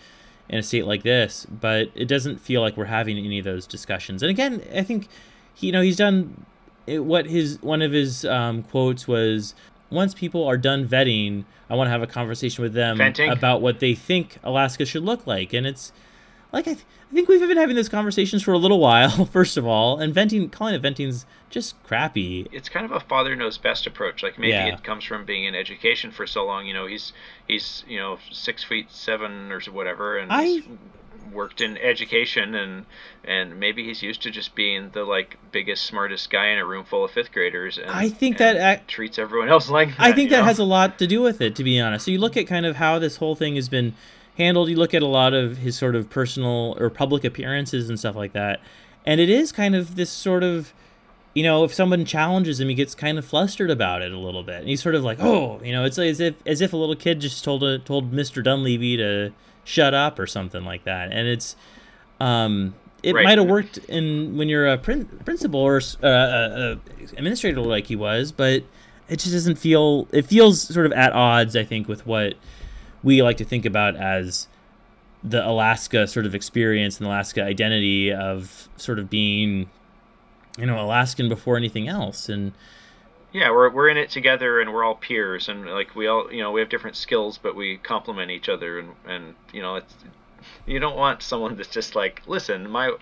in 0.48 0.58
a 0.58 0.62
state 0.62 0.86
like 0.86 1.02
this 1.02 1.46
but 1.46 1.90
it 1.94 2.06
doesn't 2.06 2.38
feel 2.38 2.60
like 2.60 2.76
we're 2.76 2.84
having 2.86 3.16
any 3.18 3.38
of 3.38 3.44
those 3.44 3.66
discussions 3.66 4.22
and 4.22 4.30
again 4.30 4.62
i 4.74 4.82
think 4.82 5.08
he, 5.54 5.68
you 5.68 5.72
know 5.72 5.80
he's 5.80 5.96
done 5.96 6.44
it, 6.86 7.04
what 7.04 7.26
his 7.26 7.60
one 7.62 7.82
of 7.82 7.92
his 7.92 8.24
um, 8.24 8.62
quotes 8.64 9.06
was 9.06 9.54
once 9.90 10.14
people 10.14 10.44
are 10.46 10.56
done 10.56 10.86
vetting 10.86 11.44
i 11.70 11.74
want 11.74 11.86
to 11.86 11.90
have 11.92 12.02
a 12.02 12.06
conversation 12.06 12.62
with 12.62 12.74
them 12.74 12.98
Venting. 12.98 13.30
about 13.30 13.60
what 13.62 13.80
they 13.80 13.94
think 13.94 14.38
alaska 14.42 14.84
should 14.84 15.04
look 15.04 15.26
like 15.26 15.52
and 15.52 15.66
it's 15.66 15.92
like 16.52 16.68
I, 16.68 16.74
th- 16.74 16.84
I 17.10 17.14
think 17.14 17.28
we've 17.28 17.40
been 17.40 17.56
having 17.56 17.76
those 17.76 17.88
conversations 17.88 18.42
for 18.42 18.52
a 18.52 18.58
little 18.58 18.78
while 18.80 19.24
first 19.32 19.56
of 19.56 19.66
all 19.66 19.98
and 19.98 20.12
venting 20.14 20.48
calling 20.50 20.74
it 20.74 20.80
venting's 20.82 21.26
just 21.50 21.82
crappy 21.84 22.46
it's 22.52 22.68
kind 22.68 22.84
of 22.84 22.92
a 22.92 23.00
father 23.00 23.34
knows 23.36 23.58
best 23.58 23.86
approach 23.86 24.22
like 24.22 24.38
maybe 24.38 24.50
Yeah. 24.52 24.66
it 24.74 24.84
comes 24.84 25.04
from 25.04 25.24
being 25.24 25.44
in 25.44 25.54
education 25.54 26.10
for 26.10 26.26
so 26.26 26.44
long 26.46 26.66
you 26.66 26.74
know 26.74 26.86
he's 26.86 27.12
he's 27.48 27.84
you 27.88 27.98
know 27.98 28.18
six 28.30 28.62
feet 28.64 28.90
seven 28.90 29.50
or 29.52 29.60
whatever 29.70 30.18
and 30.18 30.32
I- 30.32 30.44
he's 30.44 30.64
worked 31.32 31.60
in 31.62 31.78
education 31.78 32.54
and 32.54 32.84
and 33.24 33.58
maybe 33.58 33.84
he's 33.84 34.02
used 34.02 34.20
to 34.22 34.30
just 34.30 34.54
being 34.54 34.90
the 34.90 35.04
like 35.04 35.38
biggest 35.50 35.84
smartest 35.84 36.28
guy 36.30 36.48
in 36.48 36.58
a 36.58 36.64
room 36.64 36.84
full 36.84 37.04
of 37.04 37.10
fifth 37.10 37.32
graders 37.32 37.78
and 37.78 37.90
I 37.90 38.08
think 38.10 38.38
and 38.40 38.58
that 38.58 38.76
ac- 38.78 38.82
treats 38.86 39.18
everyone 39.18 39.48
else 39.48 39.70
like 39.70 39.90
that, 39.90 40.00
I 40.00 40.12
think 40.12 40.28
that 40.30 40.40
know? 40.40 40.44
has 40.44 40.58
a 40.58 40.64
lot 40.64 40.98
to 40.98 41.06
do 41.06 41.22
with 41.22 41.40
it, 41.40 41.54
to 41.56 41.64
be 41.64 41.80
honest. 41.80 42.04
So 42.04 42.10
you 42.10 42.18
look 42.18 42.36
at 42.36 42.46
kind 42.46 42.66
of 42.66 42.76
how 42.76 42.98
this 42.98 43.16
whole 43.16 43.34
thing 43.34 43.54
has 43.54 43.68
been 43.70 43.94
handled. 44.38 44.68
You 44.68 44.76
look 44.76 44.94
at 44.94 45.02
a 45.02 45.06
lot 45.06 45.34
of 45.34 45.58
his 45.58 45.76
sort 45.76 45.94
of 45.94 46.08
personal 46.10 46.76
or 46.80 46.90
public 46.90 47.24
appearances 47.24 47.88
and 47.88 47.98
stuff 47.98 48.16
like 48.16 48.32
that, 48.32 48.60
and 49.06 49.20
it 49.20 49.28
is 49.30 49.52
kind 49.52 49.74
of 49.74 49.96
this 49.96 50.10
sort 50.10 50.42
of, 50.42 50.72
you 51.34 51.42
know, 51.42 51.64
if 51.64 51.72
someone 51.74 52.04
challenges 52.04 52.60
him, 52.60 52.68
he 52.68 52.74
gets 52.74 52.94
kind 52.94 53.18
of 53.18 53.24
flustered 53.24 53.70
about 53.70 54.02
it 54.02 54.12
a 54.12 54.18
little 54.18 54.42
bit, 54.42 54.60
and 54.60 54.68
he's 54.68 54.82
sort 54.82 54.94
of 54.94 55.02
like, 55.04 55.18
oh, 55.20 55.60
you 55.62 55.72
know, 55.72 55.84
it's 55.84 55.98
as 55.98 56.20
if 56.20 56.34
as 56.46 56.60
if 56.60 56.72
a 56.72 56.76
little 56.76 56.96
kid 56.96 57.20
just 57.20 57.42
told 57.44 57.62
a, 57.62 57.78
told 57.78 58.12
Mister 58.12 58.42
Dunleavy 58.42 58.96
to 58.96 59.32
shut 59.64 59.94
up 59.94 60.18
or 60.18 60.26
something 60.26 60.64
like 60.64 60.84
that, 60.84 61.12
and 61.12 61.26
it's, 61.28 61.56
um. 62.20 62.74
It 63.04 63.16
Right. 63.16 63.24
might 63.24 63.38
have 63.38 63.48
worked 63.48 63.78
in 63.88 64.36
when 64.36 64.48
you're 64.48 64.68
a 64.68 64.78
prin- 64.78 65.06
principal 65.24 65.58
or 65.58 65.78
s- 65.78 65.96
uh, 66.00 66.06
uh, 66.06 66.76
administrator 67.18 67.60
like 67.60 67.88
he 67.88 67.96
was, 67.96 68.30
but 68.30 68.62
it 69.08 69.18
just 69.18 69.32
doesn't 69.32 69.56
feel 69.56 70.06
it 70.12 70.22
feels 70.26 70.62
sort 70.62 70.86
of 70.86 70.92
at 70.92 71.12
odds 71.12 71.56
i 71.56 71.64
think 71.64 71.88
with 71.88 72.06
what 72.06 72.34
we 73.02 73.22
like 73.22 73.36
to 73.38 73.44
think 73.44 73.64
about 73.64 73.96
as 73.96 74.48
the 75.24 75.46
alaska 75.46 76.06
sort 76.06 76.26
of 76.26 76.34
experience 76.34 76.98
and 76.98 77.06
alaska 77.06 77.42
identity 77.42 78.12
of 78.12 78.68
sort 78.76 78.98
of 78.98 79.08
being 79.08 79.68
you 80.58 80.66
know 80.66 80.80
alaskan 80.80 81.28
before 81.28 81.56
anything 81.56 81.88
else. 81.88 82.28
And 82.28 82.52
yeah 83.32 83.50
we're, 83.50 83.70
we're 83.70 83.88
in 83.88 83.96
it 83.96 84.10
together 84.10 84.60
and 84.60 84.72
we're 84.72 84.84
all 84.84 84.94
peers 84.94 85.48
and 85.48 85.66
like 85.66 85.94
we 85.96 86.06
all 86.06 86.30
you 86.32 86.42
know 86.42 86.52
we 86.52 86.60
have 86.60 86.68
different 86.68 86.96
skills 86.96 87.38
but 87.38 87.56
we 87.56 87.78
complement 87.78 88.30
each 88.30 88.48
other 88.48 88.78
and 88.78 88.90
and 89.06 89.34
you 89.52 89.62
know 89.62 89.76
it's 89.76 89.94
you 90.66 90.78
don't 90.78 90.96
want 90.96 91.22
someone 91.22 91.56
that's 91.56 91.70
just 91.70 91.94
like 91.94 92.20
listen 92.26 92.68
my 92.68 92.94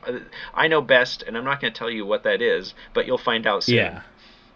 i 0.54 0.68
know 0.68 0.80
best 0.80 1.24
and 1.26 1.36
i'm 1.36 1.44
not 1.44 1.60
going 1.60 1.72
to 1.72 1.76
tell 1.76 1.90
you 1.90 2.06
what 2.06 2.22
that 2.22 2.40
is 2.40 2.74
but 2.94 3.06
you'll 3.06 3.18
find 3.18 3.46
out 3.46 3.64
soon. 3.64 3.76
Yeah. 3.76 4.02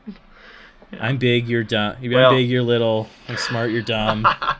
I'm 1.01 1.17
big 1.19 1.49
you're 1.49 1.65
dumb. 1.65 1.97
I'm 2.01 2.37
big 2.37 2.49
you're 2.49 2.63
little. 2.63 3.09
I'm 3.27 3.37
smart 3.37 3.73
you're 3.73 3.83
dumb 3.83 4.25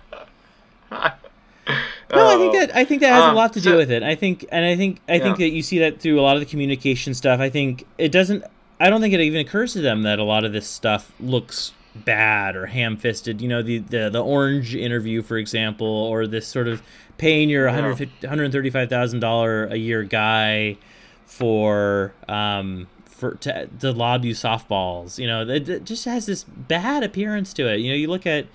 No, 2.17 2.27
I 2.29 2.37
think 2.37 2.53
that 2.55 2.77
I 2.77 2.85
think 2.85 3.01
that 3.03 3.13
has 3.13 3.25
Um, 3.25 3.31
a 3.31 3.35
lot 3.35 3.53
to 3.55 3.61
do 3.61 3.77
with 3.77 3.91
it. 3.91 4.03
I 4.03 4.15
think, 4.15 4.45
and 4.51 4.65
I 4.65 4.77
think, 4.77 5.01
I 5.09 5.19
think 5.19 5.39
that 5.39 5.51
you 5.51 5.63
see 5.63 5.79
that 5.81 6.01
through 6.01 6.21
a 6.21 6.23
lot 6.23 6.37
of 6.37 6.41
the 6.41 6.47
communication 6.47 7.15
stuff. 7.15 7.41
I 7.41 7.51
think 7.51 7.87
it 7.99 8.11
doesn't. 8.13 8.45
I 8.81 8.91
don't 8.91 9.01
think 9.01 9.15
it 9.15 9.21
even 9.21 9.41
occurs 9.41 9.73
to 9.75 9.81
them 9.81 10.03
that 10.03 10.19
a 10.19 10.25
lot 10.25 10.45
of 10.45 10.53
this 10.53 10.67
stuff 10.67 11.13
looks 11.21 11.73
bad 11.95 12.57
or 12.57 12.67
ham-fisted. 12.67 13.41
You 13.41 13.49
know, 13.49 13.63
the 13.63 13.79
the, 13.79 14.11
the 14.11 14.23
orange 14.23 14.75
interview, 14.75 15.23
for 15.23 15.37
example, 15.39 15.87
or 15.87 16.27
this 16.27 16.47
sort 16.47 16.67
of 16.69 16.83
paying 17.19 17.49
your 17.49 17.67
Yeah. 17.67 17.73
150 17.77 18.27
$135,000 18.27 19.71
a 19.73 19.79
year 19.79 20.03
guy 20.03 20.77
for 21.27 22.13
um 22.29 22.87
for 23.07 23.35
to, 23.37 23.69
to 23.81 23.93
lob 23.93 24.25
you 24.25 24.35
softballs. 24.35 25.19
You 25.19 25.27
know, 25.29 25.43
it, 25.49 25.69
it 25.69 25.85
just 25.85 26.05
has 26.05 26.27
this 26.27 26.45
bad 26.45 27.03
appearance 27.05 27.53
to 27.55 27.69
it. 27.73 27.79
You 27.79 27.91
know, 27.91 27.97
you 27.97 28.09
look 28.09 28.27
at 28.27 28.47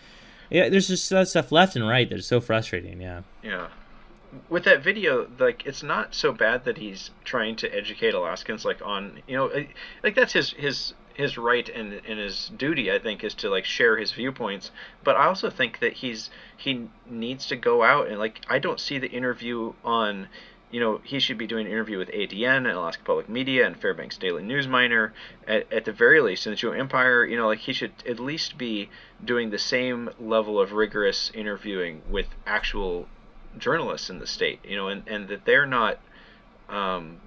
yeah, 0.50 0.70
there's 0.70 0.88
just 0.88 1.06
stuff 1.06 1.52
left 1.52 1.76
and 1.76 1.88
right 1.88 2.10
that's 2.10 2.28
so 2.28 2.42
frustrating. 2.42 3.02
Yeah. 3.02 3.22
Yeah. 3.44 3.68
With 4.48 4.64
that 4.66 4.84
video, 4.84 5.28
like 5.40 5.66
it's 5.66 5.82
not 5.82 6.14
so 6.14 6.32
bad 6.32 6.66
that 6.66 6.78
he's 6.78 7.12
trying 7.24 7.56
to 7.58 7.76
educate 7.76 8.14
Alaskans, 8.14 8.64
like 8.64 8.82
on 8.84 9.22
you 9.28 9.36
know, 9.36 9.52
like 10.04 10.16
that's 10.16 10.34
his 10.34 10.52
his 10.52 10.94
his 11.16 11.38
right 11.38 11.68
and 11.68 11.94
and 12.08 12.20
his 12.20 12.52
duty. 12.56 12.92
I 12.92 13.00
think 13.00 13.24
is 13.24 13.34
to 13.36 13.50
like 13.50 13.66
share 13.66 13.98
his 13.98 14.12
viewpoints. 14.12 14.72
But 15.04 15.16
I 15.16 15.26
also 15.26 15.50
think 15.50 15.80
that 15.80 15.94
he's 15.94 16.30
he 16.58 16.90
needs 17.10 17.48
to 17.48 17.56
go 17.56 17.82
out 17.84 18.08
and 18.08 18.20
like 18.20 18.42
I 18.48 18.60
don't 18.60 18.80
see 18.80 19.00
the 19.00 19.10
interview 19.10 19.74
on. 19.84 20.28
You 20.72 20.80
know, 20.80 21.02
he 21.04 21.20
should 21.20 21.38
be 21.38 21.48
doing 21.48 21.66
an 21.66 21.72
interview 21.72 21.98
with 21.98 22.10
ADN 22.10 22.58
and 22.58 22.68
Alaska 22.68 23.04
Public 23.04 23.28
Media 23.28 23.66
and 23.66 23.80
Fairbanks 23.80 24.18
Daily 24.18 24.44
News 24.44 24.68
Miner 24.68 25.14
at, 25.48 25.72
at 25.74 25.86
the 25.86 25.92
very 25.92 26.22
least. 26.22 26.46
And 26.46 26.54
the 26.54 26.58
Juneau 26.58 26.78
Empire, 26.78 27.26
you 27.26 27.38
know, 27.38 27.48
like 27.48 27.60
he 27.60 27.74
should 27.74 27.92
at 28.08 28.20
least 28.20 28.58
be 28.58 28.90
doing 29.24 29.50
the 29.50 29.58
same 29.58 30.12
level 30.20 30.60
of 30.60 30.72
rigorous 30.72 31.32
interviewing 31.34 32.04
with 32.10 32.28
actual 32.46 33.08
journalists 33.58 34.10
in 34.10 34.20
the 34.20 34.28
state, 34.28 34.60
you 34.64 34.76
know, 34.76 34.90
and, 34.90 35.04
and 35.08 35.28
that 35.30 35.46
they're 35.46 35.66
not, 35.66 36.00
um, 36.70 37.20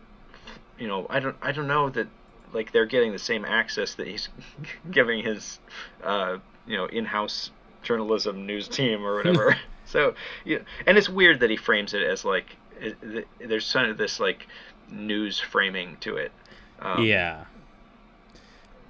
you 0.79 0.87
know, 0.87 1.07
I 1.11 1.21
don't 1.21 1.37
I 1.43 1.53
don't 1.53 1.67
know 1.67 1.91
that 1.91 2.07
like 2.53 2.73
they're 2.73 2.87
getting 2.87 3.13
the 3.13 3.19
same 3.19 3.45
access 3.45 3.95
that 3.95 4.07
he's 4.07 4.29
giving 4.91 5.25
his, 5.25 5.59
uh, 6.03 6.39
you 6.67 6.77
know, 6.77 6.87
in-house 6.87 7.51
journalism 7.83 8.47
news 8.47 8.69
team 8.69 9.05
or 9.05 9.17
whatever. 9.17 9.57
so, 9.85 10.15
yeah, 10.45 10.59
and 10.87 10.97
it's 10.97 11.09
weird 11.09 11.41
that 11.41 11.51
he 11.51 11.57
frames 11.57 11.95
it 11.95 12.03
as 12.03 12.25
like 12.25 12.57
it, 12.83 13.01
th- 13.01 13.27
there's 13.39 13.65
sort 13.65 13.89
of 13.89 13.97
this 13.97 14.21
like 14.21 14.47
news 14.91 15.39
framing 15.39 15.97
to 16.01 16.17
it. 16.17 16.33
Um, 16.81 17.05
yeah. 17.05 17.45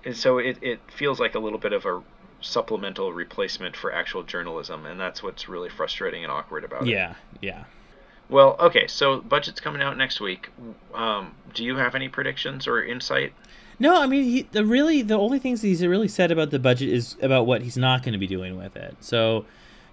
and 0.04 0.16
so 0.16 0.38
it, 0.38 0.58
it 0.62 0.80
feels 0.96 1.20
like 1.20 1.34
a 1.34 1.38
little 1.38 1.58
bit 1.58 1.72
of 1.72 1.84
a 1.84 2.02
supplemental 2.40 3.12
replacement 3.12 3.76
for 3.76 3.92
actual 3.92 4.22
journalism, 4.22 4.86
and 4.86 4.98
that's 4.98 5.22
what's 5.22 5.48
really 5.48 5.68
frustrating 5.68 6.24
and 6.24 6.32
awkward 6.32 6.64
about 6.64 6.82
it. 6.82 6.88
Yeah. 6.88 7.14
Yeah. 7.40 7.64
Well, 8.28 8.56
okay, 8.58 8.86
so 8.86 9.20
budget's 9.20 9.60
coming 9.60 9.82
out 9.82 9.98
next 9.98 10.20
week. 10.20 10.48
Um, 10.94 11.34
do 11.52 11.64
you 11.64 11.76
have 11.76 11.94
any 11.94 12.08
predictions 12.08 12.66
or 12.66 12.82
insight? 12.82 13.34
No, 13.78 14.00
I 14.00 14.06
mean, 14.06 14.24
he, 14.24 14.42
the 14.42 14.64
really 14.64 15.02
the 15.02 15.18
only 15.18 15.38
things 15.38 15.60
he's 15.60 15.84
really 15.84 16.08
said 16.08 16.30
about 16.30 16.50
the 16.50 16.58
budget 16.58 16.88
is 16.88 17.16
about 17.20 17.46
what 17.46 17.62
he's 17.62 17.76
not 17.76 18.02
going 18.02 18.12
to 18.12 18.18
be 18.18 18.26
doing 18.26 18.56
with 18.56 18.76
it. 18.76 18.96
So 19.00 19.44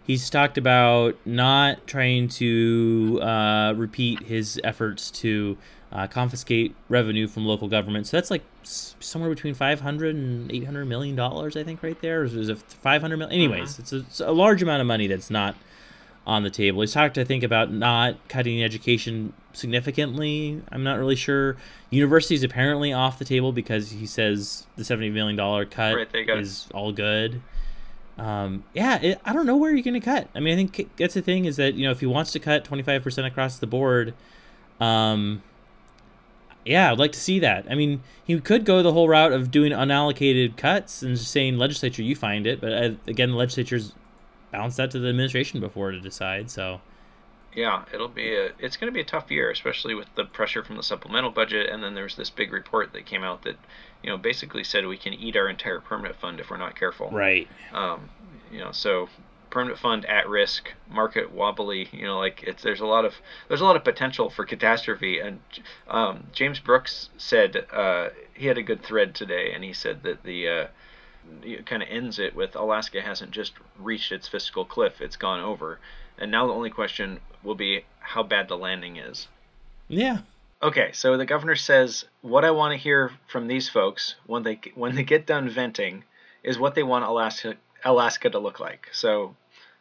he's 0.10 0.28
talked 0.28 0.58
about 0.58 1.16
not 1.24 1.86
trying 1.86 2.28
to 2.28 3.20
uh, 3.22 3.76
repeat 3.78 4.24
his 4.24 4.60
efforts 4.64 5.12
to 5.12 5.56
uh, 5.92 6.08
confiscate 6.08 6.76
revenue 6.90 7.28
from 7.28 7.46
local 7.46 7.68
government. 7.68 8.08
So 8.08 8.18
that's 8.18 8.32
like 8.32 8.42
somewhere 8.64 9.30
between 9.30 9.54
500 9.54 10.16
and 10.16 10.52
800 10.52 10.86
million 10.86 11.16
dollars, 11.16 11.56
I 11.56 11.64
think, 11.64 11.84
right 11.84 12.02
there. 12.02 12.22
Or 12.22 12.26
is 12.26 12.50
it 12.50 12.58
500 12.58 13.18
million? 13.18 13.36
Anyways, 13.40 13.74
uh-huh. 13.74 13.82
it's, 13.82 13.94
a, 13.94 13.98
it's 13.98 14.20
a 14.20 14.32
large 14.32 14.64
amount 14.64 14.82
of 14.82 14.88
money 14.88 15.06
that's 15.06 15.30
not 15.30 15.56
on 16.26 16.42
the 16.42 16.50
table. 16.50 16.82
He's 16.82 16.94
talked, 16.94 17.20
I 17.20 17.24
think, 17.24 17.44
about 17.44 17.72
not 17.72 18.16
cutting 18.30 18.64
education 18.64 19.34
significantly. 19.54 20.64
I'm 20.72 20.84
not 20.84 20.98
really 20.98 21.16
sure. 21.16 21.56
Universities 21.92 22.42
apparently 22.42 22.92
off 22.92 23.20
the 23.20 23.26
table 23.26 23.52
because 23.52 23.92
he 23.92 24.08
says 24.08 24.66
the 24.76 24.84
seventy 24.84 25.12
million 25.12 25.36
dollar 25.36 25.66
cut 25.66 25.96
right, 25.96 26.30
is 26.40 26.68
all 26.74 26.92
good. 26.92 27.44
Um, 28.20 28.66
yeah, 28.74 29.00
it, 29.02 29.22
I 29.24 29.32
don't 29.32 29.46
know 29.46 29.56
where 29.56 29.72
you're 29.72 29.84
going 29.84 29.94
to 29.94 30.00
cut. 30.00 30.28
I 30.36 30.40
mean, 30.40 30.54
I 30.54 30.58
think 30.58 30.98
that's 30.98 31.14
the 31.14 31.22
thing 31.22 31.46
is 31.46 31.56
that 31.56 31.76
you 31.76 31.86
know 31.86 31.92
if 31.92 32.02
he 32.02 32.06
wants 32.06 32.32
to 32.34 32.40
cut 32.40 32.66
25 32.66 33.02
percent 33.02 33.26
across 33.26 33.58
the 33.58 33.68
board, 33.68 34.14
um, 34.80 35.42
yeah, 36.66 36.92
I'd 36.92 37.00
like 37.00 37.14
to 37.14 37.20
see 37.20 37.40
that. 37.40 37.66
I 37.70 37.76
mean, 37.76 38.04
he 38.24 38.40
could 38.40 38.66
go 38.66 38.84
the 38.84 38.94
whole 38.94 39.08
route 39.08 39.32
of 39.32 39.52
doing 39.52 39.72
unallocated 39.72 40.58
cuts 40.58 41.02
and 41.02 41.16
just 41.16 41.32
saying 41.32 41.58
legislature, 41.58 42.04
you 42.04 42.16
find 42.16 42.46
it. 42.46 42.60
But 42.60 42.74
uh, 42.74 42.92
again, 43.08 43.32
the 43.32 43.38
legislature's 43.38 43.94
bounce 44.52 44.76
that 44.76 44.92
to 44.92 45.00
the 45.00 45.10
administration 45.10 45.60
before 45.60 45.92
to 45.92 46.00
decide. 46.00 46.52
So 46.52 46.82
yeah, 47.60 47.84
it'll 47.94 48.08
be 48.08 48.34
a 48.34 48.52
it's 48.58 48.78
going 48.78 48.92
to 48.92 48.96
be 48.96 49.02
a 49.02 49.06
tough 49.06 49.30
year, 49.30 49.52
especially 49.52 49.94
with 49.94 50.08
the 50.16 50.24
pressure 50.24 50.64
from 50.64 50.78
the 50.78 50.84
supplemental 50.84 51.30
budget, 51.30 51.70
and 51.70 51.84
then 51.84 51.94
there's 51.94 52.16
this 52.16 52.30
big 52.30 52.54
report 52.54 52.94
that 52.94 53.06
came 53.06 53.22
out 53.22 53.44
that 53.44 53.58
you 54.02 54.10
know 54.10 54.18
basically 54.18 54.64
said 54.64 54.88
we 54.88 54.98
can 54.98 55.14
eat 55.14 55.36
our 55.36 55.50
entire 55.50 55.82
permanent 55.82 56.16
fund 56.16 56.40
if 56.40 56.50
we're 56.50 56.58
not 56.58 56.80
careful. 56.80 57.10
Right. 57.12 57.50
Um, 57.74 58.10
you 58.50 58.60
know, 58.60 58.72
so 58.72 59.10
permanent 59.50 59.78
fund 59.78 60.06
at 60.06 60.30
risk, 60.30 60.72
market 60.90 61.34
wobbly. 61.34 61.90
You 61.92 62.04
know, 62.04 62.18
like 62.18 62.44
it's 62.44 62.64
there's 62.64 62.80
a 62.80 62.86
lot 62.86 63.04
of 63.04 63.16
there's 63.50 63.62
a 63.62 63.66
lot 63.66 63.76
of 63.76 63.84
potential 63.84 64.30
for 64.30 64.46
catastrophe. 64.46 65.20
And 65.20 65.42
um, 65.90 66.28
James 66.32 66.62
Brooks 66.62 67.10
said 67.18 67.66
uh, 67.74 68.10
he 68.34 68.48
had 68.48 68.58
a 68.58 68.64
good 68.64 68.84
thread 68.84 69.14
today, 69.14 69.52
and 69.54 69.66
he 69.66 69.74
said 69.74 70.04
that 70.04 70.24
the 70.24 70.48
uh, 70.48 70.68
kind 71.66 71.84
of 71.84 71.90
ends 71.90 72.20
it 72.20 72.36
with 72.36 72.56
Alaska 72.56 73.02
hasn't 73.02 73.32
just 73.32 73.54
reached 73.78 74.12
its 74.12 74.28
fiscal 74.28 74.66
cliff; 74.66 75.02
it's 75.02 75.18
gone 75.18 75.40
over. 75.40 75.80
And 76.18 76.32
now 76.32 76.48
the 76.48 76.54
only 76.54 76.70
question 76.70 77.20
will 77.44 77.56
be 77.56 77.86
how 78.00 78.24
bad 78.24 78.50
the 78.50 78.58
landing 78.58 78.98
is. 78.98 79.28
Yeah. 79.88 80.20
Okay, 80.62 80.92
so 80.92 81.16
the 81.16 81.26
governor 81.26 81.56
says 81.56 82.04
what 82.22 82.44
I 82.44 82.52
want 82.52 82.74
to 82.74 82.78
hear 82.78 83.12
from 83.28 83.48
these 83.48 83.70
folks 83.70 84.16
when 84.26 84.44
they 84.44 84.60
when 84.76 84.96
they 84.96 85.04
get 85.04 85.26
done 85.26 85.50
venting 85.50 86.04
is 86.44 86.60
what 86.60 86.76
they 86.76 86.84
want 86.84 87.06
Alaska 87.06 87.56
Alaska 87.84 88.30
to 88.30 88.40
look 88.40 88.60
like. 88.60 88.88
So, 88.92 89.36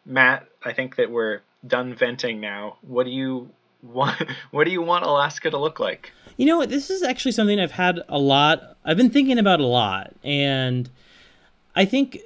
Matt, 0.07 0.46
I 0.64 0.72
think 0.72 0.96
that 0.96 1.11
we're 1.11 1.40
done 1.66 1.94
venting 1.94 2.40
now. 2.40 2.77
What 2.83 3.05
do 3.05 3.11
you 3.11 3.51
want? 3.83 4.22
What 4.51 4.64
do 4.64 4.70
you 4.70 4.83
want 4.83 5.05
Alaska 5.05 5.51
to 5.51 5.59
look 5.59 5.81
like? 5.81 6.12
You 6.37 6.46
know 6.46 6.59
what? 6.59 6.70
This 6.70 6.90
is 6.90 7.03
actually 7.03 7.33
something 7.33 7.59
I've 7.59 7.72
had 7.72 8.01
a 8.09 8.18
lot. 8.18 8.77
I've 8.85 8.96
been 8.96 9.11
thinking 9.11 9.38
about 9.38 9.59
a 9.59 9.66
lot, 9.66 10.14
and 10.22 10.88
I 11.79 11.85
think 11.85 12.19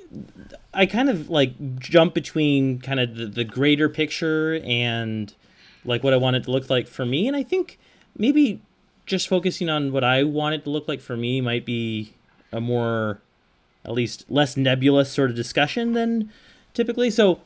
I 0.72 0.86
kind 0.86 1.10
of 1.10 1.28
like 1.28 1.78
jump 1.78 2.14
between 2.14 2.80
kind 2.80 2.98
of 2.98 3.14
the, 3.14 3.26
the 3.26 3.44
greater 3.44 3.90
picture 3.90 4.58
and 4.64 5.32
like 5.84 6.02
what 6.02 6.14
I 6.14 6.16
want 6.16 6.36
it 6.36 6.44
to 6.44 6.50
look 6.50 6.70
like 6.70 6.88
for 6.88 7.04
me. 7.04 7.28
And 7.28 7.36
I 7.36 7.42
think 7.42 7.78
maybe 8.16 8.62
just 9.04 9.28
focusing 9.28 9.68
on 9.68 9.92
what 9.92 10.04
I 10.04 10.24
want 10.24 10.54
it 10.54 10.64
to 10.64 10.70
look 10.70 10.88
like 10.88 11.02
for 11.02 11.18
me 11.18 11.42
might 11.42 11.66
be 11.66 12.14
a 12.50 12.62
more, 12.62 13.20
at 13.84 13.92
least 13.92 14.24
less 14.30 14.56
nebulous 14.56 15.12
sort 15.12 15.28
of 15.28 15.36
discussion 15.36 15.92
than 15.92 16.32
typically. 16.72 17.10
So 17.10 17.42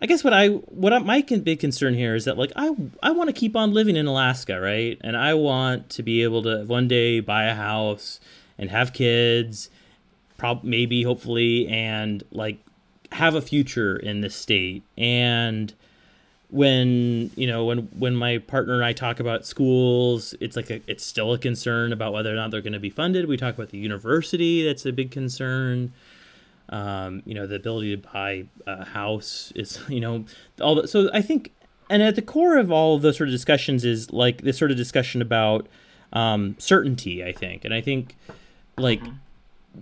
I 0.00 0.06
guess 0.06 0.24
what 0.24 0.32
I 0.32 0.48
what 0.48 0.94
I, 0.94 0.98
my 1.00 1.20
big 1.20 1.60
concern 1.60 1.92
here 1.92 2.14
is 2.14 2.24
that 2.24 2.38
like 2.38 2.52
I 2.56 2.74
I 3.02 3.10
want 3.10 3.28
to 3.28 3.34
keep 3.34 3.54
on 3.54 3.74
living 3.74 3.96
in 3.96 4.06
Alaska, 4.06 4.58
right? 4.58 4.98
And 5.02 5.14
I 5.14 5.34
want 5.34 5.90
to 5.90 6.02
be 6.02 6.22
able 6.22 6.42
to 6.44 6.64
one 6.64 6.88
day 6.88 7.20
buy 7.20 7.44
a 7.44 7.54
house 7.54 8.18
and 8.56 8.70
have 8.70 8.94
kids 8.94 9.68
maybe 10.62 11.02
hopefully 11.02 11.68
and 11.68 12.22
like 12.30 12.58
have 13.12 13.34
a 13.34 13.42
future 13.42 13.96
in 13.96 14.20
this 14.20 14.34
state. 14.34 14.82
And 14.96 15.72
when 16.48 17.30
you 17.36 17.46
know 17.46 17.64
when 17.64 17.78
when 17.96 18.16
my 18.16 18.38
partner 18.38 18.74
and 18.74 18.84
I 18.84 18.92
talk 18.92 19.20
about 19.20 19.46
schools 19.46 20.34
it's 20.40 20.56
like 20.56 20.68
a, 20.68 20.80
it's 20.88 21.04
still 21.04 21.32
a 21.32 21.38
concern 21.38 21.92
about 21.92 22.12
whether 22.12 22.32
or 22.32 22.34
not 22.34 22.50
they're 22.50 22.60
going 22.60 22.72
to 22.72 22.80
be 22.80 22.90
funded. 22.90 23.28
We 23.28 23.36
talk 23.36 23.54
about 23.54 23.68
the 23.70 23.78
university 23.78 24.64
that's 24.64 24.84
a 24.84 24.92
big 24.92 25.10
concern. 25.10 25.92
Um, 26.68 27.22
you 27.24 27.34
know 27.34 27.46
the 27.46 27.56
ability 27.56 27.96
to 27.96 28.08
buy 28.08 28.46
a 28.66 28.84
house 28.84 29.52
is 29.54 29.80
you 29.88 30.00
know 30.00 30.24
all 30.60 30.76
the, 30.76 30.88
so 30.88 31.10
I 31.12 31.22
think 31.22 31.52
and 31.88 32.02
at 32.02 32.14
the 32.14 32.22
core 32.22 32.56
of 32.56 32.70
all 32.70 32.96
of 32.96 33.02
those 33.02 33.16
sort 33.16 33.28
of 33.28 33.32
discussions 33.32 33.84
is 33.84 34.12
like 34.12 34.42
this 34.42 34.58
sort 34.58 34.70
of 34.70 34.76
discussion 34.76 35.22
about 35.22 35.66
um, 36.12 36.56
certainty 36.58 37.24
I 37.24 37.32
think. 37.32 37.64
And 37.64 37.72
I 37.72 37.80
think 37.80 38.16
like 38.76 39.00
mm-hmm 39.00 39.16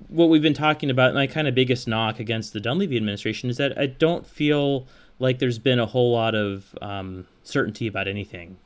what 0.08 0.28
we've 0.28 0.42
been 0.42 0.54
talking 0.54 0.90
about, 0.90 1.14
my 1.14 1.26
kind 1.26 1.48
of 1.48 1.54
biggest 1.54 1.88
knock 1.88 2.20
against 2.20 2.52
the 2.52 2.60
Dunleavy 2.60 2.96
administration 2.96 3.48
is 3.50 3.56
that 3.56 3.78
I 3.78 3.86
don't 3.86 4.26
feel 4.26 4.86
like 5.18 5.38
there's 5.38 5.58
been 5.58 5.78
a 5.78 5.86
whole 5.86 6.12
lot 6.12 6.34
of 6.34 6.76
um, 6.80 7.26
certainty 7.42 7.86
about 7.86 8.06
anything 8.06 8.56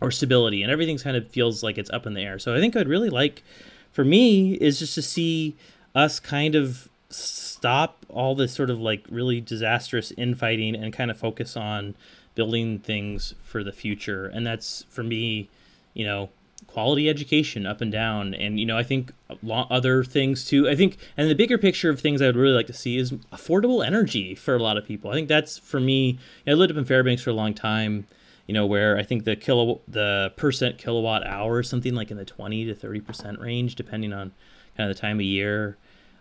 or 0.00 0.10
stability, 0.10 0.62
and 0.62 0.70
everything's 0.70 1.02
kind 1.02 1.16
of 1.16 1.28
feels 1.28 1.62
like 1.62 1.76
it's 1.76 1.90
up 1.90 2.06
in 2.06 2.14
the 2.14 2.22
air. 2.22 2.38
So 2.38 2.54
I 2.54 2.60
think 2.60 2.76
I'd 2.76 2.88
really 2.88 3.10
like, 3.10 3.42
for 3.92 4.04
me, 4.04 4.54
is 4.54 4.78
just 4.78 4.94
to 4.94 5.02
see 5.02 5.56
us 5.94 6.20
kind 6.20 6.54
of 6.54 6.88
stop 7.10 8.06
all 8.08 8.34
this 8.34 8.52
sort 8.52 8.70
of 8.70 8.80
like 8.80 9.04
really 9.10 9.40
disastrous 9.40 10.12
infighting 10.12 10.74
and 10.74 10.92
kind 10.92 11.10
of 11.10 11.18
focus 11.18 11.56
on 11.56 11.94
building 12.34 12.78
things 12.78 13.34
for 13.42 13.64
the 13.64 13.72
future. 13.72 14.26
And 14.26 14.46
that's 14.46 14.84
for 14.88 15.02
me, 15.02 15.50
you 15.92 16.06
know, 16.06 16.30
quality 16.70 17.08
education 17.08 17.66
up 17.66 17.80
and 17.80 17.90
down 17.90 18.32
and 18.34 18.60
you 18.60 18.66
know 18.66 18.78
i 18.78 18.82
think 18.82 19.12
other 19.70 20.04
things 20.04 20.44
too. 20.44 20.68
I 20.68 20.74
think 20.74 20.96
and 21.16 21.30
the 21.30 21.34
bigger 21.34 21.58
picture 21.58 21.90
of 21.90 22.00
things 22.00 22.22
i 22.22 22.26
would 22.26 22.36
really 22.36 22.54
like 22.54 22.66
to 22.68 22.72
see 22.72 22.96
is 22.96 23.12
affordable 23.32 23.84
energy 23.84 24.34
for 24.34 24.54
a 24.54 24.58
lot 24.58 24.76
of 24.76 24.84
people. 24.84 25.10
I 25.10 25.14
think 25.14 25.28
that's 25.28 25.58
for 25.58 25.80
me 25.80 26.10
you 26.10 26.18
know, 26.46 26.52
i 26.52 26.54
lived 26.54 26.72
up 26.72 26.78
in 26.78 26.84
fairbanks 26.84 27.22
for 27.22 27.30
a 27.30 27.34
long 27.34 27.54
time 27.54 28.06
you 28.46 28.54
know 28.54 28.66
where 28.66 28.96
i 28.98 29.02
think 29.02 29.24
the 29.24 29.36
kilo 29.36 29.80
the 29.88 30.32
percent 30.36 30.78
kilowatt 30.78 31.26
hour 31.26 31.62
something 31.62 31.94
like 31.94 32.10
in 32.10 32.16
the 32.16 32.24
20 32.24 32.66
to 32.66 32.74
30 32.74 33.00
percent 33.00 33.40
range 33.40 33.74
depending 33.74 34.12
on 34.12 34.32
kind 34.76 34.88
of 34.88 34.96
the 34.96 35.00
time 35.00 35.18
of 35.18 35.26
year. 35.26 35.76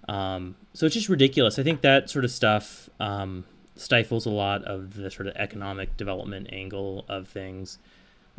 Um, 0.08 0.56
so 0.74 0.88
it's 0.88 0.96
just 0.96 1.10
ridiculous. 1.10 1.60
I 1.60 1.64
think 1.64 1.82
that 1.82 2.10
sort 2.10 2.26
of 2.26 2.32
stuff 2.32 2.90
um, 3.00 3.46
stifles 3.76 4.26
a 4.26 4.32
lot 4.32 4.64
of 4.64 4.96
the 4.96 5.12
sort 5.12 5.28
of 5.28 5.36
economic 5.36 5.96
development 5.98 6.50
angle 6.52 7.06
of 7.08 7.28
things. 7.28 7.78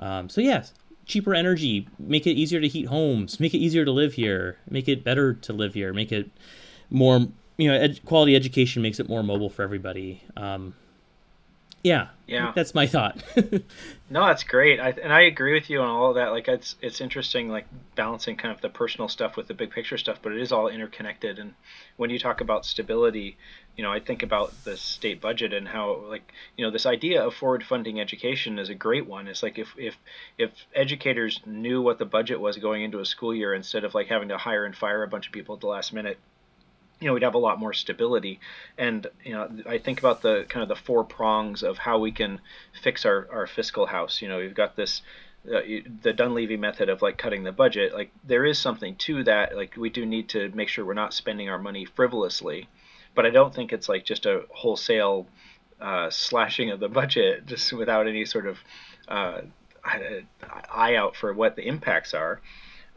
Um, 0.00 0.28
so 0.28 0.40
yes 0.40 0.72
cheaper 1.10 1.34
energy, 1.34 1.86
make 1.98 2.26
it 2.26 2.32
easier 2.32 2.60
to 2.60 2.68
heat 2.68 2.86
homes, 2.86 3.38
make 3.38 3.52
it 3.52 3.58
easier 3.58 3.84
to 3.84 3.90
live 3.90 4.14
here, 4.14 4.56
make 4.70 4.88
it 4.88 5.04
better 5.04 5.34
to 5.34 5.52
live 5.52 5.74
here, 5.74 5.92
make 5.92 6.12
it 6.12 6.30
more, 6.88 7.26
you 7.58 7.70
know, 7.70 7.74
ed- 7.74 8.04
quality 8.04 8.34
education 8.34 8.80
makes 8.80 8.98
it 8.98 9.08
more 9.08 9.22
mobile 9.22 9.50
for 9.50 9.62
everybody. 9.62 10.22
Um, 10.36 10.74
yeah, 11.82 12.08
yeah, 12.26 12.52
that's 12.54 12.74
my 12.74 12.86
thought. 12.86 13.22
no, 14.10 14.26
that's 14.26 14.42
great, 14.44 14.78
I, 14.80 14.90
and 14.90 15.12
I 15.12 15.22
agree 15.22 15.54
with 15.54 15.70
you 15.70 15.80
on 15.80 15.88
all 15.88 16.10
of 16.10 16.16
that. 16.16 16.28
Like, 16.28 16.46
it's 16.46 16.76
it's 16.82 17.00
interesting, 17.00 17.48
like 17.48 17.66
balancing 17.94 18.36
kind 18.36 18.54
of 18.54 18.60
the 18.60 18.68
personal 18.68 19.08
stuff 19.08 19.36
with 19.36 19.48
the 19.48 19.54
big 19.54 19.70
picture 19.70 19.96
stuff, 19.96 20.18
but 20.20 20.32
it 20.32 20.40
is 20.40 20.52
all 20.52 20.68
interconnected. 20.68 21.38
And 21.38 21.54
when 21.96 22.10
you 22.10 22.18
talk 22.18 22.42
about 22.42 22.66
stability, 22.66 23.38
you 23.76 23.82
know, 23.82 23.90
I 23.90 23.98
think 23.98 24.22
about 24.22 24.52
the 24.64 24.76
state 24.76 25.22
budget 25.22 25.54
and 25.54 25.66
how, 25.66 26.04
like, 26.08 26.32
you 26.56 26.64
know, 26.66 26.70
this 26.70 26.84
idea 26.84 27.24
of 27.24 27.34
forward 27.34 27.64
funding 27.64 27.98
education 27.98 28.58
is 28.58 28.68
a 28.68 28.74
great 28.74 29.06
one. 29.06 29.26
It's 29.26 29.42
like 29.42 29.58
if 29.58 29.68
if 29.78 29.96
if 30.36 30.50
educators 30.74 31.40
knew 31.46 31.80
what 31.80 31.98
the 31.98 32.04
budget 32.04 32.40
was 32.40 32.58
going 32.58 32.82
into 32.82 33.00
a 33.00 33.06
school 33.06 33.34
year 33.34 33.54
instead 33.54 33.84
of 33.84 33.94
like 33.94 34.08
having 34.08 34.28
to 34.28 34.36
hire 34.36 34.66
and 34.66 34.76
fire 34.76 35.02
a 35.02 35.08
bunch 35.08 35.26
of 35.26 35.32
people 35.32 35.54
at 35.54 35.62
the 35.62 35.66
last 35.66 35.94
minute 35.94 36.18
you 37.00 37.06
know 37.06 37.14
we'd 37.14 37.22
have 37.22 37.34
a 37.34 37.38
lot 37.38 37.58
more 37.58 37.72
stability. 37.72 38.40
And 38.78 39.06
you 39.24 39.32
know 39.32 39.48
i 39.66 39.78
think 39.78 39.98
about 39.98 40.22
the 40.22 40.46
kind 40.48 40.62
of 40.62 40.68
the 40.68 40.76
four 40.76 41.04
prongs 41.04 41.62
of 41.62 41.78
how 41.78 41.98
we 41.98 42.12
can 42.12 42.40
fix 42.82 43.04
our, 43.04 43.28
our 43.32 43.46
fiscal 43.46 43.86
house. 43.86 44.22
You 44.22 44.28
know 44.28 44.38
we've 44.38 44.54
got 44.54 44.76
this 44.76 45.02
uh, 45.46 45.60
the 46.02 46.12
dunleavy 46.12 46.58
method 46.58 46.90
of 46.90 47.00
like 47.00 47.16
cutting 47.16 47.44
the 47.44 47.52
budget. 47.52 47.94
Like 47.94 48.12
there 48.24 48.44
is 48.44 48.58
something 48.58 48.96
to 48.96 49.24
that. 49.24 49.56
Like 49.56 49.76
we 49.76 49.88
do 49.88 50.04
need 50.04 50.28
to 50.30 50.50
make 50.50 50.68
sure 50.68 50.84
we're 50.84 50.94
not 50.94 51.14
spending 51.14 51.48
our 51.48 51.58
money 51.58 51.84
frivolously. 51.84 52.68
But 53.14 53.26
i 53.26 53.30
don't 53.30 53.54
think 53.54 53.72
it's 53.72 53.88
like 53.88 54.04
just 54.04 54.26
a 54.26 54.44
wholesale 54.50 55.26
uh, 55.80 56.10
slashing 56.10 56.70
of 56.70 56.80
the 56.80 56.88
budget 56.88 57.46
just 57.52 57.72
without 57.72 58.06
any 58.06 58.24
sort 58.24 58.46
of 58.46 58.58
uh, 59.08 59.40
eye 59.82 60.94
out 60.94 61.16
for 61.16 61.32
what 61.32 61.56
the 61.56 61.66
impacts 61.66 62.14
are. 62.14 62.40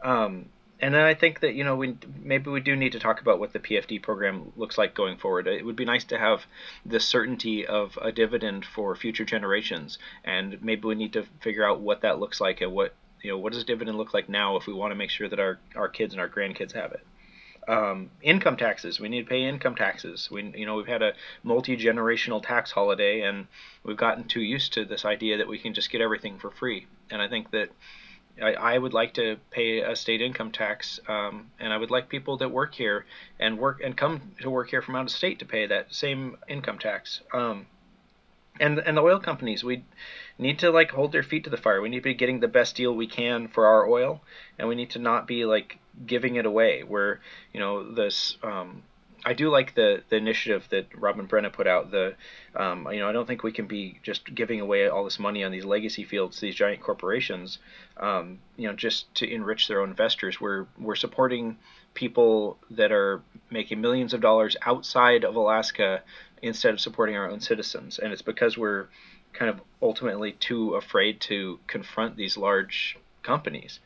Um, 0.02 0.50
and 0.80 0.94
then 0.94 1.02
I 1.02 1.14
think 1.14 1.40
that 1.40 1.54
you 1.54 1.64
know 1.64 1.76
we 1.76 1.96
maybe 2.22 2.50
we 2.50 2.60
do 2.60 2.76
need 2.76 2.92
to 2.92 2.98
talk 2.98 3.20
about 3.20 3.38
what 3.38 3.52
the 3.52 3.58
PFD 3.60 4.02
program 4.02 4.52
looks 4.56 4.76
like 4.78 4.94
going 4.94 5.16
forward. 5.18 5.46
It 5.46 5.64
would 5.64 5.76
be 5.76 5.84
nice 5.84 6.04
to 6.04 6.18
have 6.18 6.46
the 6.84 7.00
certainty 7.00 7.66
of 7.66 7.98
a 8.02 8.12
dividend 8.12 8.64
for 8.64 8.94
future 8.96 9.24
generations, 9.24 9.98
and 10.24 10.62
maybe 10.62 10.86
we 10.88 10.94
need 10.94 11.12
to 11.14 11.24
figure 11.40 11.66
out 11.68 11.80
what 11.80 12.02
that 12.02 12.18
looks 12.20 12.40
like 12.40 12.60
and 12.60 12.72
what 12.72 12.94
you 13.22 13.30
know 13.30 13.38
what 13.38 13.52
does 13.52 13.64
dividend 13.64 13.96
look 13.98 14.12
like 14.14 14.28
now 14.28 14.56
if 14.56 14.66
we 14.66 14.72
want 14.74 14.90
to 14.90 14.96
make 14.96 15.10
sure 15.10 15.28
that 15.28 15.40
our 15.40 15.58
our 15.76 15.88
kids 15.88 16.12
and 16.14 16.20
our 16.20 16.28
grandkids 16.28 16.72
have 16.72 16.92
it. 16.92 17.06
um, 17.66 18.10
income 18.22 18.56
taxes. 18.56 19.00
We 19.00 19.08
need 19.08 19.22
to 19.22 19.28
pay 19.28 19.44
income 19.44 19.74
taxes. 19.74 20.28
We, 20.30 20.52
you 20.54 20.66
know, 20.66 20.76
we've 20.76 20.86
had 20.86 21.02
a 21.02 21.14
multi 21.42 21.76
generational 21.76 22.42
tax 22.42 22.70
holiday, 22.72 23.22
and 23.22 23.46
we've 23.84 23.96
gotten 23.96 24.24
too 24.24 24.42
used 24.42 24.74
to 24.74 24.84
this 24.84 25.04
idea 25.06 25.38
that 25.38 25.48
we 25.48 25.58
can 25.58 25.72
just 25.74 25.90
get 25.90 26.02
everything 26.02 26.38
for 26.38 26.50
free. 26.50 26.86
And 27.10 27.22
I 27.22 27.28
think 27.28 27.50
that 27.52 27.70
I, 28.42 28.54
I 28.54 28.78
would 28.78 28.92
like 28.92 29.14
to 29.14 29.36
pay 29.50 29.80
a 29.80 29.94
state 29.94 30.20
income 30.20 30.50
tax, 30.50 31.00
um, 31.08 31.50
and 31.60 31.72
I 31.72 31.76
would 31.76 31.90
like 31.90 32.08
people 32.08 32.36
that 32.38 32.50
work 32.50 32.74
here 32.74 33.06
and 33.38 33.58
work 33.58 33.80
and 33.82 33.96
come 33.96 34.32
to 34.40 34.50
work 34.50 34.70
here 34.70 34.82
from 34.82 34.96
out 34.96 35.04
of 35.04 35.10
state 35.10 35.38
to 35.38 35.44
pay 35.44 35.66
that 35.66 35.94
same 35.94 36.36
income 36.48 36.78
tax. 36.78 37.20
Um, 37.32 37.66
and 38.60 38.78
and 38.78 38.96
the 38.96 39.02
oil 39.02 39.18
companies, 39.18 39.64
we 39.64 39.84
need 40.38 40.58
to 40.60 40.70
like 40.70 40.90
hold 40.90 41.12
their 41.12 41.22
feet 41.22 41.44
to 41.44 41.50
the 41.50 41.56
fire. 41.56 41.80
We 41.80 41.88
need 41.88 41.98
to 41.98 42.02
be 42.02 42.14
getting 42.14 42.40
the 42.40 42.48
best 42.48 42.76
deal 42.76 42.94
we 42.94 43.06
can 43.06 43.48
for 43.48 43.66
our 43.66 43.88
oil, 43.88 44.20
and 44.58 44.68
we 44.68 44.74
need 44.74 44.90
to 44.90 44.98
not 44.98 45.26
be 45.26 45.44
like 45.44 45.78
giving 46.06 46.36
it 46.36 46.46
away. 46.46 46.82
Where 46.82 47.20
you 47.52 47.60
know 47.60 47.92
this. 47.92 48.36
Um, 48.42 48.82
I 49.24 49.32
do 49.32 49.48
like 49.48 49.74
the, 49.74 50.02
the 50.08 50.16
initiative 50.16 50.66
that 50.70 50.86
Robin 50.96 51.26
Brena 51.26 51.52
put 51.52 51.66
out. 51.66 51.90
The 51.90 52.14
um, 52.54 52.86
you 52.92 53.00
know 53.00 53.08
I 53.08 53.12
don't 53.12 53.26
think 53.26 53.42
we 53.42 53.52
can 53.52 53.66
be 53.66 53.98
just 54.02 54.34
giving 54.34 54.60
away 54.60 54.88
all 54.88 55.04
this 55.04 55.18
money 55.18 55.42
on 55.44 55.52
these 55.52 55.64
legacy 55.64 56.04
fields, 56.04 56.40
these 56.40 56.54
giant 56.54 56.82
corporations, 56.82 57.58
um, 57.96 58.38
you 58.56 58.68
know, 58.68 58.74
just 58.74 59.12
to 59.16 59.30
enrich 59.30 59.68
their 59.68 59.80
own 59.80 59.90
investors. 59.90 60.40
We're 60.40 60.66
we're 60.78 60.96
supporting 60.96 61.56
people 61.94 62.58
that 62.70 62.92
are 62.92 63.22
making 63.50 63.80
millions 63.80 64.12
of 64.12 64.20
dollars 64.20 64.56
outside 64.62 65.24
of 65.24 65.36
Alaska 65.36 66.02
instead 66.42 66.74
of 66.74 66.80
supporting 66.80 67.16
our 67.16 67.30
own 67.30 67.40
citizens, 67.40 67.98
and 67.98 68.12
it's 68.12 68.22
because 68.22 68.58
we're 68.58 68.88
kind 69.32 69.50
of 69.50 69.60
ultimately 69.82 70.32
too 70.32 70.74
afraid 70.74 71.20
to 71.20 71.58
confront 71.66 72.16
these 72.16 72.36
large 72.36 72.98
companies. 73.22 73.80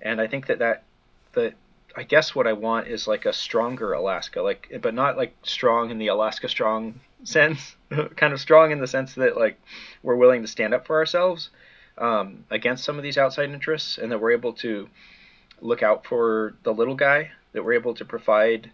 And 0.00 0.20
I 0.20 0.26
think 0.28 0.46
that 0.46 0.60
that 0.60 0.84
that 1.32 1.54
I 1.98 2.04
guess 2.04 2.32
what 2.32 2.46
I 2.46 2.52
want 2.52 2.86
is 2.86 3.08
like 3.08 3.26
a 3.26 3.32
stronger 3.32 3.92
Alaska, 3.92 4.40
like 4.40 4.72
but 4.80 4.94
not 4.94 5.16
like 5.16 5.34
strong 5.42 5.90
in 5.90 5.98
the 5.98 6.06
Alaska 6.06 6.48
strong 6.48 7.00
sense, 7.24 7.74
kind 8.14 8.32
of 8.32 8.40
strong 8.40 8.70
in 8.70 8.78
the 8.78 8.86
sense 8.86 9.14
that 9.14 9.36
like 9.36 9.60
we're 10.04 10.14
willing 10.14 10.42
to 10.42 10.48
stand 10.48 10.74
up 10.74 10.86
for 10.86 10.96
ourselves 10.96 11.50
um, 11.98 12.44
against 12.50 12.84
some 12.84 12.98
of 12.98 13.02
these 13.02 13.18
outside 13.18 13.50
interests, 13.50 13.98
and 13.98 14.12
that 14.12 14.20
we're 14.20 14.30
able 14.30 14.52
to 14.52 14.88
look 15.60 15.82
out 15.82 16.06
for 16.06 16.54
the 16.62 16.72
little 16.72 16.94
guy, 16.94 17.32
that 17.52 17.64
we're 17.64 17.72
able 17.72 17.94
to 17.94 18.04
provide 18.04 18.70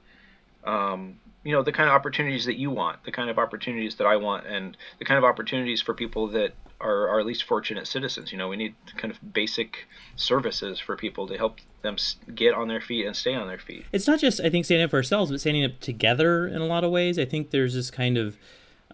um, 0.65 1.19
you 1.45 1.53
know 1.53 1.63
the 1.63 1.73
kind 1.73 1.89
of 1.89 1.95
opportunities 1.95 2.47
that 2.47 2.57
you 2.57 2.71
want, 2.71 3.05
the 3.05 3.13
kind 3.13 3.31
of 3.31 3.39
opportunities 3.39 3.97
that 3.97 4.07
I 4.07 4.17
want, 4.17 4.47
and 4.47 4.77
the 4.99 5.05
kind 5.05 5.19
of 5.19 5.25
opportunities 5.25 5.83
for 5.83 5.95
people 5.95 6.29
that 6.29 6.55
are 6.81 7.09
our 7.09 7.23
least 7.23 7.45
fortunate 7.45 7.87
citizens. 7.87 8.33
You 8.33 8.39
know, 8.39 8.49
we 8.49 8.57
need 8.57 8.75
kind 8.97 9.13
of 9.13 9.33
basic 9.33 9.87
services 10.17 10.81
for 10.81 10.97
people 10.97 11.27
to 11.29 11.37
help 11.37 11.59
them 11.83 11.97
get 12.35 12.55
on 12.55 12.69
their 12.69 12.81
feet 12.81 13.07
and 13.07 13.15
stay 13.15 13.35
on 13.35 13.47
their 13.47 13.59
feet. 13.59 13.85
It's 13.93 14.07
not 14.07 14.19
just 14.19 14.41
I 14.41 14.49
think 14.49 14.65
standing 14.65 14.85
up 14.85 14.91
for 14.91 14.97
ourselves, 14.97 15.31
but 15.31 15.41
standing 15.41 15.65
up 15.65 15.81
together 15.81 16.49
in 16.49 16.61
a 16.61 16.67
lot 16.67 16.83
of 16.83 16.91
ways. 16.91 17.19
I 17.19 17.27
think 17.27 17.51
there's 17.51 17.75
this 17.75 17.91
kind 17.91 18.17
of 18.17 18.37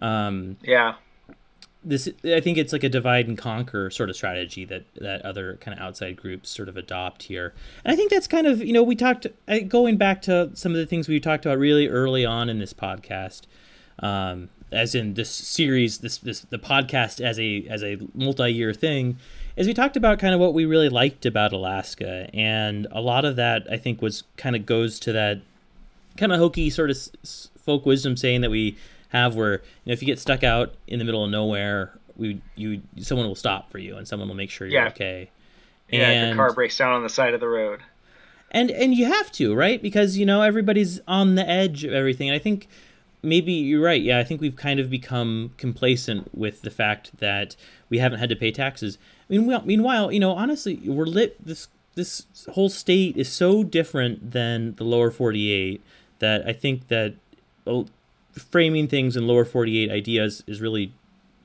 um, 0.01 0.57
yeah 0.61 0.95
this 1.83 2.07
I 2.23 2.39
think 2.39 2.57
it's 2.57 2.73
like 2.73 2.83
a 2.83 2.89
divide 2.89 3.27
and 3.27 3.37
conquer 3.37 3.89
sort 3.89 4.09
of 4.09 4.15
strategy 4.15 4.65
that 4.65 4.83
that 4.95 5.23
other 5.23 5.57
kind 5.61 5.77
of 5.77 5.83
outside 5.83 6.15
groups 6.15 6.49
sort 6.49 6.69
of 6.69 6.77
adopt 6.77 7.23
here. 7.23 7.53
And 7.83 7.91
I 7.91 7.95
think 7.95 8.11
that's 8.11 8.27
kind 8.27 8.45
of 8.47 8.63
you 8.63 8.73
know 8.73 8.83
we 8.83 8.95
talked 8.95 9.27
going 9.67 9.97
back 9.97 10.21
to 10.23 10.51
some 10.53 10.73
of 10.73 10.77
the 10.77 10.85
things 10.85 11.07
we 11.07 11.19
talked 11.19 11.45
about 11.45 11.57
really 11.57 11.87
early 11.87 12.25
on 12.25 12.49
in 12.49 12.59
this 12.59 12.73
podcast, 12.73 13.41
um, 13.99 14.49
as 14.71 14.93
in 14.93 15.15
this 15.15 15.29
series, 15.29 15.99
this 15.99 16.17
this 16.19 16.41
the 16.41 16.59
podcast 16.59 17.19
as 17.19 17.39
a 17.39 17.65
as 17.67 17.83
a 17.83 17.97
multi 18.13 18.51
year 18.51 18.73
thing. 18.73 19.17
Is 19.55 19.67
we 19.67 19.73
talked 19.73 19.97
about 19.97 20.17
kind 20.17 20.33
of 20.33 20.39
what 20.39 20.53
we 20.53 20.65
really 20.65 20.89
liked 20.89 21.25
about 21.25 21.51
Alaska, 21.51 22.29
and 22.33 22.87
a 22.91 23.01
lot 23.01 23.25
of 23.25 23.35
that 23.37 23.67
I 23.69 23.77
think 23.77 24.01
was 24.01 24.23
kind 24.37 24.55
of 24.55 24.65
goes 24.65 24.99
to 25.01 25.11
that 25.13 25.41
kind 26.15 26.31
of 26.31 26.39
hokey 26.39 26.69
sort 26.69 26.89
of 26.91 26.97
folk 27.57 27.85
wisdom 27.85 28.15
saying 28.15 28.41
that 28.41 28.51
we 28.51 28.77
have 29.11 29.35
where 29.35 29.53
you 29.53 29.59
know 29.87 29.93
if 29.93 30.01
you 30.01 30.05
get 30.05 30.19
stuck 30.19 30.43
out 30.43 30.73
in 30.87 30.99
the 30.99 31.05
middle 31.05 31.23
of 31.23 31.29
nowhere, 31.29 31.97
we 32.15 32.41
you 32.55 32.81
someone 32.97 33.27
will 33.27 33.35
stop 33.35 33.69
for 33.69 33.77
you 33.77 33.97
and 33.97 34.07
someone 34.07 34.27
will 34.27 34.35
make 34.35 34.49
sure 34.49 34.67
you're 34.67 34.81
yeah. 34.81 34.89
okay. 34.89 35.29
Yeah, 35.89 36.09
and, 36.09 36.37
your 36.37 36.47
car 36.47 36.53
breaks 36.53 36.77
down 36.77 36.93
on 36.93 37.03
the 37.03 37.09
side 37.09 37.33
of 37.33 37.39
the 37.39 37.47
road. 37.47 37.81
And 38.49 38.71
and 38.71 38.93
you 38.93 39.05
have 39.05 39.31
to 39.33 39.53
right 39.55 39.81
because 39.81 40.17
you 40.17 40.25
know 40.25 40.41
everybody's 40.41 40.99
on 41.07 41.35
the 41.35 41.47
edge 41.47 41.83
of 41.83 41.93
everything. 41.93 42.29
And 42.29 42.35
I 42.35 42.39
think 42.39 42.67
maybe 43.21 43.53
you're 43.53 43.83
right. 43.83 44.01
Yeah, 44.01 44.19
I 44.19 44.23
think 44.23 44.41
we've 44.41 44.55
kind 44.55 44.79
of 44.79 44.89
become 44.89 45.51
complacent 45.57 46.35
with 46.35 46.61
the 46.61 46.71
fact 46.71 47.17
that 47.19 47.55
we 47.89 47.99
haven't 47.99 48.19
had 48.19 48.29
to 48.29 48.35
pay 48.35 48.51
taxes. 48.51 48.97
Meanwhile, 49.29 49.63
meanwhile, 49.65 50.11
you 50.11 50.19
know, 50.19 50.31
honestly, 50.31 50.81
we're 50.85 51.05
lit. 51.05 51.43
This 51.45 51.67
this 51.95 52.25
whole 52.51 52.69
state 52.69 53.17
is 53.17 53.29
so 53.29 53.63
different 53.63 54.31
than 54.31 54.75
the 54.75 54.83
lower 54.83 55.11
48 55.11 55.81
that 56.19 56.47
I 56.47 56.53
think 56.53 56.87
that 56.87 57.15
framing 58.33 58.87
things 58.87 59.17
in 59.17 59.27
lower 59.27 59.45
48 59.45 59.91
ideas 59.91 60.43
is 60.47 60.61
really 60.61 60.93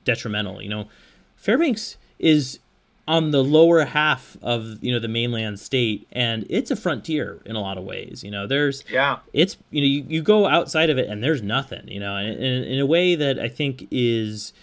detrimental 0.05 0.61
you 0.61 0.69
know? 0.69 0.87
Fairbanks 1.35 1.97
is 2.19 2.59
on 3.07 3.31
the 3.31 3.43
lower 3.43 3.85
half 3.85 4.35
of 4.41 4.83
you 4.83 4.91
know 4.91 4.99
the 4.99 5.07
mainland 5.07 5.59
state 5.59 6.07
and 6.11 6.45
it's 6.49 6.71
a 6.71 6.75
frontier 6.75 7.39
in 7.45 7.55
a 7.55 7.61
lot 7.61 7.77
of 7.77 7.83
ways 7.83 8.23
you 8.23 8.31
know? 8.31 8.47
There's 8.47 8.83
yeah. 8.91 9.19
it's 9.33 9.57
you 9.71 9.81
know 9.81 9.87
you, 9.87 10.05
you 10.07 10.21
go 10.21 10.47
outside 10.47 10.89
of 10.89 10.97
it 10.97 11.09
and 11.09 11.23
there's 11.23 11.41
nothing 11.41 11.87
you 11.87 11.99
know? 11.99 12.15
And, 12.15 12.29
and 12.31 12.65
in 12.65 12.79
a 12.79 12.85
way 12.85 13.15
that 13.15 13.39
i 13.39 13.47
think 13.47 13.87
is 13.91 14.53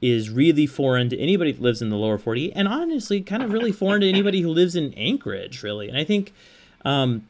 is 0.00 0.30
really 0.30 0.66
foreign 0.66 1.08
to 1.08 1.18
anybody 1.18 1.50
that 1.52 1.60
lives 1.60 1.82
in 1.82 1.90
the 1.90 1.96
lower 1.96 2.18
48 2.18 2.52
and 2.54 2.68
honestly 2.68 3.20
kind 3.20 3.42
of 3.42 3.52
really 3.52 3.72
foreign 3.72 4.00
to 4.02 4.08
anybody 4.08 4.42
who 4.42 4.48
lives 4.48 4.76
in 4.76 4.94
anchorage 4.94 5.62
really. 5.62 5.88
And 5.88 5.96
i 5.96 6.04
think 6.04 6.32
um, 6.84 7.28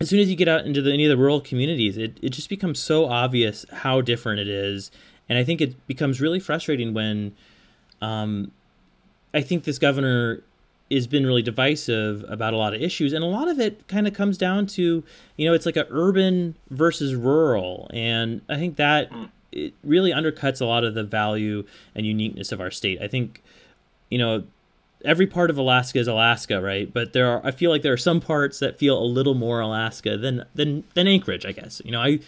as 0.00 0.08
soon 0.08 0.20
as 0.20 0.30
you 0.30 0.36
get 0.36 0.48
out 0.48 0.64
into 0.64 0.80
the, 0.80 0.92
any 0.92 1.04
of 1.04 1.10
the 1.10 1.16
rural 1.16 1.40
communities, 1.40 1.96
it, 1.96 2.18
it 2.22 2.30
just 2.30 2.48
becomes 2.48 2.78
so 2.78 3.06
obvious 3.06 3.66
how 3.72 4.00
different 4.00 4.40
it 4.40 4.48
is. 4.48 4.90
And 5.28 5.38
I 5.38 5.44
think 5.44 5.60
it 5.60 5.86
becomes 5.86 6.20
really 6.20 6.40
frustrating 6.40 6.94
when 6.94 7.34
um, 8.00 8.52
I 9.34 9.40
think 9.40 9.64
this 9.64 9.78
governor 9.78 10.42
has 10.90 11.06
been 11.06 11.26
really 11.26 11.42
divisive 11.42 12.24
about 12.28 12.54
a 12.54 12.56
lot 12.56 12.74
of 12.74 12.80
issues. 12.80 13.12
And 13.12 13.22
a 13.22 13.26
lot 13.26 13.48
of 13.48 13.60
it 13.60 13.86
kind 13.88 14.06
of 14.06 14.14
comes 14.14 14.38
down 14.38 14.66
to, 14.68 15.04
you 15.36 15.46
know, 15.46 15.52
it's 15.52 15.66
like 15.66 15.76
a 15.76 15.86
urban 15.90 16.54
versus 16.70 17.14
rural. 17.14 17.90
And 17.92 18.40
I 18.48 18.56
think 18.56 18.76
that 18.76 19.10
it 19.52 19.74
really 19.82 20.12
undercuts 20.12 20.60
a 20.60 20.64
lot 20.64 20.84
of 20.84 20.94
the 20.94 21.04
value 21.04 21.64
and 21.94 22.06
uniqueness 22.06 22.52
of 22.52 22.60
our 22.60 22.70
state. 22.70 23.02
I 23.02 23.08
think, 23.08 23.42
you 24.10 24.18
know, 24.18 24.44
every 25.04 25.26
part 25.26 25.50
of 25.50 25.58
Alaska 25.58 25.98
is 25.98 26.08
Alaska, 26.08 26.60
right? 26.60 26.92
But 26.92 27.12
there 27.12 27.28
are 27.28 27.40
I 27.44 27.50
feel 27.50 27.70
like 27.70 27.82
there 27.82 27.92
are 27.92 27.98
some 27.98 28.20
parts 28.20 28.58
that 28.58 28.78
feel 28.78 28.98
a 28.98 29.04
little 29.04 29.34
more 29.34 29.60
Alaska 29.60 30.16
than 30.16 30.44
than 30.54 30.84
than 30.94 31.06
Anchorage, 31.06 31.46
I 31.46 31.52
guess. 31.52 31.80
You 31.84 31.92
know, 31.92 32.00
I 32.00 32.20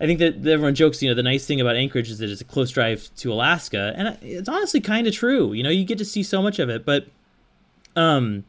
I 0.00 0.06
think 0.06 0.18
that 0.20 0.46
everyone 0.46 0.74
jokes, 0.74 1.02
you 1.02 1.08
know, 1.08 1.14
the 1.14 1.22
nice 1.22 1.46
thing 1.46 1.60
about 1.60 1.76
Anchorage 1.76 2.10
is 2.10 2.18
that 2.18 2.30
it's 2.30 2.40
a 2.40 2.44
close 2.44 2.70
drive 2.70 3.10
to 3.16 3.32
Alaska, 3.32 3.94
and 3.96 4.18
it's 4.22 4.48
honestly 4.48 4.80
kind 4.80 5.06
of 5.06 5.14
true. 5.14 5.52
You 5.52 5.62
know, 5.62 5.70
you 5.70 5.84
get 5.84 5.98
to 5.98 6.04
see 6.04 6.22
so 6.22 6.40
much 6.42 6.58
of 6.58 6.68
it, 6.68 6.84
but 6.84 7.06
um 7.96 8.44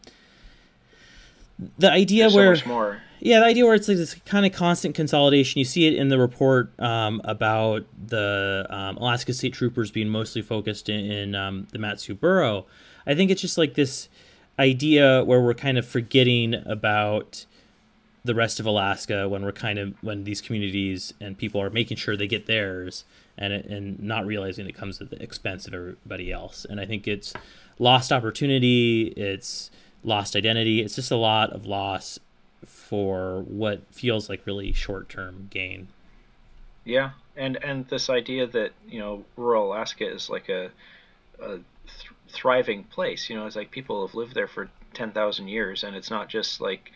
the 1.78 1.92
idea 1.92 2.24
There's 2.24 2.36
where 2.36 2.56
so 2.56 2.68
more. 2.68 3.02
Yeah, 3.20 3.42
the 3.42 3.48
idea 3.48 3.66
where 3.66 3.76
it's 3.76 3.88
like 3.88 3.98
this 3.98 4.14
kind 4.26 4.46
of 4.46 4.54
constant 4.54 4.96
consolidation. 4.96 5.60
You 5.60 5.66
see 5.66 5.88
it 5.88 5.96
in 5.96 6.08
the 6.08 6.18
report 6.18 6.72
um, 6.80 7.22
about 7.26 7.86
the 8.08 8.66
um, 8.70 8.96
Alaska 8.96 9.34
State 9.34 9.54
Troopers 9.54 9.92
being 9.92 10.08
mostly 10.08 10.42
focused 10.42 10.88
in, 10.88 11.12
in 11.12 11.36
um, 11.36 11.68
the 11.72 11.80
Mat-Su 11.80 12.16
Borough. 12.16 12.66
I 13.06 13.16
think 13.16 13.32
it's 13.32 13.42
just 13.42 13.58
like 13.58 13.76
this 13.76 14.10
idea 14.58 15.24
where 15.24 15.42
we're 15.42 15.54
kind 15.54 15.78
of 15.78 15.88
forgetting 15.88 16.56
about 16.66 17.46
the 18.26 18.36
rest 18.36 18.60
of 18.60 18.66
Alaska 18.66 19.30
when 19.30 19.44
we're 19.44 19.52
kind 19.52 19.80
of 19.80 19.94
when 20.04 20.26
these 20.26 20.42
communities 20.42 21.14
and 21.22 21.38
people 21.38 21.62
are 21.62 21.70
making 21.70 21.98
sure 21.98 22.18
they 22.18 22.28
get 22.28 22.46
theirs 22.46 23.06
and 23.38 23.54
and 23.54 24.00
not 24.02 24.26
realizing 24.26 24.68
it 24.68 24.76
comes 24.76 25.00
at 25.02 25.10
the 25.10 25.22
expense 25.22 25.68
of 25.68 25.74
everybody 25.74 26.32
else. 26.32 26.66
And 26.70 26.80
I 26.80 26.86
think 26.86 27.08
it's 27.08 27.34
lost 27.80 28.12
opportunity, 28.12 29.14
it's 29.16 29.72
lost 30.04 30.36
identity, 30.36 30.82
it's 30.82 30.96
just 30.96 31.12
a 31.12 31.16
lot 31.16 31.52
of 31.52 31.66
loss 31.66 32.20
for 32.66 33.42
what 33.44 33.82
feels 33.92 34.30
like 34.30 34.46
really 34.46 34.74
short-term 34.74 35.48
gain. 35.50 35.88
Yeah, 36.84 37.12
and 37.38 37.64
and 37.64 37.88
this 37.88 38.10
idea 38.10 38.48
that 38.48 38.72
you 38.88 39.00
know 39.00 39.24
rural 39.38 39.68
Alaska 39.68 40.10
is 40.10 40.30
like 40.30 40.50
a, 40.50 40.70
a 41.42 41.60
thriving 42.30 42.84
place. 42.84 43.30
You 43.30 43.36
know, 43.36 43.46
it's 43.46 43.56
like 43.56 43.72
people 43.72 44.06
have 44.06 44.16
lived 44.16 44.36
there 44.36 44.48
for 44.48 44.70
ten 44.94 45.12
thousand 45.12 45.48
years, 45.48 45.84
and 45.84 45.96
it's 45.96 46.10
not 46.10 46.30
just 46.30 46.62
like, 46.62 46.92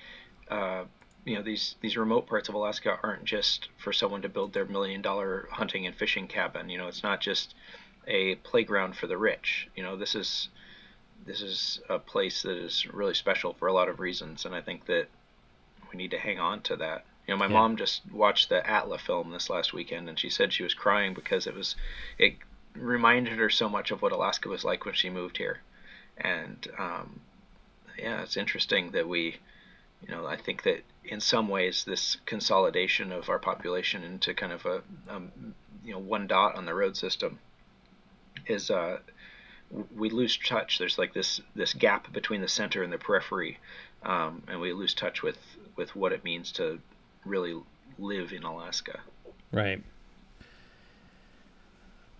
uh, 0.50 0.84
you 1.26 1.36
know, 1.36 1.42
these 1.42 1.76
these 1.82 1.98
remote 1.98 2.28
parts 2.28 2.50
of 2.50 2.56
Alaska 2.56 2.98
aren't 3.04 3.26
just 3.26 3.70
for 3.78 3.94
someone 3.94 4.22
to 4.22 4.30
build 4.30 4.54
their 4.54 4.66
million 4.66 5.02
dollar 5.02 5.48
hunting 5.52 5.86
and 5.86 5.96
fishing 5.96 6.28
cabin. 6.28 6.70
You 6.70 6.78
know, 6.78 6.88
it's 6.88 7.04
not 7.04 7.22
just 7.22 7.56
a 8.08 8.36
playground 8.36 8.96
for 8.96 9.08
the 9.08 9.18
rich. 9.18 9.70
You 9.76 9.84
know, 9.84 9.96
this 9.96 10.16
is 10.16 10.50
this 11.26 11.42
is 11.42 11.80
a 11.90 12.00
place 12.00 12.42
that 12.44 12.58
is 12.58 12.86
really 12.94 13.14
special 13.14 13.54
for 13.54 13.68
a 13.68 13.74
lot 13.74 13.90
of 13.90 14.00
reasons, 14.00 14.46
and 14.46 14.54
I 14.54 14.62
think 14.62 14.86
that 14.86 15.08
we 15.92 15.98
need 15.98 16.12
to 16.12 16.20
hang 16.20 16.40
on 16.40 16.62
to 16.64 16.76
that. 16.78 17.06
You 17.28 17.34
know, 17.34 17.38
my 17.38 17.46
yeah. 17.46 17.54
mom 17.54 17.78
just 17.78 18.02
watched 18.12 18.50
the 18.50 18.70
Atla 18.70 18.98
film 18.98 19.32
this 19.32 19.50
last 19.50 19.74
weekend, 19.74 20.10
and 20.10 20.20
she 20.20 20.30
said 20.30 20.52
she 20.52 20.64
was 20.64 20.74
crying 20.74 21.14
because 21.14 21.48
it 21.48 21.56
was 21.56 21.76
it 22.18 22.36
reminded 22.76 23.38
her 23.38 23.50
so 23.50 23.70
much 23.70 23.92
of 23.92 24.02
what 24.02 24.12
Alaska 24.12 24.50
was 24.50 24.64
like 24.64 24.86
when 24.86 24.94
she 24.94 25.10
moved 25.10 25.38
here. 25.38 25.60
And 26.18 26.68
um, 26.78 27.20
yeah, 27.98 28.22
it's 28.22 28.38
interesting 28.38 28.92
that 28.92 29.08
we 29.08 29.38
you 30.08 30.14
know, 30.14 30.26
I 30.26 30.36
think 30.36 30.64
that 30.64 30.84
in 31.06 31.20
some 31.20 31.48
ways 31.48 31.84
this 31.86 32.18
consolidation 32.26 33.12
of 33.12 33.30
our 33.30 33.40
population 33.40 34.04
into 34.04 34.34
kind 34.34 34.52
of 34.52 34.66
a 34.66 34.82
um, 35.10 35.32
you 35.84 35.94
know 35.94 36.00
one 36.00 36.28
dot 36.28 36.56
on 36.56 36.66
the 36.66 36.74
road 36.74 36.98
system 36.98 37.40
is 38.46 38.70
uh, 38.70 39.00
we 39.96 40.10
lose 40.10 40.38
touch. 40.38 40.78
There's 40.78 40.98
like 40.98 41.14
this 41.14 41.42
this 41.56 41.74
gap 41.74 42.12
between 42.12 42.42
the 42.42 42.48
center 42.48 42.84
and 42.84 42.92
the 42.92 42.98
periphery, 42.98 43.60
um, 44.04 44.44
and 44.48 44.60
we 44.60 44.74
lose 44.74 44.94
touch 44.94 45.24
with 45.24 45.38
with 45.76 45.96
what 45.96 46.12
it 46.12 46.24
means 46.24 46.52
to 46.54 46.80
really 47.26 47.56
live 47.98 48.34
in 48.34 48.44
Alaska. 48.44 49.00
Right. 49.52 49.84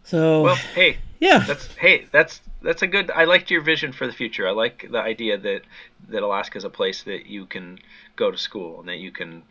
So 0.04 0.44
well, 0.44 0.56
hey, 0.76 0.98
yeah, 1.20 1.40
that's 1.48 1.68
hey, 1.76 2.08
that's 2.12 2.42
that's 2.62 2.82
a 2.82 2.88
good. 2.88 3.10
I 3.12 3.24
liked 3.26 3.50
your 3.52 3.62
vision 3.62 3.94
for 3.94 4.08
the 4.08 4.14
future. 4.14 4.48
I 4.48 4.52
like 4.52 4.88
the 4.92 5.00
idea 5.00 5.38
that 5.38 5.62
that 6.10 6.24
Alaska 6.24 6.58
is 6.58 6.64
a 6.64 6.70
place 6.70 7.04
that 7.04 7.26
you 7.26 7.46
can 7.46 7.80
go 8.16 8.32
to 8.32 8.38
school 8.38 8.80
and 8.80 8.90
that 8.90 8.98
you 8.98 9.12
can 9.12 9.44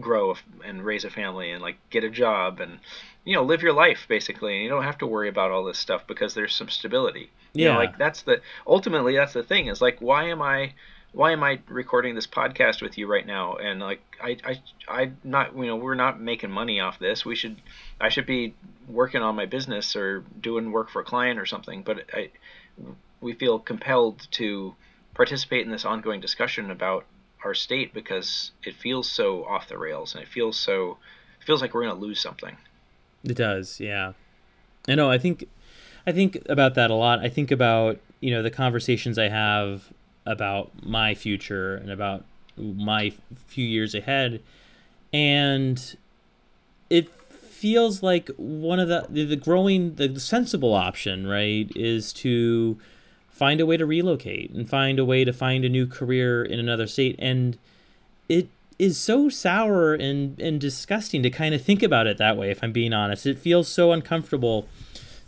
grow 0.00 0.36
and 0.64 0.84
raise 0.84 1.04
a 1.04 1.10
family 1.10 1.50
and 1.50 1.62
like 1.62 1.78
get 1.90 2.04
a 2.04 2.10
job 2.10 2.60
and 2.60 2.78
you 3.24 3.34
know 3.34 3.42
live 3.42 3.62
your 3.62 3.72
life 3.72 4.06
basically 4.08 4.54
and 4.54 4.62
you 4.62 4.68
don't 4.68 4.82
have 4.84 4.98
to 4.98 5.06
worry 5.06 5.28
about 5.28 5.50
all 5.50 5.64
this 5.64 5.78
stuff 5.78 6.06
because 6.06 6.34
there's 6.34 6.54
some 6.54 6.68
stability 6.68 7.30
you 7.56 7.64
yeah 7.64 7.72
know, 7.72 7.74
like 7.74 7.96
that's 7.96 8.22
the 8.22 8.40
ultimately 8.66 9.16
that's 9.16 9.32
the 9.32 9.42
thing 9.42 9.66
is 9.66 9.80
like 9.80 9.98
why 10.00 10.24
am 10.28 10.42
i 10.42 10.72
why 11.12 11.32
am 11.32 11.42
i 11.42 11.58
recording 11.68 12.14
this 12.14 12.26
podcast 12.26 12.82
with 12.82 12.98
you 12.98 13.06
right 13.06 13.26
now 13.26 13.56
and 13.56 13.80
like 13.80 14.00
i 14.22 14.36
i 14.44 14.60
i 14.88 15.10
not 15.24 15.56
you 15.56 15.66
know 15.66 15.76
we're 15.76 15.94
not 15.94 16.20
making 16.20 16.50
money 16.50 16.80
off 16.80 16.98
this 16.98 17.24
we 17.24 17.34
should 17.34 17.56
i 18.00 18.08
should 18.08 18.26
be 18.26 18.54
working 18.88 19.22
on 19.22 19.34
my 19.34 19.46
business 19.46 19.96
or 19.96 20.24
doing 20.40 20.70
work 20.72 20.90
for 20.90 21.00
a 21.00 21.04
client 21.04 21.38
or 21.38 21.46
something 21.46 21.82
but 21.82 22.04
i 22.12 22.30
we 23.20 23.32
feel 23.32 23.58
compelled 23.58 24.26
to 24.30 24.74
participate 25.14 25.64
in 25.64 25.72
this 25.72 25.84
ongoing 25.84 26.20
discussion 26.20 26.70
about 26.70 27.04
our 27.44 27.54
state 27.54 27.94
because 27.94 28.52
it 28.64 28.74
feels 28.74 29.08
so 29.08 29.44
off 29.44 29.68
the 29.68 29.78
rails 29.78 30.14
and 30.14 30.22
it 30.22 30.28
feels 30.28 30.56
so 30.56 30.98
it 31.40 31.44
feels 31.44 31.60
like 31.60 31.74
we're 31.74 31.82
going 31.82 31.94
to 31.94 32.00
lose 32.00 32.20
something. 32.20 32.56
It 33.24 33.36
does, 33.36 33.80
yeah. 33.80 34.12
I 34.88 34.94
know. 34.94 35.10
I 35.10 35.18
think 35.18 35.48
I 36.06 36.12
think 36.12 36.38
about 36.48 36.74
that 36.74 36.90
a 36.90 36.94
lot. 36.94 37.20
I 37.20 37.28
think 37.28 37.50
about 37.50 37.98
you 38.20 38.30
know 38.30 38.42
the 38.42 38.50
conversations 38.50 39.18
I 39.18 39.28
have 39.28 39.92
about 40.30 40.70
my 40.82 41.14
future 41.14 41.74
and 41.76 41.90
about 41.90 42.24
my 42.56 43.12
few 43.46 43.64
years 43.66 43.94
ahead, 43.94 44.42
and 45.12 45.96
it 46.90 47.08
feels 47.10 48.02
like 48.02 48.30
one 48.36 48.78
of 48.78 48.88
the 48.88 49.06
the 49.10 49.36
growing 49.36 49.94
the 49.96 50.20
sensible 50.20 50.74
option 50.74 51.26
right 51.26 51.70
is 51.74 52.12
to 52.12 52.78
find 53.38 53.60
a 53.60 53.66
way 53.66 53.76
to 53.76 53.86
relocate 53.86 54.50
and 54.50 54.68
find 54.68 54.98
a 54.98 55.04
way 55.04 55.24
to 55.24 55.32
find 55.32 55.64
a 55.64 55.68
new 55.68 55.86
career 55.86 56.42
in 56.42 56.58
another 56.58 56.88
state. 56.88 57.14
And 57.20 57.56
it 58.28 58.48
is 58.80 58.98
so 58.98 59.28
sour 59.28 59.94
and, 59.94 60.38
and 60.40 60.60
disgusting 60.60 61.22
to 61.22 61.30
kind 61.30 61.54
of 61.54 61.62
think 61.62 61.82
about 61.82 62.08
it 62.08 62.18
that 62.18 62.36
way, 62.36 62.50
if 62.50 62.64
I'm 62.64 62.72
being 62.72 62.92
honest. 62.92 63.26
It 63.26 63.38
feels 63.38 63.68
so 63.68 63.92
uncomfortable 63.92 64.66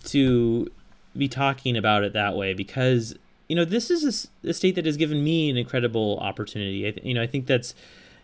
to 0.06 0.68
be 1.16 1.28
talking 1.28 1.76
about 1.76 2.02
it 2.02 2.12
that 2.12 2.34
way 2.36 2.52
because, 2.52 3.14
you 3.50 3.56
know, 3.56 3.64
this 3.64 3.90
is 3.90 4.30
a, 4.44 4.48
a 4.50 4.54
state 4.54 4.76
that 4.76 4.86
has 4.86 4.96
given 4.96 5.24
me 5.24 5.50
an 5.50 5.56
incredible 5.56 6.20
opportunity. 6.20 6.86
I, 6.86 6.94
you 7.02 7.14
know, 7.14 7.20
I 7.20 7.26
think 7.26 7.48
that's, 7.48 7.74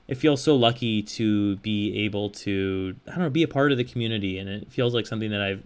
it 0.07 0.15
feels 0.15 0.41
so 0.41 0.55
lucky 0.55 1.03
to 1.03 1.57
be 1.57 2.05
able 2.05 2.31
to, 2.31 2.95
I 3.09 3.11
don't 3.11 3.19
know, 3.25 3.31
be 3.31 3.43
a 3.43 3.49
part 3.49 3.73
of 3.73 3.77
the 3.77 3.83
community. 3.83 4.39
And 4.39 4.49
it 4.49 4.71
feels 4.71 4.95
like 4.95 5.05
something 5.05 5.33
that 5.33 5.41
I've, 5.41 5.65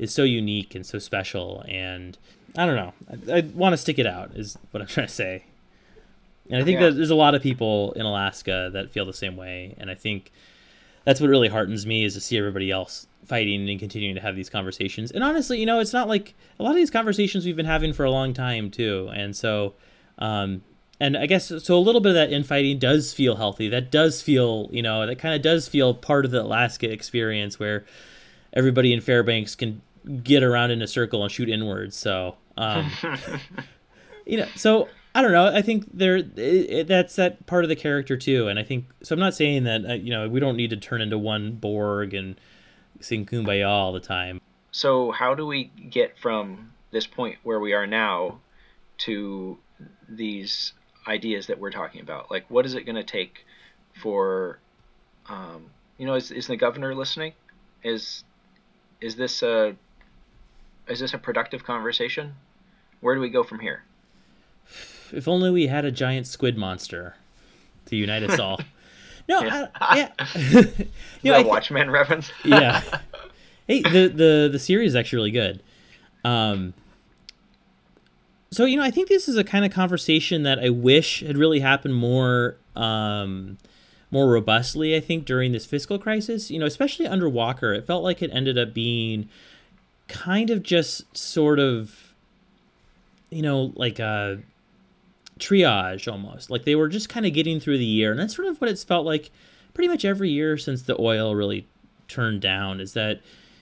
is 0.00 0.12
so 0.12 0.24
unique 0.24 0.74
and 0.74 0.84
so 0.84 0.98
special. 0.98 1.64
And 1.68 2.18
I 2.58 2.66
don't 2.66 2.74
know. 2.74 2.94
I, 3.32 3.38
I 3.38 3.40
want 3.54 3.74
to 3.74 3.76
stick 3.76 4.00
it 4.00 4.08
out, 4.08 4.32
is 4.34 4.58
what 4.72 4.80
I'm 4.80 4.88
trying 4.88 5.06
to 5.06 5.12
say. 5.12 5.44
And 6.50 6.60
I 6.60 6.64
think 6.64 6.80
yeah. 6.80 6.86
that 6.86 6.96
there's 6.96 7.10
a 7.10 7.14
lot 7.14 7.36
of 7.36 7.42
people 7.42 7.92
in 7.92 8.06
Alaska 8.06 8.70
that 8.72 8.90
feel 8.90 9.06
the 9.06 9.12
same 9.12 9.36
way. 9.36 9.76
And 9.78 9.88
I 9.88 9.94
think 9.94 10.32
that's 11.06 11.20
what 11.20 11.30
really 11.30 11.48
heartens 11.48 11.86
me 11.86 12.04
is 12.04 12.14
to 12.14 12.20
see 12.20 12.36
everybody 12.36 12.68
else 12.68 13.06
fighting 13.24 13.70
and 13.70 13.78
continuing 13.78 14.16
to 14.16 14.20
have 14.20 14.34
these 14.34 14.50
conversations. 14.50 15.12
And 15.12 15.22
honestly, 15.22 15.60
you 15.60 15.64
know, 15.64 15.78
it's 15.78 15.92
not 15.92 16.08
like 16.08 16.34
a 16.58 16.64
lot 16.64 16.70
of 16.70 16.76
these 16.76 16.90
conversations 16.90 17.46
we've 17.46 17.56
been 17.56 17.64
having 17.64 17.92
for 17.92 18.04
a 18.04 18.10
long 18.10 18.34
time 18.34 18.72
too. 18.72 19.08
And 19.14 19.34
so, 19.34 19.74
um, 20.18 20.62
and 20.98 21.16
I 21.16 21.26
guess 21.26 21.52
so 21.62 21.76
a 21.76 21.78
little 21.78 22.00
bit 22.00 22.10
of 22.10 22.14
that 22.16 22.32
infighting 22.32 22.80
does 22.80 23.14
feel 23.14 23.36
healthy. 23.36 23.68
That 23.68 23.92
does 23.92 24.20
feel, 24.20 24.68
you 24.72 24.82
know, 24.82 25.06
that 25.06 25.20
kind 25.20 25.34
of 25.34 25.42
does 25.42 25.68
feel 25.68 25.94
part 25.94 26.24
of 26.24 26.32
the 26.32 26.42
Alaska 26.42 26.90
experience 26.90 27.60
where 27.60 27.84
everybody 28.52 28.92
in 28.92 29.00
Fairbanks 29.00 29.54
can 29.54 29.82
get 30.24 30.42
around 30.42 30.72
in 30.72 30.82
a 30.82 30.88
circle 30.88 31.22
and 31.22 31.30
shoot 31.30 31.48
inwards. 31.48 31.96
So, 31.96 32.34
um, 32.56 32.90
you 34.26 34.38
know, 34.38 34.48
so 34.56 34.88
I 35.16 35.22
don't 35.22 35.32
know. 35.32 35.46
I 35.46 35.62
think 35.62 35.86
there 35.94 36.20
that's 36.20 37.16
that 37.16 37.46
part 37.46 37.64
of 37.64 37.70
the 37.70 37.74
character 37.74 38.18
too, 38.18 38.48
and 38.48 38.58
I 38.58 38.62
think 38.62 38.84
so. 39.02 39.14
I'm 39.14 39.18
not 39.18 39.32
saying 39.32 39.64
that 39.64 39.86
uh, 39.88 39.94
you 39.94 40.10
know 40.10 40.28
we 40.28 40.40
don't 40.40 40.58
need 40.58 40.68
to 40.68 40.76
turn 40.76 41.00
into 41.00 41.16
one 41.16 41.52
Borg 41.52 42.12
and 42.12 42.38
sing 43.00 43.24
Kumbaya 43.24 43.66
all 43.66 43.94
the 43.94 44.00
time. 44.00 44.42
So 44.72 45.12
how 45.12 45.34
do 45.34 45.46
we 45.46 45.64
get 45.88 46.18
from 46.18 46.70
this 46.90 47.06
point 47.06 47.38
where 47.44 47.58
we 47.58 47.72
are 47.72 47.86
now 47.86 48.40
to 48.98 49.56
these 50.06 50.74
ideas 51.08 51.46
that 51.46 51.58
we're 51.58 51.70
talking 51.70 52.02
about? 52.02 52.30
Like, 52.30 52.44
what 52.50 52.66
is 52.66 52.74
it 52.74 52.84
going 52.84 52.96
to 52.96 53.02
take 53.02 53.46
for, 53.94 54.58
um, 55.30 55.70
you 55.96 56.04
know, 56.04 56.16
is 56.16 56.30
is 56.30 56.46
the 56.46 56.58
governor 56.58 56.94
listening? 56.94 57.32
Is 57.82 58.22
is 59.00 59.16
this 59.16 59.42
a 59.42 59.76
is 60.88 61.00
this 61.00 61.14
a 61.14 61.18
productive 61.18 61.64
conversation? 61.64 62.34
Where 63.00 63.14
do 63.14 63.22
we 63.22 63.30
go 63.30 63.42
from 63.42 63.60
here? 63.60 63.82
If 65.12 65.28
only 65.28 65.50
we 65.50 65.66
had 65.66 65.84
a 65.84 65.90
giant 65.90 66.26
squid 66.26 66.56
monster 66.56 67.16
to 67.86 67.96
unite 67.96 68.22
us 68.22 68.38
all. 68.38 68.60
No, 69.28 69.42
yeah. 69.42 69.66
I, 69.80 70.10
yeah. 70.52 70.62
you 71.22 71.32
know, 71.32 71.42
Watchmen 71.42 71.90
reference. 71.90 72.30
yeah. 72.44 72.80
Hey, 73.66 73.82
the 73.82 74.06
the 74.06 74.48
the 74.52 74.58
series 74.60 74.92
is 74.92 74.96
actually 74.96 75.16
really 75.16 75.30
good. 75.32 75.62
Um. 76.24 76.74
So 78.52 78.64
you 78.64 78.76
know, 78.76 78.84
I 78.84 78.92
think 78.92 79.08
this 79.08 79.28
is 79.28 79.36
a 79.36 79.42
kind 79.42 79.64
of 79.64 79.72
conversation 79.72 80.44
that 80.44 80.60
I 80.60 80.68
wish 80.68 81.20
had 81.20 81.36
really 81.36 81.58
happened 81.58 81.96
more, 81.96 82.56
um, 82.76 83.58
more 84.12 84.28
robustly. 84.28 84.94
I 84.94 85.00
think 85.00 85.24
during 85.24 85.50
this 85.50 85.66
fiscal 85.66 85.98
crisis, 85.98 86.48
you 86.48 86.60
know, 86.60 86.66
especially 86.66 87.08
under 87.08 87.28
Walker, 87.28 87.74
it 87.74 87.84
felt 87.84 88.04
like 88.04 88.22
it 88.22 88.30
ended 88.32 88.56
up 88.56 88.72
being 88.72 89.28
kind 90.06 90.50
of 90.50 90.62
just 90.62 91.16
sort 91.16 91.58
of 91.58 92.14
you 93.30 93.42
know 93.42 93.72
like 93.74 93.98
a 93.98 94.38
triage 95.38 96.10
almost. 96.10 96.50
Like 96.50 96.64
they 96.64 96.74
were 96.74 96.88
just 96.88 97.08
kind 97.08 97.26
of 97.26 97.32
getting 97.32 97.60
through 97.60 97.78
the 97.78 97.84
year 97.84 98.10
and 98.10 98.20
that's 98.20 98.34
sort 98.34 98.48
of 98.48 98.60
what 98.60 98.70
it's 98.70 98.84
felt 98.84 99.06
like 99.06 99.30
pretty 99.74 99.88
much 99.88 100.04
every 100.04 100.30
year 100.30 100.56
since 100.56 100.82
the 100.82 101.00
oil 101.00 101.34
really 101.34 101.66
turned 102.08 102.40
down 102.40 102.80
is 102.80 102.94
that 102.94 103.20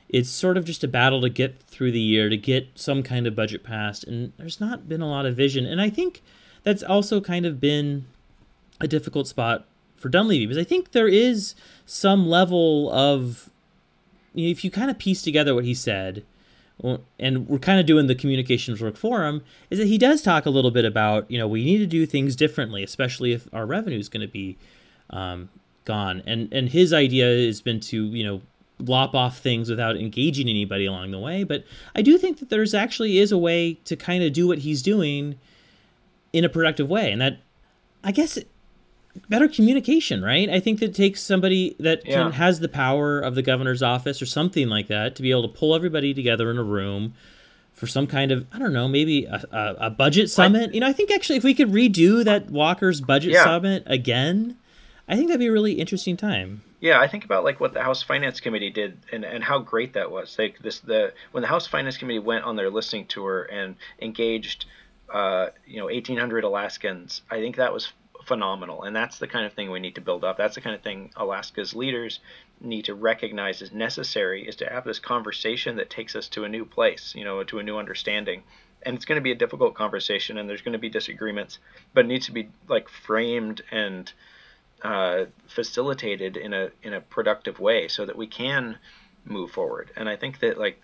it's 0.08 0.28
sort 0.28 0.56
of 0.56 0.64
just 0.64 0.84
a 0.84 0.88
battle 0.88 1.20
to 1.20 1.28
get 1.28 1.60
through 1.62 1.90
the 1.90 2.00
year 2.00 2.28
to 2.28 2.36
get 2.36 2.68
some 2.74 3.02
kind 3.02 3.26
of 3.26 3.34
budget 3.34 3.64
passed 3.64 4.04
and 4.04 4.32
there's 4.36 4.60
not 4.60 4.88
been 4.88 5.00
a 5.00 5.08
lot 5.08 5.26
of 5.26 5.36
vision. 5.36 5.66
And 5.66 5.80
i 5.80 5.90
think 5.90 6.22
that's 6.62 6.82
also 6.82 7.20
kind 7.20 7.46
of 7.46 7.60
been 7.60 8.06
a 8.80 8.86
difficult 8.86 9.26
spot 9.26 9.66
for 9.96 10.08
dunleavy 10.08 10.46
because 10.46 10.60
i 10.60 10.64
think 10.64 10.92
there 10.92 11.08
is 11.08 11.54
some 11.86 12.26
level 12.26 12.90
of 12.92 13.50
you 14.34 14.46
know, 14.46 14.50
if 14.50 14.64
you 14.64 14.70
kind 14.70 14.90
of 14.90 14.98
piece 14.98 15.22
together 15.22 15.54
what 15.54 15.64
he 15.64 15.74
said 15.74 16.24
and 17.18 17.48
we're 17.48 17.58
kind 17.58 17.78
of 17.78 17.86
doing 17.86 18.08
the 18.08 18.14
communications 18.14 18.82
work 18.82 18.96
for 18.96 19.24
him, 19.24 19.42
is 19.70 19.78
that 19.78 19.86
he 19.86 19.96
does 19.96 20.22
talk 20.22 20.44
a 20.44 20.50
little 20.50 20.70
bit 20.70 20.84
about, 20.84 21.30
you 21.30 21.38
know, 21.38 21.46
we 21.46 21.64
need 21.64 21.78
to 21.78 21.86
do 21.86 22.04
things 22.04 22.34
differently, 22.36 22.82
especially 22.82 23.32
if 23.32 23.48
our 23.52 23.64
revenue 23.64 23.98
is 23.98 24.08
going 24.08 24.20
to 24.20 24.32
be 24.32 24.56
um, 25.10 25.48
gone. 25.84 26.22
And 26.26 26.52
and 26.52 26.70
his 26.70 26.92
idea 26.92 27.26
has 27.46 27.60
been 27.60 27.80
to, 27.80 28.06
you 28.06 28.24
know, 28.24 28.42
lop 28.80 29.14
off 29.14 29.38
things 29.38 29.70
without 29.70 29.96
engaging 29.96 30.48
anybody 30.48 30.84
along 30.84 31.12
the 31.12 31.18
way. 31.18 31.44
But 31.44 31.64
I 31.94 32.02
do 32.02 32.18
think 32.18 32.40
that 32.40 32.50
there's 32.50 32.74
actually 32.74 33.18
is 33.18 33.30
a 33.30 33.38
way 33.38 33.74
to 33.84 33.96
kind 33.96 34.24
of 34.24 34.32
do 34.32 34.48
what 34.48 34.58
he's 34.58 34.82
doing 34.82 35.38
in 36.32 36.44
a 36.44 36.48
productive 36.48 36.90
way, 36.90 37.12
and 37.12 37.20
that 37.20 37.38
I 38.02 38.10
guess 38.10 38.36
better 39.28 39.48
communication, 39.48 40.22
right? 40.22 40.48
I 40.48 40.60
think 40.60 40.80
that 40.80 40.94
takes 40.94 41.22
somebody 41.22 41.76
that 41.78 42.06
yeah. 42.06 42.22
can 42.22 42.32
has 42.32 42.60
the 42.60 42.68
power 42.68 43.20
of 43.20 43.34
the 43.34 43.42
governor's 43.42 43.82
office 43.82 44.20
or 44.20 44.26
something 44.26 44.68
like 44.68 44.88
that 44.88 45.16
to 45.16 45.22
be 45.22 45.30
able 45.30 45.42
to 45.42 45.48
pull 45.48 45.74
everybody 45.74 46.14
together 46.14 46.50
in 46.50 46.58
a 46.58 46.62
room 46.62 47.14
for 47.72 47.86
some 47.86 48.06
kind 48.06 48.30
of 48.30 48.46
I 48.52 48.58
don't 48.58 48.72
know, 48.72 48.88
maybe 48.88 49.24
a, 49.24 49.44
a, 49.50 49.74
a 49.86 49.90
budget 49.90 50.30
summit. 50.30 50.74
you 50.74 50.80
know, 50.80 50.88
I 50.88 50.92
think 50.92 51.10
actually 51.10 51.36
if 51.36 51.44
we 51.44 51.54
could 51.54 51.70
redo 51.70 52.24
that 52.24 52.50
Walker's 52.50 53.00
budget 53.00 53.32
yeah. 53.32 53.44
summit 53.44 53.82
again, 53.86 54.56
I 55.08 55.16
think 55.16 55.28
that'd 55.28 55.40
be 55.40 55.46
a 55.46 55.52
really 55.52 55.74
interesting 55.74 56.16
time. 56.16 56.62
Yeah, 56.80 57.00
I 57.00 57.08
think 57.08 57.24
about 57.24 57.44
like 57.44 57.60
what 57.60 57.72
the 57.72 57.82
House 57.82 58.02
Finance 58.02 58.40
Committee 58.40 58.70
did 58.70 58.98
and, 59.10 59.24
and 59.24 59.42
how 59.42 59.58
great 59.58 59.94
that 59.94 60.10
was. 60.10 60.36
Like 60.38 60.58
this 60.58 60.80
the 60.80 61.12
when 61.32 61.40
the 61.42 61.48
House 61.48 61.66
Finance 61.66 61.96
Committee 61.96 62.18
went 62.18 62.44
on 62.44 62.56
their 62.56 62.70
listening 62.70 63.06
tour 63.06 63.48
and 63.50 63.76
engaged 64.00 64.66
uh, 65.12 65.46
you 65.66 65.78
know 65.78 65.86
1800 65.86 66.44
Alaskans, 66.44 67.22
I 67.30 67.40
think 67.40 67.56
that 67.56 67.72
was 67.72 67.92
phenomenal. 68.24 68.82
And 68.82 68.94
that's 68.94 69.18
the 69.18 69.26
kind 69.26 69.46
of 69.46 69.52
thing 69.52 69.70
we 69.70 69.80
need 69.80 69.94
to 69.96 70.00
build 70.00 70.24
up. 70.24 70.36
That's 70.36 70.54
the 70.54 70.60
kind 70.60 70.74
of 70.74 70.82
thing 70.82 71.10
Alaska's 71.16 71.74
leaders 71.74 72.20
need 72.60 72.86
to 72.86 72.94
recognize 72.94 73.62
as 73.62 73.72
necessary 73.72 74.46
is 74.46 74.56
to 74.56 74.66
have 74.68 74.84
this 74.84 74.98
conversation 74.98 75.76
that 75.76 75.90
takes 75.90 76.16
us 76.16 76.28
to 76.28 76.44
a 76.44 76.48
new 76.48 76.64
place, 76.64 77.14
you 77.14 77.24
know, 77.24 77.42
to 77.44 77.58
a 77.58 77.62
new 77.62 77.78
understanding. 77.78 78.42
And 78.82 78.96
it's 78.96 79.04
going 79.04 79.16
to 79.16 79.22
be 79.22 79.32
a 79.32 79.36
difficult 79.36 79.74
conversation 79.74 80.38
and 80.38 80.48
there's 80.48 80.62
going 80.62 80.72
to 80.74 80.78
be 80.78 80.88
disagreements, 80.88 81.58
but 81.92 82.04
it 82.04 82.08
needs 82.08 82.26
to 82.26 82.32
be 82.32 82.48
like 82.68 82.88
framed 82.88 83.62
and 83.70 84.12
uh, 84.82 85.24
facilitated 85.48 86.36
in 86.36 86.52
a 86.52 86.70
in 86.82 86.92
a 86.92 87.00
productive 87.00 87.58
way 87.58 87.88
so 87.88 88.04
that 88.04 88.16
we 88.16 88.26
can 88.26 88.78
move 89.24 89.50
forward. 89.50 89.90
And 89.96 90.08
I 90.08 90.16
think 90.16 90.40
that 90.40 90.58
like 90.58 90.80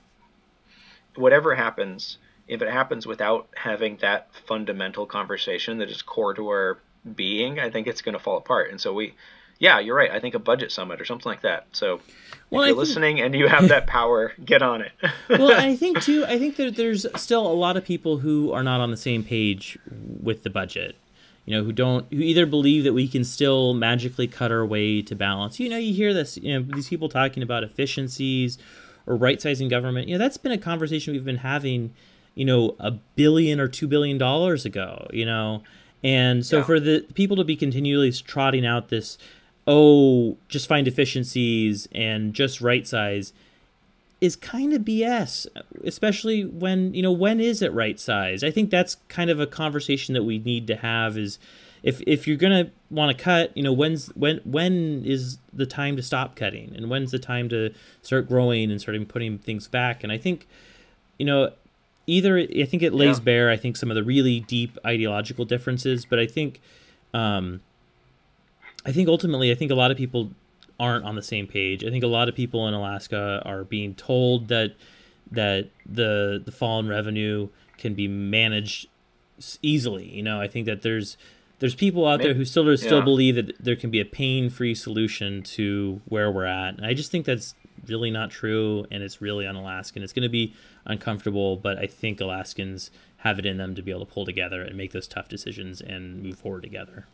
whatever 1.14 1.54
happens, 1.54 2.16
if 2.48 2.62
it 2.62 2.70
happens 2.70 3.06
without 3.06 3.48
having 3.54 3.98
that 3.98 4.28
fundamental 4.46 5.06
conversation 5.06 5.78
that 5.78 5.90
is 5.90 6.02
core 6.02 6.34
to 6.34 6.48
our 6.48 6.78
being, 7.14 7.58
I 7.58 7.70
think 7.70 7.86
it's 7.86 8.02
going 8.02 8.14
to 8.14 8.18
fall 8.18 8.36
apart. 8.36 8.70
And 8.70 8.80
so 8.80 8.92
we, 8.92 9.14
yeah, 9.60 9.78
you're 9.78 9.94
right. 9.94 10.10
I 10.10 10.20
think 10.20 10.34
a 10.34 10.38
budget 10.38 10.72
summit 10.72 11.00
or 11.00 11.04
something 11.04 11.30
like 11.30 11.42
that. 11.42 11.66
So 11.72 12.00
well, 12.48 12.62
if 12.62 12.68
you're 12.68 12.76
think, 12.76 12.78
listening 12.78 13.20
and 13.20 13.34
you 13.34 13.46
have 13.46 13.68
that 13.68 13.86
power, 13.86 14.32
get 14.44 14.62
on 14.62 14.80
it. 14.80 14.92
well, 15.28 15.52
I 15.52 15.76
think 15.76 16.00
too. 16.02 16.24
I 16.26 16.38
think 16.38 16.56
that 16.56 16.76
there's 16.76 17.06
still 17.16 17.46
a 17.46 17.52
lot 17.52 17.76
of 17.76 17.84
people 17.84 18.18
who 18.18 18.52
are 18.52 18.62
not 18.62 18.80
on 18.80 18.90
the 18.90 18.96
same 18.96 19.22
page 19.22 19.78
with 20.20 20.42
the 20.42 20.50
budget. 20.50 20.96
You 21.44 21.56
know, 21.56 21.64
who 21.64 21.72
don't, 21.72 22.06
who 22.10 22.20
either 22.20 22.46
believe 22.46 22.84
that 22.84 22.92
we 22.92 23.08
can 23.08 23.24
still 23.24 23.74
magically 23.74 24.26
cut 24.26 24.52
our 24.52 24.64
way 24.64 25.02
to 25.02 25.14
balance. 25.14 25.58
You 25.58 25.68
know, 25.68 25.78
you 25.78 25.92
hear 25.92 26.14
this. 26.14 26.36
You 26.38 26.58
know, 26.58 26.74
these 26.74 26.88
people 26.88 27.08
talking 27.08 27.42
about 27.42 27.62
efficiencies 27.62 28.58
or 29.06 29.16
right 29.16 29.40
sizing 29.40 29.68
government. 29.68 30.08
You 30.08 30.14
know, 30.14 30.18
that's 30.18 30.36
been 30.36 30.52
a 30.52 30.58
conversation 30.58 31.12
we've 31.12 31.24
been 31.24 31.38
having. 31.38 31.92
You 32.34 32.44
know, 32.46 32.76
a 32.78 32.92
billion 32.92 33.60
or 33.60 33.68
two 33.68 33.88
billion 33.88 34.16
dollars 34.16 34.64
ago. 34.64 35.08
You 35.12 35.26
know, 35.26 35.62
and 36.02 36.44
so 36.44 36.58
yeah. 36.58 36.64
for 36.64 36.80
the 36.80 37.06
people 37.14 37.36
to 37.36 37.44
be 37.44 37.56
continually 37.56 38.12
trotting 38.12 38.64
out 38.64 38.88
this, 38.88 39.18
oh, 39.66 40.36
just 40.48 40.66
find 40.66 40.88
efficiencies 40.88 41.88
and 41.92 42.34
just 42.34 42.60
right 42.60 42.86
size 42.86 43.32
is 44.20 44.36
kind 44.36 44.74
of 44.74 44.82
BS, 44.82 45.46
especially 45.84 46.44
when, 46.44 46.92
you 46.92 47.02
know, 47.02 47.12
when 47.12 47.40
is 47.40 47.62
it 47.62 47.72
right 47.72 47.98
size? 47.98 48.44
I 48.44 48.50
think 48.50 48.70
that's 48.70 48.96
kind 49.08 49.30
of 49.30 49.40
a 49.40 49.46
conversation 49.46 50.12
that 50.14 50.24
we 50.24 50.38
need 50.38 50.66
to 50.66 50.76
have 50.76 51.16
is 51.16 51.38
if 51.82 52.02
if 52.06 52.26
you're 52.26 52.36
going 52.36 52.66
to 52.66 52.70
want 52.90 53.16
to 53.16 53.24
cut, 53.24 53.56
you 53.56 53.62
know, 53.62 53.72
when's 53.72 54.08
when 54.08 54.40
when 54.44 55.02
is 55.06 55.38
the 55.52 55.64
time 55.64 55.96
to 55.96 56.02
stop 56.02 56.36
cutting 56.36 56.74
and 56.76 56.90
when's 56.90 57.10
the 57.12 57.18
time 57.18 57.48
to 57.48 57.72
start 58.02 58.28
growing 58.28 58.70
and 58.70 58.78
starting 58.80 59.06
putting 59.06 59.38
things 59.38 59.66
back? 59.68 60.02
And 60.04 60.12
I 60.12 60.18
think 60.18 60.46
you 61.18 61.26
know, 61.26 61.52
either 62.10 62.38
I 62.38 62.64
think 62.64 62.82
it 62.82 62.92
lays 62.92 63.18
yeah. 63.18 63.24
bare 63.24 63.50
I 63.50 63.56
think 63.56 63.76
some 63.76 63.90
of 63.90 63.94
the 63.94 64.04
really 64.04 64.40
deep 64.40 64.76
ideological 64.84 65.44
differences, 65.44 66.04
but 66.04 66.18
I 66.18 66.26
think 66.26 66.60
um 67.14 67.60
I 68.84 68.92
think 68.92 69.08
ultimately 69.08 69.50
I 69.50 69.54
think 69.54 69.70
a 69.70 69.74
lot 69.74 69.90
of 69.90 69.96
people 69.96 70.30
aren't 70.78 71.04
on 71.04 71.14
the 71.14 71.22
same 71.22 71.46
page. 71.46 71.84
I 71.84 71.90
think 71.90 72.02
a 72.02 72.08
lot 72.08 72.28
of 72.28 72.34
people 72.34 72.66
in 72.66 72.74
Alaska 72.74 73.42
are 73.44 73.64
being 73.64 73.94
told 73.94 74.48
that 74.48 74.74
that 75.30 75.68
the 75.86 76.42
the 76.44 76.52
fallen 76.52 76.88
revenue 76.88 77.48
can 77.78 77.94
be 77.94 78.08
managed 78.08 78.88
easily. 79.62 80.08
You 80.08 80.22
know, 80.22 80.40
I 80.40 80.48
think 80.48 80.66
that 80.66 80.82
there's 80.82 81.16
there's 81.60 81.74
people 81.74 82.06
out 82.06 82.18
Maybe, 82.18 82.28
there 82.28 82.34
who 82.34 82.44
still 82.44 82.68
yeah. 82.68 82.76
still 82.76 83.02
believe 83.02 83.34
that 83.36 83.62
there 83.62 83.76
can 83.76 83.90
be 83.90 84.00
a 84.00 84.04
pain-free 84.04 84.74
solution 84.74 85.42
to 85.42 86.00
where 86.06 86.30
we're 86.30 86.46
at. 86.46 86.76
And 86.76 86.86
I 86.86 86.94
just 86.94 87.10
think 87.10 87.26
that's 87.26 87.54
really 87.86 88.10
not 88.10 88.30
true 88.30 88.86
and 88.90 89.02
it's 89.02 89.20
really 89.20 89.46
un-Alaskan. 89.46 90.02
It's 90.02 90.12
going 90.12 90.22
to 90.22 90.28
be 90.28 90.54
uncomfortable, 90.84 91.56
but 91.56 91.78
I 91.78 91.86
think 91.86 92.20
Alaskans 92.20 92.90
have 93.18 93.38
it 93.38 93.46
in 93.46 93.58
them 93.58 93.74
to 93.74 93.82
be 93.82 93.90
able 93.90 94.06
to 94.06 94.12
pull 94.12 94.24
together 94.24 94.62
and 94.62 94.76
make 94.76 94.92
those 94.92 95.06
tough 95.06 95.28
decisions 95.28 95.80
and 95.80 96.22
move 96.22 96.38
forward 96.38 96.62
together. 96.62 97.06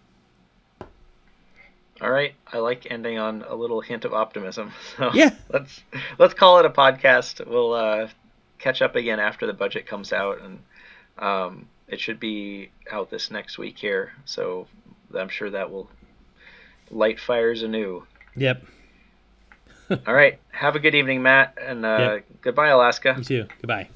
All 2.01 2.11
right, 2.11 2.35
I 2.53 2.59
like 2.59 2.87
ending 2.91 3.19
on 3.19 3.43
a 3.49 3.55
little 3.55 3.81
hint 3.81 4.05
of 4.05 4.13
optimism. 4.13 4.73
So 4.97 5.11
yeah, 5.15 5.31
let's 5.49 5.83
let's 6.19 6.35
call 6.35 6.59
it 6.59 6.67
a 6.67 6.71
podcast. 6.71 7.47
We'll 7.47 7.73
uh, 7.73 8.09
catch 8.59 8.83
up 8.83 8.97
again 8.97 9.19
after 9.19 9.47
the 9.47 9.55
budget 9.55 9.87
comes 9.87 10.13
out, 10.13 10.41
and 10.43 10.59
um, 11.19 11.69
it 11.89 12.01
should 12.01 12.21
be 12.21 12.71
out 12.91 13.11
this 13.11 13.31
next 13.31 13.57
week 13.57 13.79
here. 13.79 14.13
So 14.27 14.67
I'm 15.17 15.29
sure 15.31 15.51
that 15.51 15.71
will 15.71 15.89
light 16.91 17.19
fires 17.19 17.63
anew. 17.63 18.07
Yep. 18.37 18.65
All 20.07 20.15
right. 20.15 20.39
Have 20.51 20.77
a 20.77 20.79
good 20.79 20.95
evening, 20.95 21.23
Matt, 21.23 21.57
and 21.61 21.85
uh, 21.85 21.99
yep. 21.99 22.27
goodbye, 22.43 22.69
Alaska. 22.69 23.15
You 23.19 23.25
too. 23.25 23.47
Goodbye. 23.61 23.89